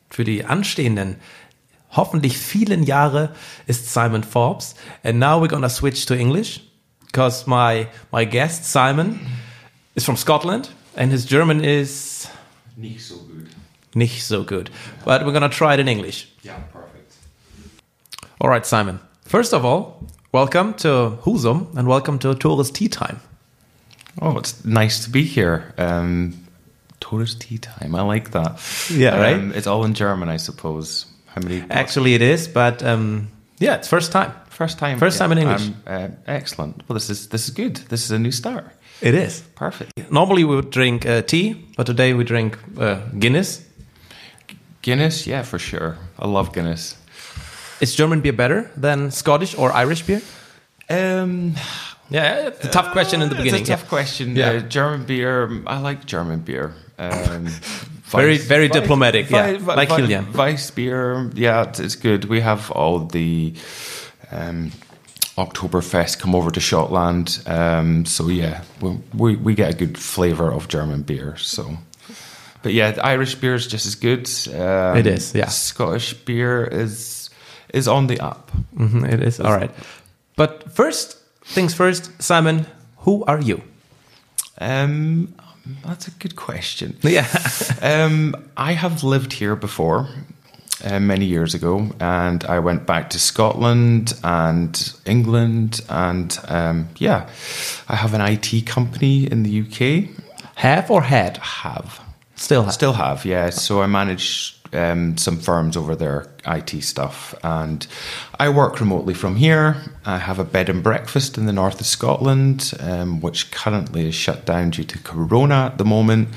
für 0.10 0.24
die 0.24 0.46
anstehenden, 0.46 1.16
hoffentlich 1.92 2.38
vielen 2.38 2.84
Jahre, 2.84 3.34
ist 3.66 3.92
Simon 3.92 4.24
Forbes. 4.24 4.76
And 5.04 5.20
now 5.20 5.42
we're 5.42 5.48
gonna 5.48 5.70
switch 5.70 6.06
to 6.06 6.14
English, 6.14 6.62
because 7.08 7.50
my, 7.50 7.88
my 8.12 8.26
guest, 8.26 8.66
Simon, 8.66 9.20
is 9.96 10.04
from 10.04 10.18
Scotland, 10.18 10.70
and 10.96 11.12
his 11.12 11.26
German 11.26 11.64
is... 11.64 12.28
Nicht 12.76 13.06
so 13.06 13.16
good. 13.16 13.48
Nicht 13.96 14.24
so 14.24 14.44
good. 14.44 14.70
But 15.06 15.26
we're 15.26 15.34
gonna 15.34 15.50
try 15.50 15.74
it 15.74 15.80
in 15.80 15.88
English. 15.88 16.28
Yeah, 16.44 16.60
perfect. 16.72 16.89
All 18.42 18.50
right, 18.50 18.66
Simon. 18.66 19.00
First 19.26 19.54
of 19.54 19.66
all, 19.66 20.04
welcome 20.32 20.74
to 20.76 21.18
Husum 21.24 21.76
and 21.78 21.88
welcome 21.88 22.20
to 22.20 22.34
Tourist 22.36 22.76
Tea 22.76 22.88
Time. 22.88 23.20
Oh, 24.22 24.38
it's 24.38 24.64
nice 24.66 25.04
to 25.06 25.10
be 25.10 25.24
here. 25.24 25.74
Um, 25.78 26.34
tourist 27.00 27.42
tea 27.42 27.58
time. 27.58 27.96
I 27.96 28.02
like 28.02 28.32
that. 28.32 28.60
Yeah, 28.90 29.12
Um, 29.16 29.20
right? 29.22 29.56
It's 29.58 29.68
all 29.68 29.86
in 29.86 29.94
German, 29.94 30.30
I 30.30 30.38
suppose. 30.38 31.06
How 31.28 31.42
many? 31.42 31.64
Actually, 31.70 32.16
it 32.16 32.22
is, 32.22 32.48
but 32.48 32.82
um, 32.84 33.30
yeah, 33.60 33.76
it's 33.76 33.88
first 33.88 34.12
time. 34.12 34.34
first 34.50 34.80
time. 34.80 34.98
first 34.98 35.18
time 35.20 35.32
in 35.32 35.38
English. 35.38 35.68
Um, 35.68 35.76
uh, 35.88 36.08
excellent. 36.28 36.84
Well, 36.88 36.96
this 36.96 37.10
is 37.10 37.28
this 37.30 37.48
is 37.48 37.54
good. 37.54 37.76
This 37.90 38.04
is 38.04 38.12
a 38.12 38.20
new 38.20 38.32
start. 38.32 38.66
It 39.02 39.14
is. 39.14 39.42
Perfect. 39.56 39.92
Normally 40.12 40.44
we 40.44 40.56
would 40.56 40.72
drink 40.72 41.06
uh, 41.06 41.22
tea, 41.22 41.54
but 41.78 41.86
today 41.86 42.14
we 42.14 42.24
drink 42.24 42.58
uh, 42.78 42.96
Guinness. 43.20 43.62
Guinness, 44.82 45.28
yeah, 45.28 45.44
for 45.44 45.60
sure. 45.60 45.98
I 46.18 46.28
love 46.28 46.52
Guinness. 46.54 46.96
Is 47.82 47.96
German 47.96 48.22
beer 48.22 48.34
better 48.34 48.70
than 48.78 49.12
Scottish 49.12 49.56
or 49.58 49.72
Irish 49.72 50.02
beer? 50.06 50.22
Um, 50.90 51.56
Yeah, 52.12 52.48
it's 52.48 52.66
a 52.66 52.70
tough 52.70 52.92
question 52.92 53.22
in 53.22 53.30
the 53.30 53.36
beginning. 53.36 53.62
It's 53.62 53.70
a 53.70 53.74
tough 53.76 53.88
question. 53.88 54.36
Yeah. 54.36 54.50
Uh, 54.50 54.60
German 54.62 55.06
beer. 55.06 55.48
I 55.68 55.78
like 55.80 56.06
German 56.06 56.40
beer. 56.40 56.74
Um, 56.98 57.46
Very- 58.10 58.32
Weiss- 58.38 58.48
very 58.48 58.68
Weiss- 58.68 58.82
diplomatic, 58.82 59.30
yeah, 59.30 59.52
Weiss- 59.52 59.62
like 59.78 59.90
Weiss- 59.90 60.00
Kilian. 60.02 60.34
Weiss 60.34 60.72
beer. 60.72 61.30
Yeah, 61.36 61.70
it's, 61.78 61.96
good. 61.96 62.26
We 62.26 62.42
have 62.42 62.72
all 62.72 63.06
the 63.06 63.54
um, 64.32 64.72
Oktoberfest 65.38 66.18
come 66.20 66.34
over 66.36 66.50
to 66.52 66.60
Shotland. 66.60 67.48
Um, 67.48 68.06
so 68.06 68.28
yeah, 68.28 68.64
we, 68.82 68.98
we 69.14 69.36
we 69.36 69.54
get 69.54 69.70
a 69.70 69.78
good 69.78 69.98
flavour 70.00 70.52
of 70.52 70.68
German 70.68 71.04
beer. 71.04 71.38
So. 71.38 71.78
But 72.64 72.74
yeah, 72.74 72.98
Irish 73.04 73.36
beer 73.36 73.54
is 73.56 73.68
just 73.68 73.86
as 73.86 73.96
good. 73.96 74.28
Um, 74.60 74.98
It 74.98 75.06
is, 75.08 75.34
yeah. 75.36 75.48
Scottish 75.50 76.14
beer 76.26 76.66
is 76.66 77.19
is 77.74 77.88
on 77.88 78.08
the 78.08 78.20
up. 78.20 78.52
Mhm, 78.76 79.04
it 79.14 79.22
is. 79.22 79.40
All 79.40 79.54
right. 79.58 79.72
But 80.36 80.72
first 80.72 81.18
things 81.46 81.74
first, 81.74 82.12
Simon, 82.22 82.66
who 83.06 83.24
are 83.26 83.42
you? 83.42 83.62
Um, 84.62 85.34
that's 85.86 86.08
a 86.08 86.12
good 86.12 86.36
question. 86.36 86.98
Yeah. 87.04 87.28
um, 87.82 88.36
I 88.58 88.74
have 88.74 89.04
lived 89.04 89.34
here 89.34 89.56
before. 89.56 90.08
uh, 90.86 90.98
many 91.00 91.26
years 91.26 91.54
ago, 91.54 91.90
and 92.00 92.44
I 92.46 92.60
went 92.60 92.86
back 92.86 93.10
to 93.10 93.20
Scotland 93.20 94.14
and 94.24 94.94
England, 95.06 95.82
and 95.90 96.40
um, 96.48 96.88
yeah, 97.00 97.28
I 97.90 97.96
have 97.98 98.14
an 98.14 98.22
IT 98.22 98.66
company 98.66 99.26
in 99.32 99.44
the 99.44 99.62
UK. 99.62 100.08
Have 100.56 100.90
or 100.90 101.02
had? 101.02 101.38
Have 101.38 102.00
Still 102.36 102.64
have. 102.64 102.74
Still 102.74 102.94
have, 102.94 103.26
yeah. 103.26 103.50
So 103.52 103.82
I 103.82 103.88
manage 103.88 104.59
um, 104.74 105.18
some 105.18 105.38
firms 105.38 105.76
over 105.76 105.96
their 105.96 106.28
IT 106.46 106.84
stuff, 106.84 107.36
and 107.44 107.86
I 108.40 108.50
work 108.50 108.80
remotely 108.80 109.14
from 109.14 109.36
here. 109.36 109.78
I 110.06 110.18
have 110.18 110.40
a 110.40 110.44
bed 110.44 110.70
and 110.70 110.84
breakfast 110.84 111.38
in 111.38 111.46
the 111.46 111.54
north 111.54 111.80
of 111.80 111.86
Scotland, 111.86 112.74
um, 112.80 113.22
which 113.22 113.52
currently 113.52 114.08
is 114.08 114.16
shut 114.16 114.46
down 114.46 114.72
due 114.72 114.84
to 114.84 115.00
Corona 115.00 115.66
at 115.72 115.78
the 115.78 115.86
moment. 115.86 116.30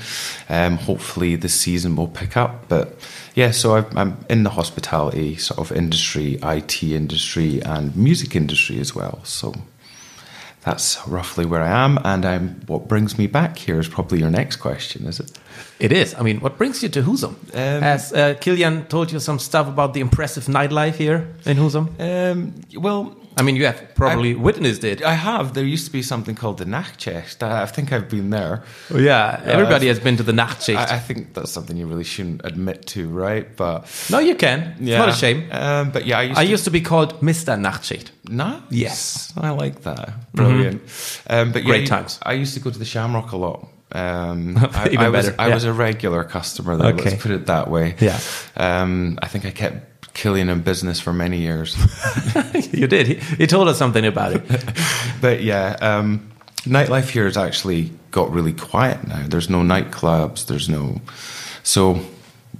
Um, 0.49 0.77
hopefully, 0.77 1.35
the 1.35 1.49
season 1.49 1.95
will 1.95 2.07
pick 2.07 2.35
up, 2.35 2.67
but 2.67 2.97
yeah. 3.35 3.51
So 3.51 3.75
i 3.75 3.85
I'm 3.95 4.25
in 4.29 4.43
the 4.43 4.51
hospitality 4.51 5.35
sort 5.37 5.59
of 5.59 5.75
industry, 5.75 6.39
IT 6.43 6.83
industry, 6.83 7.61
and 7.61 7.95
music 7.95 8.35
industry 8.35 8.79
as 8.79 8.93
well. 8.95 9.23
So 9.23 9.53
that's 10.63 11.05
roughly 11.07 11.45
where 11.45 11.61
I 11.61 11.83
am, 11.83 11.99
and 12.03 12.25
I'm. 12.25 12.61
What 12.67 12.87
brings 12.87 13.17
me 13.17 13.27
back 13.27 13.57
here 13.57 13.79
is 13.79 13.87
probably 13.87 14.19
your 14.19 14.29
next 14.29 14.57
question, 14.57 15.05
is 15.05 15.19
it? 15.19 15.37
It 15.79 15.91
is. 15.91 16.13
I 16.15 16.21
mean, 16.21 16.39
what 16.39 16.57
brings 16.57 16.81
you 16.83 16.89
to 16.89 17.01
Husum? 17.01 17.35
Um, 17.53 17.81
Has 17.81 18.13
uh, 18.13 18.35
Kilian 18.39 18.87
told 18.87 19.11
you 19.11 19.19
some 19.19 19.39
stuff 19.39 19.67
about 19.67 19.93
the 19.93 19.99
impressive 19.99 20.45
nightlife 20.47 20.95
here 20.95 21.27
in 21.45 21.57
Husum? 21.57 21.87
Um, 21.99 22.53
well, 22.81 23.15
I 23.35 23.41
mean, 23.41 23.55
you 23.55 23.65
have 23.65 23.81
probably 23.95 24.35
witnessed 24.35 24.83
it. 24.83 25.01
I 25.01 25.15
have. 25.15 25.53
There 25.53 25.65
used 25.65 25.85
to 25.87 25.91
be 25.91 26.03
something 26.03 26.35
called 26.35 26.57
the 26.59 26.65
Nachtchest. 26.65 27.41
I 27.41 27.63
I 27.63 27.65
think 27.65 27.91
I've 27.91 28.07
been 28.07 28.29
there. 28.29 28.61
Oh, 28.91 28.99
yeah, 28.99 29.41
everybody 29.45 29.75
I've- 29.75 29.87
has 29.87 29.99
been 29.99 30.17
to 30.17 30.23
the 30.23 30.31
Nachtschicht. 30.33 30.77
I, 30.77 30.95
I 30.97 30.99
think 30.99 31.33
that's 31.33 31.51
something 31.51 31.75
you 31.77 31.87
really 31.89 32.03
shouldn't 32.03 32.41
admit 32.45 32.85
to, 32.93 33.07
right? 33.09 33.47
But 33.57 33.85
no, 34.11 34.19
you 34.19 34.35
can. 34.35 34.59
It's 34.79 34.97
not 34.97 35.09
a 35.09 35.13
shame. 35.13 35.39
Um, 35.51 35.89
but 35.91 36.05
yeah, 36.05 36.19
I 36.19 36.23
used 36.29 36.39
I 36.39 36.45
to. 36.45 36.51
used 36.53 36.63
to 36.65 36.71
be 36.71 36.81
called 36.81 37.19
Mr. 37.21 37.57
Nachtschicht. 37.57 38.11
Nice. 38.29 38.61
Yes. 38.69 39.33
I 39.35 39.49
like 39.49 39.81
that. 39.81 40.09
Brilliant. 40.33 40.81
Um, 41.27 41.51
but 41.51 41.63
yeah, 41.63 41.69
Great 41.69 41.91
I- 41.91 41.95
times. 41.97 42.19
I 42.31 42.33
used 42.41 42.53
to 42.53 42.59
go 42.59 42.69
to 42.69 42.77
the 42.79 42.85
Shamrock 42.85 43.31
a 43.33 43.37
lot. 43.37 43.67
Um, 43.93 44.57
I, 44.73 44.95
I 44.97 45.09
was, 45.09 45.29
I 45.37 45.53
was 45.53 45.63
a 45.63 45.73
regular 45.73 46.23
customer 46.23 46.75
there. 46.75 46.93
Okay. 46.93 47.11
Let's 47.11 47.21
put 47.21 47.31
it 47.31 47.45
that 47.45 47.69
way. 47.69 47.95
Yeah. 47.99 48.19
Um, 48.57 49.19
I 49.21 49.27
think 49.27 49.45
I 49.45 49.51
kept 49.51 50.13
Killian 50.13 50.49
in 50.49 50.61
business 50.61 50.99
for 50.99 51.13
many 51.13 51.39
years. 51.39 51.75
you 52.73 52.87
did. 52.87 53.07
He, 53.07 53.13
he 53.35 53.47
told 53.47 53.67
us 53.67 53.77
something 53.77 54.05
about 54.05 54.33
it. 54.33 54.43
but 55.21 55.43
yeah, 55.43 55.77
um, 55.81 56.31
nightlife 56.61 57.09
here 57.09 57.25
has 57.25 57.37
actually 57.37 57.91
got 58.11 58.31
really 58.31 58.53
quiet 58.53 59.07
now. 59.07 59.25
There's 59.27 59.49
no 59.49 59.61
nightclubs. 59.61 60.47
There's 60.47 60.69
no, 60.69 61.01
so 61.63 61.99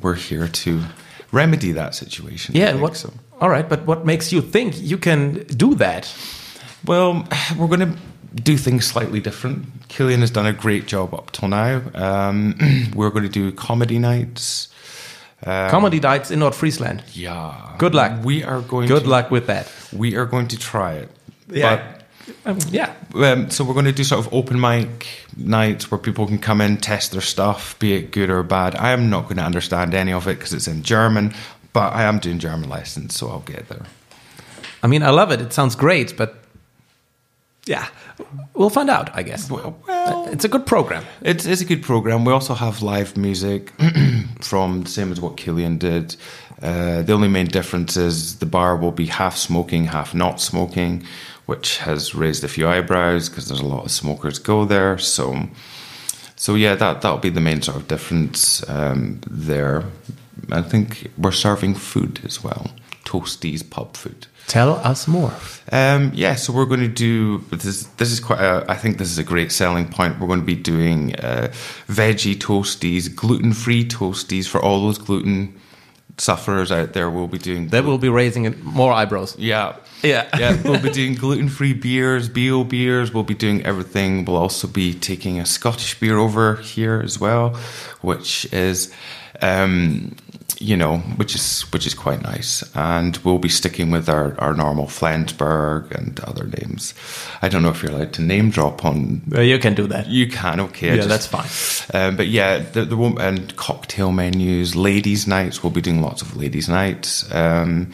we're 0.02 0.16
here 0.16 0.48
to 0.48 0.82
remedy 1.32 1.72
that 1.74 1.96
situation. 1.96 2.56
Yeah. 2.56 2.72
think, 2.72 2.82
What? 2.82 2.98
So. 2.98 3.14
All 3.42 3.50
right, 3.50 3.68
but 3.68 3.86
what 3.86 4.06
makes 4.06 4.32
you 4.32 4.42
think 4.42 4.80
you 4.80 4.98
can 4.98 5.44
do 5.44 5.76
that? 5.76 6.14
Well, 6.86 7.28
we're 7.58 7.68
going 7.68 7.80
to 7.80 7.98
do 8.36 8.58
things 8.58 8.86
slightly 8.86 9.20
different. 9.20 9.88
Killian 9.88 10.22
has 10.22 10.32
done 10.32 10.46
a 10.46 10.54
great 10.54 10.88
job 10.88 11.14
up 11.14 11.32
till 11.32 11.48
now. 11.48 11.82
Um, 11.94 12.56
we're 12.96 13.10
going 13.10 13.24
to 13.24 13.30
do 13.30 13.52
comedy 13.52 14.00
nights. 14.00 14.70
Um, 15.46 15.70
Comedy 15.70 16.00
nights 16.00 16.32
in 16.32 16.40
North 16.40 16.56
Friesland. 16.56 17.04
Yeah. 17.12 17.76
Good 17.78 17.94
luck. 17.94 18.24
We 18.24 18.44
are 18.44 18.62
going. 18.62 18.88
Good 18.88 19.04
to, 19.04 19.10
luck 19.10 19.30
with 19.30 19.48
that. 19.48 19.70
We 19.92 20.16
are 20.16 20.26
going 20.26 20.48
to 20.50 20.58
try 20.58 20.94
it. 20.94 21.10
Yeah. 21.50 21.98
Um, 22.46 22.58
yeah. 22.70 22.94
Um, 23.16 23.50
so 23.50 23.66
we're 23.66 23.74
going 23.74 23.86
to 23.86 23.92
do 23.92 24.06
sort 24.06 24.26
of 24.26 24.34
open 24.34 24.60
mic 24.60 25.08
nights 25.36 25.92
where 25.92 25.98
people 25.98 26.26
can 26.28 26.38
come 26.38 26.62
in, 26.62 26.78
test 26.78 27.12
their 27.12 27.22
stuff, 27.22 27.78
be 27.80 27.94
it 27.94 28.12
good 28.12 28.30
or 28.30 28.42
bad. 28.44 28.76
I 28.76 28.92
am 28.92 29.10
not 29.10 29.24
going 29.24 29.38
to 29.38 29.44
understand 29.44 29.94
any 29.94 30.14
of 30.14 30.28
it 30.28 30.36
because 30.36 30.54
it's 30.54 30.68
in 30.68 30.84
German, 30.84 31.34
but 31.74 31.94
I 31.94 32.04
am 32.04 32.20
doing 32.20 32.40
German 32.40 32.70
lessons, 32.70 33.16
so 33.16 33.30
I'll 33.30 33.40
get 33.40 33.68
there. 33.68 33.86
I 34.82 34.88
mean, 34.88 35.04
I 35.04 35.10
love 35.10 35.32
it. 35.32 35.42
It 35.42 35.52
sounds 35.52 35.76
great, 35.76 36.16
but 36.16 36.38
yeah, 37.66 37.88
we'll 38.54 38.70
find 38.70 38.90
out. 38.90 39.10
I 39.16 39.24
guess. 39.24 39.50
Well, 39.50 39.78
It's 40.32 40.46
a 40.46 40.50
good 40.50 40.66
program. 40.66 41.04
It's, 41.22 41.46
it's 41.46 41.62
a 41.62 41.66
good 41.66 41.84
program. 41.84 42.26
We 42.26 42.34
also 42.34 42.54
have 42.54 42.82
live 42.82 43.16
music 43.18 43.72
from 44.42 44.84
the 44.84 44.90
same 44.90 45.12
as 45.12 45.20
what 45.22 45.38
Killian 45.38 45.78
did. 45.78 46.16
Uh, 46.62 47.02
the 47.02 47.14
only 47.14 47.28
main 47.28 47.48
difference 47.48 47.98
is 47.98 48.40
the 48.40 48.46
bar 48.46 48.78
will 48.78 48.92
be 48.92 49.08
half 49.08 49.36
smoking, 49.36 49.86
half 49.86 50.16
not 50.16 50.40
smoking, 50.40 51.04
which 51.46 51.78
has 51.80 52.16
raised 52.16 52.44
a 52.44 52.48
few 52.48 52.68
eyebrows 52.68 53.28
because 53.28 53.48
there's 53.50 53.60
a 53.60 53.66
lot 53.66 53.84
of 53.84 53.92
smokers 53.92 54.40
go 54.40 54.64
there. 54.64 54.98
So, 54.98 55.50
so 56.38 56.56
yeah, 56.56 56.76
that 56.76 57.02
that'll 57.02 57.18
be 57.18 57.30
the 57.30 57.42
main 57.42 57.62
sort 57.62 57.78
of 57.78 57.88
difference 57.90 58.68
um, 58.70 59.20
there. 59.30 59.84
I 60.52 60.62
think 60.62 61.12
we're 61.18 61.32
serving 61.32 61.76
food 61.76 62.22
as 62.24 62.44
well, 62.44 62.72
toasties, 63.04 63.70
pub 63.70 63.98
food. 63.98 64.28
Tell 64.48 64.76
us 64.76 65.08
more. 65.08 65.34
Um, 65.72 66.12
yeah, 66.14 66.36
so 66.36 66.54
we're 66.54 66.66
going 66.66 66.82
to 66.82 66.88
do 66.88 67.40
this. 67.50 67.84
This 67.98 68.12
is 68.12 68.20
quite. 68.20 68.40
A, 68.40 68.66
I 68.68 68.76
think 68.76 68.98
this 68.98 69.10
is 69.10 69.18
a 69.18 69.24
great 69.24 69.52
selling 69.52 69.88
point. 69.88 70.20
We're 70.20 70.28
going 70.28 70.42
to 70.42 70.46
be 70.46 70.56
doing 70.56 71.16
uh, 71.16 71.52
veggie 71.88 72.36
toasties, 72.36 73.14
gluten-free 73.14 73.86
toasties 73.88 74.48
for 74.48 74.62
all 74.62 74.82
those 74.82 74.98
gluten 74.98 75.60
sufferers 76.18 76.72
out 76.72 76.94
there. 76.94 77.10
We'll 77.10 77.28
be 77.28 77.38
doing. 77.38 77.70
That 77.70 77.86
will 77.86 77.98
be 77.98 78.10
raising 78.10 78.62
more 78.64 78.92
eyebrows. 78.92 79.36
yeah, 79.40 79.78
Yeah. 80.04 80.28
yeah. 80.38 80.62
We'll 80.62 80.82
be 80.82 80.92
doing 80.92 81.16
gluten-free 81.16 81.74
beers, 81.74 82.28
bio 82.30 82.64
beers. 82.66 83.14
We'll 83.14 83.24
be 83.24 83.34
doing 83.34 83.66
everything. 83.66 84.26
We'll 84.26 84.38
also 84.38 84.68
be 84.68 84.94
taking 84.94 85.40
a 85.40 85.46
Scottish 85.46 86.00
beer 86.00 86.18
over 86.18 86.58
here 86.58 87.02
as 87.04 87.20
well, 87.20 87.56
which 88.02 88.52
is. 88.54 88.94
Um, 89.42 90.16
you 90.64 90.78
know, 90.78 90.98
which 91.18 91.36
is 91.36 91.62
which 91.74 91.86
is 91.86 91.94
quite 91.94 92.22
nice, 92.22 92.64
and 92.76 93.18
we'll 93.24 93.38
be 93.40 93.50
sticking 93.50 93.92
with 93.92 94.08
our, 94.10 94.36
our 94.40 94.54
normal 94.54 94.88
Flensburg 94.88 95.92
and 95.94 96.20
other 96.22 96.46
names. 96.46 96.94
I 97.42 97.50
don't 97.50 97.62
know 97.64 97.70
if 97.70 97.84
you're 97.84 97.92
allowed 97.92 98.14
to 98.14 98.22
name 98.22 98.50
drop 98.50 98.86
on. 98.86 99.22
Uh, 99.36 99.42
you 99.42 99.60
can 99.60 99.74
do 99.76 99.88
that. 99.88 100.08
You 100.08 100.28
can, 100.28 100.60
okay. 100.60 100.88
Yeah, 100.88 100.96
just- 101.06 101.10
that's 101.10 101.28
fine. 101.28 101.50
Um, 101.94 102.16
but 102.18 102.28
yeah, 102.28 102.60
there, 102.60 102.86
there 102.86 102.98
won't 102.98 103.20
and 103.20 103.56
cocktail 103.56 104.12
menus, 104.12 104.76
ladies' 104.76 105.28
nights. 105.28 105.62
We'll 105.64 105.72
be 105.74 105.82
doing 105.82 106.02
lots 106.02 106.22
of 106.22 106.36
ladies' 106.38 106.70
nights, 106.70 107.26
um, 107.34 107.92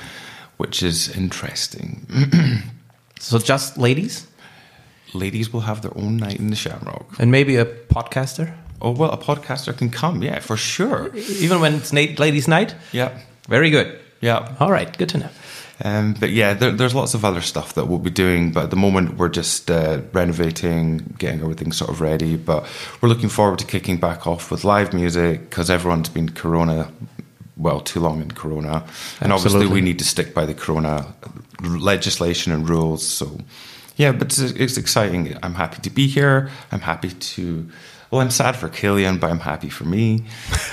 which 0.57 0.83
is 0.83 1.09
interesting. 1.15 2.05
So 3.21 3.37
just 3.37 3.77
ladies 3.77 4.25
ladies 5.13 5.51
will 5.51 5.61
have 5.61 5.81
their 5.81 5.91
own 5.97 6.15
night 6.17 6.39
in 6.39 6.49
the 6.51 6.55
Shamrock. 6.55 7.19
and 7.19 7.29
maybe 7.31 7.57
a 7.57 7.65
podcaster, 7.65 8.53
Oh 8.81 8.91
well, 8.91 9.11
a 9.11 9.17
podcaster 9.17 9.77
can 9.77 9.89
come, 9.89 10.23
yeah, 10.23 10.39
for 10.39 10.57
sure. 10.57 11.15
even 11.15 11.59
when 11.59 11.75
it's 11.75 11.91
ladies' 11.93 12.47
night. 12.47 12.75
Yeah, 12.91 13.17
Very 13.47 13.69
good. 13.69 13.99
yeah. 14.21 14.55
All 14.59 14.71
right, 14.71 14.95
good 14.97 15.09
to 15.09 15.17
know. 15.17 15.29
Um, 15.81 16.13
but 16.19 16.31
yeah, 16.31 16.53
there, 16.53 16.71
there's 16.71 16.93
lots 16.93 17.13
of 17.13 17.23
other 17.23 17.41
stuff 17.41 17.73
that 17.75 17.87
we'll 17.87 17.99
be 17.99 18.09
doing. 18.09 18.51
But 18.51 18.65
at 18.65 18.69
the 18.69 18.75
moment, 18.75 19.17
we're 19.17 19.29
just 19.29 19.71
uh, 19.71 20.01
renovating, 20.11 21.15
getting 21.17 21.41
everything 21.41 21.71
sort 21.71 21.89
of 21.89 22.01
ready. 22.01 22.35
But 22.35 22.67
we're 23.01 23.09
looking 23.09 23.29
forward 23.29 23.59
to 23.59 23.65
kicking 23.65 23.97
back 23.97 24.27
off 24.27 24.51
with 24.51 24.63
live 24.63 24.93
music 24.93 25.49
because 25.49 25.69
everyone's 25.69 26.09
been 26.09 26.29
Corona, 26.29 26.91
well, 27.57 27.79
too 27.79 27.99
long 27.99 28.21
in 28.21 28.31
Corona, 28.31 28.85
and 29.21 29.31
obviously 29.31 29.67
we 29.67 29.81
need 29.81 29.99
to 29.99 30.05
stick 30.05 30.33
by 30.33 30.45
the 30.45 30.53
Corona 30.53 31.13
legislation 31.61 32.51
and 32.51 32.69
rules. 32.69 33.05
So 33.05 33.39
yeah, 33.95 34.11
but 34.11 34.27
it's, 34.27 34.39
it's 34.39 34.77
exciting. 34.77 35.35
I'm 35.43 35.55
happy 35.55 35.81
to 35.81 35.89
be 35.89 36.07
here. 36.07 36.49
I'm 36.71 36.81
happy 36.81 37.09
to. 37.09 37.69
Well, 38.11 38.21
I'm 38.21 38.31
sad 38.31 38.55
for 38.55 38.69
Killian, 38.69 39.17
but 39.19 39.29
I'm 39.29 39.39
happy 39.39 39.69
for 39.69 39.83
me. 39.85 40.23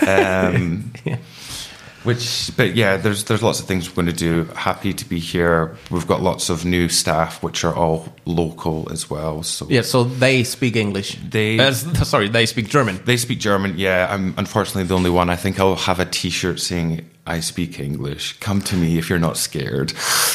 Um, 0.07 0.93
which, 2.05 2.51
but 2.57 2.75
yeah, 2.77 2.97
there's 2.97 3.25
there's 3.25 3.43
lots 3.43 3.61
of 3.61 3.67
things 3.67 3.89
we're 3.91 4.03
going 4.05 4.15
to 4.15 4.19
do. 4.19 4.45
Happy 4.55 4.93
to 4.93 5.05
be 5.09 5.19
here. 5.19 5.77
We've 5.91 6.07
got 6.07 6.23
lots 6.23 6.49
of 6.51 6.65
new 6.65 6.89
staff, 6.89 7.43
which 7.43 7.65
are 7.65 7.75
all 7.75 8.15
local 8.25 8.89
as 8.93 9.11
well. 9.11 9.43
So 9.43 9.67
Yeah, 9.69 9.83
so 9.83 10.05
they 10.05 10.45
speak 10.45 10.77
English. 10.77 11.19
They- 11.29 11.59
Uh, 11.59 11.73
sorry, 11.73 12.29
they 12.29 12.47
speak 12.47 12.69
German. 12.69 13.01
they 13.05 13.17
speak 13.17 13.41
German. 13.41 13.75
Yeah, 13.77 14.07
I'm 14.11 14.35
unfortunately 14.37 14.85
the 14.85 14.95
only 14.95 15.11
one. 15.11 15.29
I 15.31 15.37
think 15.37 15.59
I'll 15.61 15.75
have 15.77 16.01
a 16.01 16.07
T-shirt 16.07 16.61
saying 16.61 17.05
"I 17.27 17.41
speak 17.41 17.81
English." 17.81 18.39
Come 18.41 18.61
to 18.63 18.77
me 18.77 18.99
if 18.99 19.09
you're 19.11 19.19
not 19.19 19.37
scared. 19.37 19.93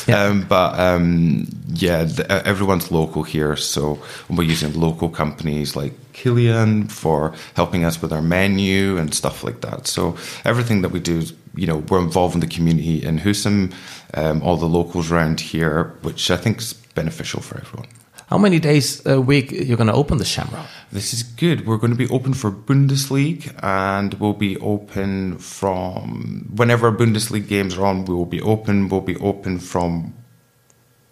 Yeah. 0.08 0.24
Um, 0.24 0.46
but 0.48 0.80
um, 0.80 1.48
yeah, 1.68 2.04
the, 2.04 2.32
uh, 2.32 2.42
everyone's 2.46 2.92
local 2.92 3.24
here, 3.24 3.56
so 3.56 4.00
we're 4.30 4.44
using 4.44 4.74
local 4.74 5.10
companies 5.10 5.76
like 5.76 5.94
Killian 6.14 6.88
for 6.88 7.34
helping 7.56 7.86
us 7.86 8.02
with 8.02 8.12
our 8.12 8.22
menu 8.22 8.98
and 8.98 9.14
stuff 9.14 9.44
like 9.44 9.62
that. 9.62 9.88
So 9.88 10.18
everything 10.46 10.82
that 10.82 10.90
we 10.90 11.00
do, 11.00 11.20
is, 11.20 11.34
you 11.56 11.68
know, 11.68 11.78
we're 11.90 12.02
involved 12.02 12.36
in 12.36 12.42
the 12.42 12.48
community 12.48 13.04
in 13.04 13.20
Husum, 13.20 13.74
um, 14.14 14.42
all 14.44 14.58
the 14.58 14.68
locals 14.68 15.12
around 15.12 15.40
here, 15.40 15.94
which 16.02 16.30
I 16.32 16.38
think 16.38 16.60
is 16.60 16.74
beneficial 16.74 17.42
for 17.42 17.58
everyone. 17.58 17.88
How 18.32 18.38
many 18.38 18.60
days 18.60 19.06
a 19.06 19.20
week 19.20 19.52
you're 19.52 19.76
going 19.76 19.88
to 19.88 19.94
open 19.94 20.18
the 20.18 20.24
Shamrock? 20.24 20.66
This 20.90 21.14
is 21.14 21.22
good. 21.22 21.68
We're 21.68 21.76
going 21.76 21.92
to 21.92 21.98
be 21.98 22.08
open 22.08 22.34
for 22.34 22.50
Bundesliga 22.50 23.54
and 23.62 24.14
we'll 24.14 24.32
be 24.32 24.56
open 24.60 25.38
from 25.38 26.50
whenever 26.56 26.94
Bundesliga 26.94 27.46
games 27.46 27.78
are 27.78 27.86
on, 27.86 28.06
we 28.06 28.16
will 28.16 28.26
be 28.26 28.40
open. 28.40 28.88
We'll 28.88 29.02
be 29.02 29.18
open 29.18 29.60
from 29.60 30.14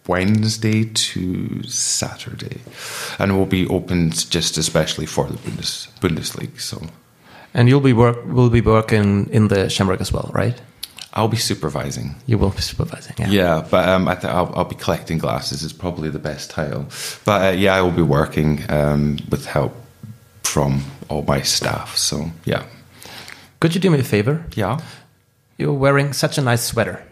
Wednesday 0.06 0.84
to 0.84 1.62
Saturday. 1.64 2.62
And 3.18 3.36
we'll 3.36 3.44
be 3.44 3.66
open 3.66 4.12
just 4.12 4.56
especially 4.56 5.04
for 5.04 5.26
the 5.26 5.36
Bundes, 5.36 5.88
Bundesliga. 6.00 6.58
So 6.58 6.86
And 7.52 7.68
you'll 7.68 7.80
be 7.80 7.92
work 7.92 8.16
We'll 8.24 8.48
be 8.48 8.62
working 8.62 9.28
in 9.30 9.48
the 9.48 9.68
Shamrock 9.68 10.00
as 10.00 10.10
well, 10.10 10.30
right? 10.32 10.58
I'll 11.12 11.28
be 11.28 11.36
supervising. 11.36 12.14
You 12.26 12.38
will 12.38 12.50
be 12.50 12.60
supervising. 12.60 13.14
Yeah. 13.18 13.28
Yeah, 13.28 13.66
but 13.70 13.88
um, 13.88 14.06
I 14.08 14.14
think 14.14 14.32
I'll, 14.32 14.52
I'll 14.54 14.64
be 14.64 14.76
collecting 14.76 15.18
glasses 15.18 15.62
is 15.62 15.72
probably 15.72 16.08
the 16.08 16.18
best 16.20 16.50
title. 16.50 16.86
But 17.24 17.42
uh, 17.54 17.56
yeah, 17.56 17.74
I 17.74 17.82
will 17.82 17.90
be 17.90 18.02
working 18.02 18.64
um, 18.70 19.18
with 19.28 19.44
help 19.46 19.74
from 20.44 20.84
all 21.08 21.22
my 21.22 21.42
staff. 21.42 21.96
So 21.96 22.30
yeah, 22.44 22.64
Could 23.60 23.74
you 23.74 23.80
do 23.80 23.90
me 23.90 23.98
a 23.98 24.04
favor? 24.04 24.44
yeah. 24.54 24.78
You're 25.58 25.74
wearing 25.74 26.12
such 26.14 26.38
a 26.38 26.40
nice 26.40 26.62
sweater. 26.64 27.02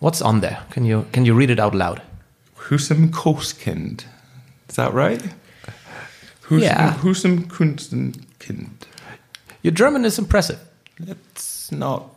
What's 0.00 0.20
on 0.20 0.40
there? 0.40 0.58
Can 0.70 0.84
you 0.84 1.06
can 1.12 1.24
you 1.24 1.32
read 1.34 1.50
it 1.50 1.58
out 1.60 1.74
loud? 1.74 2.02
Husum 2.68 3.08
Koskind. 3.10 4.04
Is 4.68 4.76
that 4.76 4.92
right? 4.92 5.22
Husum, 6.48 6.60
Yeah. 6.62 6.94
Husum 7.00 7.46
Kunstenkind. 7.48 8.70
Your 9.62 9.72
German 9.72 10.04
is 10.04 10.18
impressive. 10.18 10.58
It's 10.98 11.70
not 11.72 12.10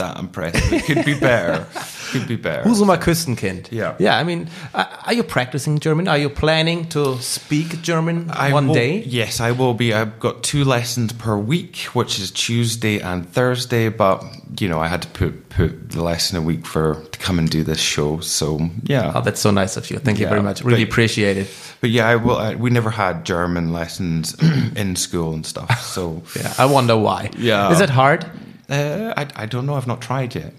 that 0.00 0.18
impressive. 0.18 0.72
It 0.72 0.84
could 0.84 1.04
be 1.04 1.14
better. 1.18 1.66
could 2.12 2.26
be 2.26 2.36
better. 2.36 2.62
Husumer 2.68 2.96
Küstenkind. 2.98 3.70
Yeah. 3.70 3.94
Yeah. 3.98 4.18
I 4.18 4.24
mean, 4.24 4.48
uh, 4.74 4.84
are 5.06 5.14
you 5.14 5.22
practicing 5.22 5.78
German? 5.78 6.08
Are 6.08 6.18
you 6.18 6.28
planning 6.28 6.88
to 6.88 7.18
speak 7.22 7.82
German 7.82 8.30
I 8.32 8.52
one 8.52 8.66
will- 8.66 8.74
day? 8.74 9.02
Yes, 9.06 9.40
I 9.40 9.52
will 9.52 9.74
be. 9.74 9.94
I've 9.94 10.18
got 10.18 10.42
two 10.42 10.64
lessons 10.64 11.12
per 11.12 11.36
week, 11.36 11.76
which 11.94 12.18
is 12.18 12.30
Tuesday 12.32 12.98
and 13.00 13.28
Thursday. 13.28 13.88
But 13.90 14.24
you 14.60 14.68
know, 14.68 14.80
I 14.80 14.88
had 14.88 15.02
to 15.02 15.08
put 15.08 15.32
put 15.50 15.90
the 15.90 16.02
lesson 16.02 16.36
a 16.36 16.42
week 16.42 16.66
for 16.66 16.94
to 17.12 17.18
come 17.26 17.38
and 17.38 17.48
do 17.50 17.62
this 17.62 17.80
show. 17.80 18.20
So 18.20 18.58
yeah, 18.84 19.12
Oh, 19.14 19.20
that's 19.20 19.40
so 19.40 19.50
nice 19.52 19.76
of 19.76 19.90
you. 19.90 19.98
Thank 20.00 20.18
you 20.18 20.26
very 20.28 20.42
much. 20.42 20.62
Really 20.64 20.84
but- 20.84 20.92
appreciate 20.92 21.36
it. 21.36 21.48
but 21.80 21.90
yeah, 21.90 22.08
I 22.08 22.16
will. 22.16 22.36
I, 22.36 22.54
we 22.56 22.70
never 22.70 22.90
had 22.90 23.24
German 23.24 23.72
lessons 23.72 24.34
in 24.76 24.96
school 24.96 25.32
and 25.34 25.46
stuff. 25.46 25.70
So 25.94 26.22
Yeah. 26.36 26.52
I 26.58 26.66
wonder 26.66 26.96
why. 26.96 27.30
Yeah. 27.38 27.70
Is 27.72 27.80
it 27.80 27.90
hard? 27.90 28.24
Uh, 28.70 29.12
I 29.16 29.26
I 29.44 29.46
don't 29.46 29.64
know. 29.66 29.74
I've 29.74 29.86
not 29.86 30.00
tried 30.00 30.34
yet. 30.34 30.52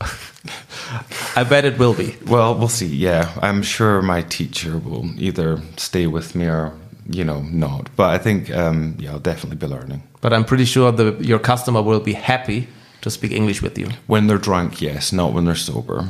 I 1.36 1.44
bet 1.44 1.64
it 1.64 1.78
will 1.78 1.94
be. 1.94 2.14
Well, 2.26 2.54
we'll 2.58 2.68
see. 2.68 2.86
Yeah, 2.86 3.30
I'm 3.40 3.62
sure 3.62 4.02
my 4.02 4.22
teacher 4.22 4.78
will 4.78 5.04
either 5.18 5.60
stay 5.76 6.06
with 6.06 6.34
me 6.34 6.46
or 6.46 6.72
you 7.10 7.24
know 7.24 7.42
not. 7.42 7.88
But 7.96 8.10
I 8.10 8.18
think 8.18 8.50
um, 8.50 8.94
yeah, 8.98 9.12
I'll 9.12 9.18
definitely 9.22 9.56
be 9.56 9.66
learning. 9.74 10.02
But 10.20 10.32
I'm 10.32 10.44
pretty 10.44 10.64
sure 10.66 10.92
the, 10.92 11.16
your 11.20 11.38
customer 11.40 11.82
will 11.82 12.00
be 12.00 12.12
happy 12.14 12.66
to 13.00 13.10
speak 13.10 13.32
English 13.32 13.62
with 13.62 13.78
you. 13.78 13.88
When 14.06 14.26
they're 14.28 14.38
drunk, 14.38 14.80
yes, 14.80 15.12
not 15.12 15.32
when 15.32 15.44
they're 15.44 15.54
sober. 15.56 16.08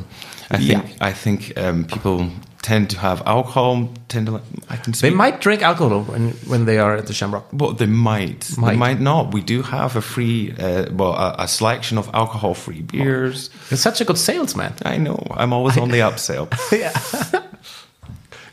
I 0.51 0.57
Yeah. 0.57 0.81
think 0.81 1.01
I 1.01 1.13
think 1.13 1.57
um, 1.57 1.85
people 1.85 2.27
tend 2.63 2.89
to 2.89 2.97
have 2.97 3.21
alcohol. 3.27 3.89
Tend 4.07 4.25
to 4.27 4.41
I 4.69 4.77
can 4.77 4.93
They 4.93 5.11
might 5.11 5.39
drink 5.41 5.61
alcohol 5.61 6.01
when, 6.03 6.29
when 6.47 6.65
they 6.65 6.79
are 6.79 6.95
at 6.97 7.05
the 7.05 7.13
Shamrock. 7.13 7.45
Well, 7.53 7.73
they 7.73 7.85
might. 7.85 8.41
They 8.41 8.61
Might. 8.61 8.77
might 8.77 8.99
not. 8.99 9.33
We 9.33 9.41
do 9.41 9.61
have 9.61 9.95
a 9.95 10.01
free, 10.01 10.51
uh, 10.57 10.91
well, 10.91 11.13
a, 11.13 11.35
a 11.39 11.47
selection 11.47 11.97
of 11.99 12.09
alcohol-free 12.13 12.81
beers. 12.81 13.49
You're 13.69 13.77
such 13.77 14.01
a 14.01 14.05
good 14.05 14.17
salesman. 14.17 14.73
I 14.83 14.97
know. 14.97 15.21
I'm 15.29 15.53
always 15.53 15.77
on 15.77 15.89
the 15.91 15.99
upsell. 16.09 16.49
yeah. 16.71 16.93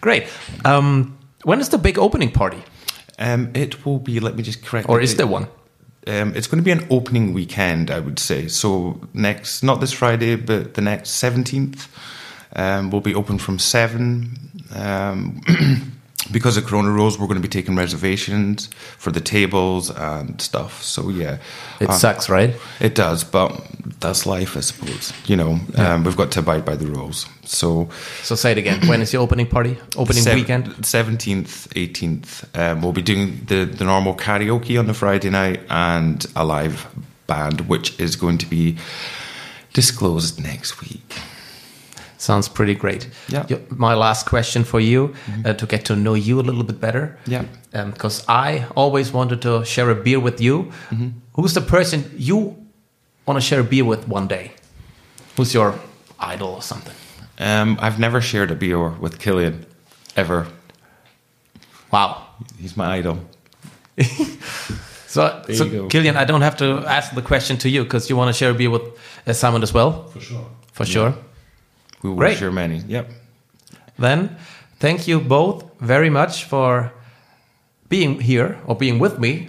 Great. 0.01 0.25
Um, 0.65 1.17
when 1.45 1.61
is 1.61 1.69
the 1.71 1.79
big 1.79 1.99
opening 1.99 2.31
party? 2.33 2.63
Um, 3.19 3.51
it 3.55 3.85
will 3.85 3.99
be. 3.99 4.21
Let 4.21 4.35
me 4.37 4.43
just 4.43 4.65
correct. 4.65 4.89
Or 4.89 5.01
is 5.01 5.17
there 5.17 5.27
one? 5.27 5.47
Um, 6.07 6.35
it's 6.35 6.47
going 6.47 6.59
to 6.59 6.65
be 6.65 6.71
an 6.71 6.87
opening 6.91 7.35
weekend, 7.35 7.91
I 7.91 8.01
would 8.01 8.19
say. 8.19 8.49
So 8.49 8.99
next, 9.13 9.63
not 9.63 9.81
this 9.81 9.93
Friday, 9.93 10.37
but 10.37 10.75
the 10.75 10.81
next 10.81 11.11
seventeenth, 11.11 11.89
um, 12.57 12.91
will 12.91 13.01
be 13.01 13.15
open 13.15 13.39
from 13.39 13.59
seven. 13.59 14.39
Um, 14.75 15.41
because 16.33 16.57
of 16.57 16.65
Corona 16.67 16.91
rules, 16.91 17.19
we're 17.19 17.27
going 17.27 17.41
to 17.43 17.49
be 17.49 17.61
taking 17.61 17.75
reservations 17.77 18.69
for 18.99 19.11
the 19.11 19.21
tables 19.21 19.91
and 19.91 20.41
stuff. 20.41 20.83
So 20.83 21.09
yeah, 21.09 21.39
It 21.81 21.89
Uh, 21.89 21.93
sucks, 21.99 22.29
right? 22.29 22.55
It 22.79 22.95
does, 22.95 23.25
but 23.25 23.61
that's 24.01 24.27
life, 24.27 24.57
I 24.57 24.61
suppose. 24.61 25.13
You 25.27 25.37
know, 25.37 25.59
um, 25.77 26.05
we've 26.05 26.17
got 26.17 26.31
to 26.33 26.41
abide 26.41 26.65
by 26.65 26.77
the 26.77 26.87
rules. 26.87 27.27
So 27.45 27.89
So 28.23 28.35
say 28.37 28.53
it 28.53 28.59
again. 28.59 28.87
when 28.87 29.01
is 29.03 29.13
your 29.13 29.23
opening 29.23 29.47
party? 29.49 29.77
Opening 29.97 30.23
Sev- 30.23 30.35
weekend? 30.37 30.67
17th, 30.83 31.69
18th. 31.75 32.45
Um, 32.57 32.83
we'll 32.83 32.93
be 32.93 33.03
doing 33.03 33.41
the, 33.47 33.65
the 33.65 33.85
normal 33.85 34.15
karaoke 34.15 34.79
on 34.79 34.87
the 34.87 34.95
Friday 34.95 35.31
night 35.31 35.61
and 35.69 36.25
a 36.37 36.45
live 36.45 36.87
band, 37.27 37.63
which 37.63 37.99
is 37.99 38.15
going 38.17 38.39
to 38.39 38.47
be 38.47 38.77
disclosed 39.73 40.41
next 40.43 40.81
week. 40.81 41.15
Sounds 42.21 42.49
pretty 42.51 42.75
great. 42.75 43.09
Yeah. 43.29 43.47
Yo- 43.49 43.61
My 43.71 43.95
last 43.95 44.27
question 44.29 44.65
for 44.65 44.81
you 44.81 45.15
uh, 45.45 45.55
to 45.55 45.67
get 45.67 45.85
to 45.87 45.95
know 45.97 46.15
you 46.15 46.39
a 46.41 46.43
little 46.43 46.65
bit 46.65 46.79
better. 46.81 47.17
Yeah. 47.27 47.45
Because 47.73 48.23
I 48.29 48.67
always 48.77 49.11
wanted 49.13 49.41
to 49.43 49.65
share 49.65 49.91
a 49.91 49.95
beer 49.95 50.21
with 50.21 50.41
you. 50.41 50.71
Who's 51.33 51.55
the 51.55 51.61
person 51.63 52.05
you 52.19 52.57
want 53.27 53.37
to 53.37 53.41
share 53.41 53.61
a 53.61 53.65
beer 53.65 53.85
with 53.87 54.07
one 54.09 54.27
day? 54.29 54.53
Who's 55.37 55.55
your 55.55 55.75
idol 56.19 56.49
or 56.49 56.63
something? 56.63 56.95
Um, 57.39 57.79
I've 57.81 57.99
never 57.99 58.21
shared 58.21 58.51
a 58.51 58.55
beer 58.55 58.91
with 59.01 59.19
Killian, 59.19 59.65
ever. 60.15 60.47
Wow. 61.91 62.27
He's 62.59 62.77
my 62.77 62.99
idol. 62.99 63.17
So, 65.07 65.43
so. 65.53 65.89
Killian, 65.89 66.17
I 66.17 66.25
don't 66.25 66.43
have 66.43 66.57
to 66.59 66.85
ask 66.87 67.13
the 67.15 67.23
question 67.23 67.57
to 67.59 67.69
you 67.69 67.83
because 67.83 68.09
you 68.09 68.17
want 68.17 68.29
to 68.29 68.33
share 68.33 68.51
a 68.51 68.55
beer 68.55 68.71
with 68.71 68.83
uh, 69.27 69.33
Simon 69.33 69.61
as 69.63 69.75
well. 69.75 70.07
For 70.13 70.21
sure. 70.21 70.47
For 70.73 70.87
sure. 70.87 71.15
We 72.03 72.11
will 72.11 72.17
Great. 72.17 72.39
share 72.39 72.51
many. 72.53 72.79
Yep. 72.89 73.11
Then, 73.99 74.37
thank 74.79 75.07
you 75.07 75.21
both 75.21 75.65
very 75.81 76.11
much 76.11 76.45
for 76.45 76.93
being 77.89 78.21
here 78.21 78.59
or 78.67 78.77
being 78.77 78.99
with 78.99 79.19
me 79.19 79.49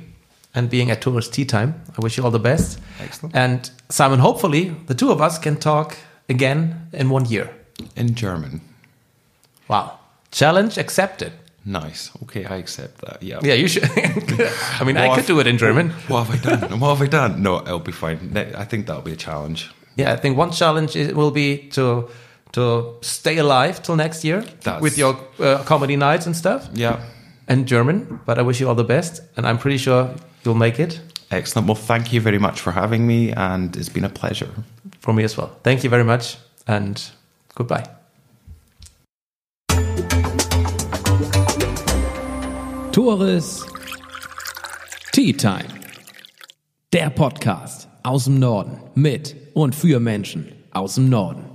and 0.53 0.69
being 0.69 0.91
at 0.91 1.01
Tourist 1.01 1.33
Tea 1.33 1.45
Time. 1.45 1.81
I 1.97 2.01
wish 2.01 2.17
you 2.17 2.23
all 2.25 2.31
the 2.31 2.39
best. 2.39 2.79
Excellent. 2.99 3.35
And 3.35 3.69
Simon, 3.89 4.19
hopefully, 4.19 4.75
the 4.87 4.93
two 4.95 5.11
of 5.11 5.21
us 5.21 5.39
can 5.39 5.55
talk 5.57 5.97
again 6.27 6.87
in 6.91 7.09
one 7.09 7.25
year. 7.25 7.49
In 7.95 8.15
German. 8.15 8.61
Wow. 9.67 9.99
Challenge 10.31 10.77
accepted. 10.77 11.31
Nice. 11.63 12.11
Okay, 12.23 12.45
I 12.45 12.57
accept 12.57 13.01
that. 13.01 13.21
Yeah. 13.21 13.39
Yeah, 13.43 13.53
you 13.53 13.67
should. 13.67 13.83
I 14.79 14.83
mean, 14.83 14.97
I 14.97 15.15
could 15.15 15.27
do 15.27 15.39
it 15.39 15.47
in 15.47 15.57
German. 15.57 15.89
What 16.07 16.25
have 16.27 16.35
I 16.35 16.57
done? 16.57 16.79
what 16.79 16.97
have 16.97 17.01
I 17.01 17.07
done? 17.07 17.41
No, 17.43 17.59
it'll 17.61 17.79
be 17.79 17.91
fine. 17.91 18.35
I 18.35 18.65
think 18.65 18.87
that'll 18.87 19.03
be 19.03 19.13
a 19.13 19.15
challenge. 19.15 19.69
Yeah, 19.95 20.13
I 20.13 20.15
think 20.17 20.37
one 20.37 20.51
challenge 20.51 20.95
will 21.13 21.31
be 21.31 21.69
to 21.69 22.09
to 22.53 22.95
stay 23.01 23.37
alive 23.37 23.81
till 23.81 23.95
next 23.95 24.23
year 24.23 24.41
That's- 24.63 24.81
with 24.81 24.97
your 24.97 25.15
uh, 25.39 25.63
comedy 25.65 25.95
nights 25.95 26.25
and 26.25 26.35
stuff 26.35 26.69
Yeah. 26.73 26.99
and 27.47 27.65
German. 27.67 28.19
But 28.25 28.37
I 28.37 28.41
wish 28.41 28.59
you 28.61 28.67
all 28.69 28.75
the 28.75 28.83
best, 28.83 29.21
and 29.37 29.45
I'm 29.45 29.57
pretty 29.57 29.77
sure 29.77 30.09
you'll 30.43 30.57
make 30.59 30.79
it 30.79 31.01
Excellent. 31.33 31.65
Well, 31.67 31.75
thank 31.77 32.11
you 32.11 32.19
very 32.19 32.39
much 32.39 32.59
for 32.59 32.71
having 32.73 33.07
me, 33.07 33.31
and 33.31 33.73
it's 33.77 33.87
been 33.87 34.03
a 34.03 34.09
pleasure. 34.09 34.49
for 34.99 35.13
me 35.13 35.23
as 35.23 35.37
well. 35.37 35.49
Thank 35.63 35.81
you 35.85 35.89
very 35.89 36.03
much, 36.03 36.35
and 36.67 37.01
goodbye. 37.55 37.85
Tores 42.91 43.65
Tea 45.13 45.33
Time. 45.33 45.67
Der 46.93 47.09
Podcast 47.09 47.87
aus 48.03 48.25
dem 48.25 48.39
Norden 48.39 48.77
mit 48.95 49.35
und 49.53 49.73
für 49.75 49.99
Menschen 49.99 50.51
aus 50.71 50.95
dem 50.95 51.09
Norden. 51.09 51.50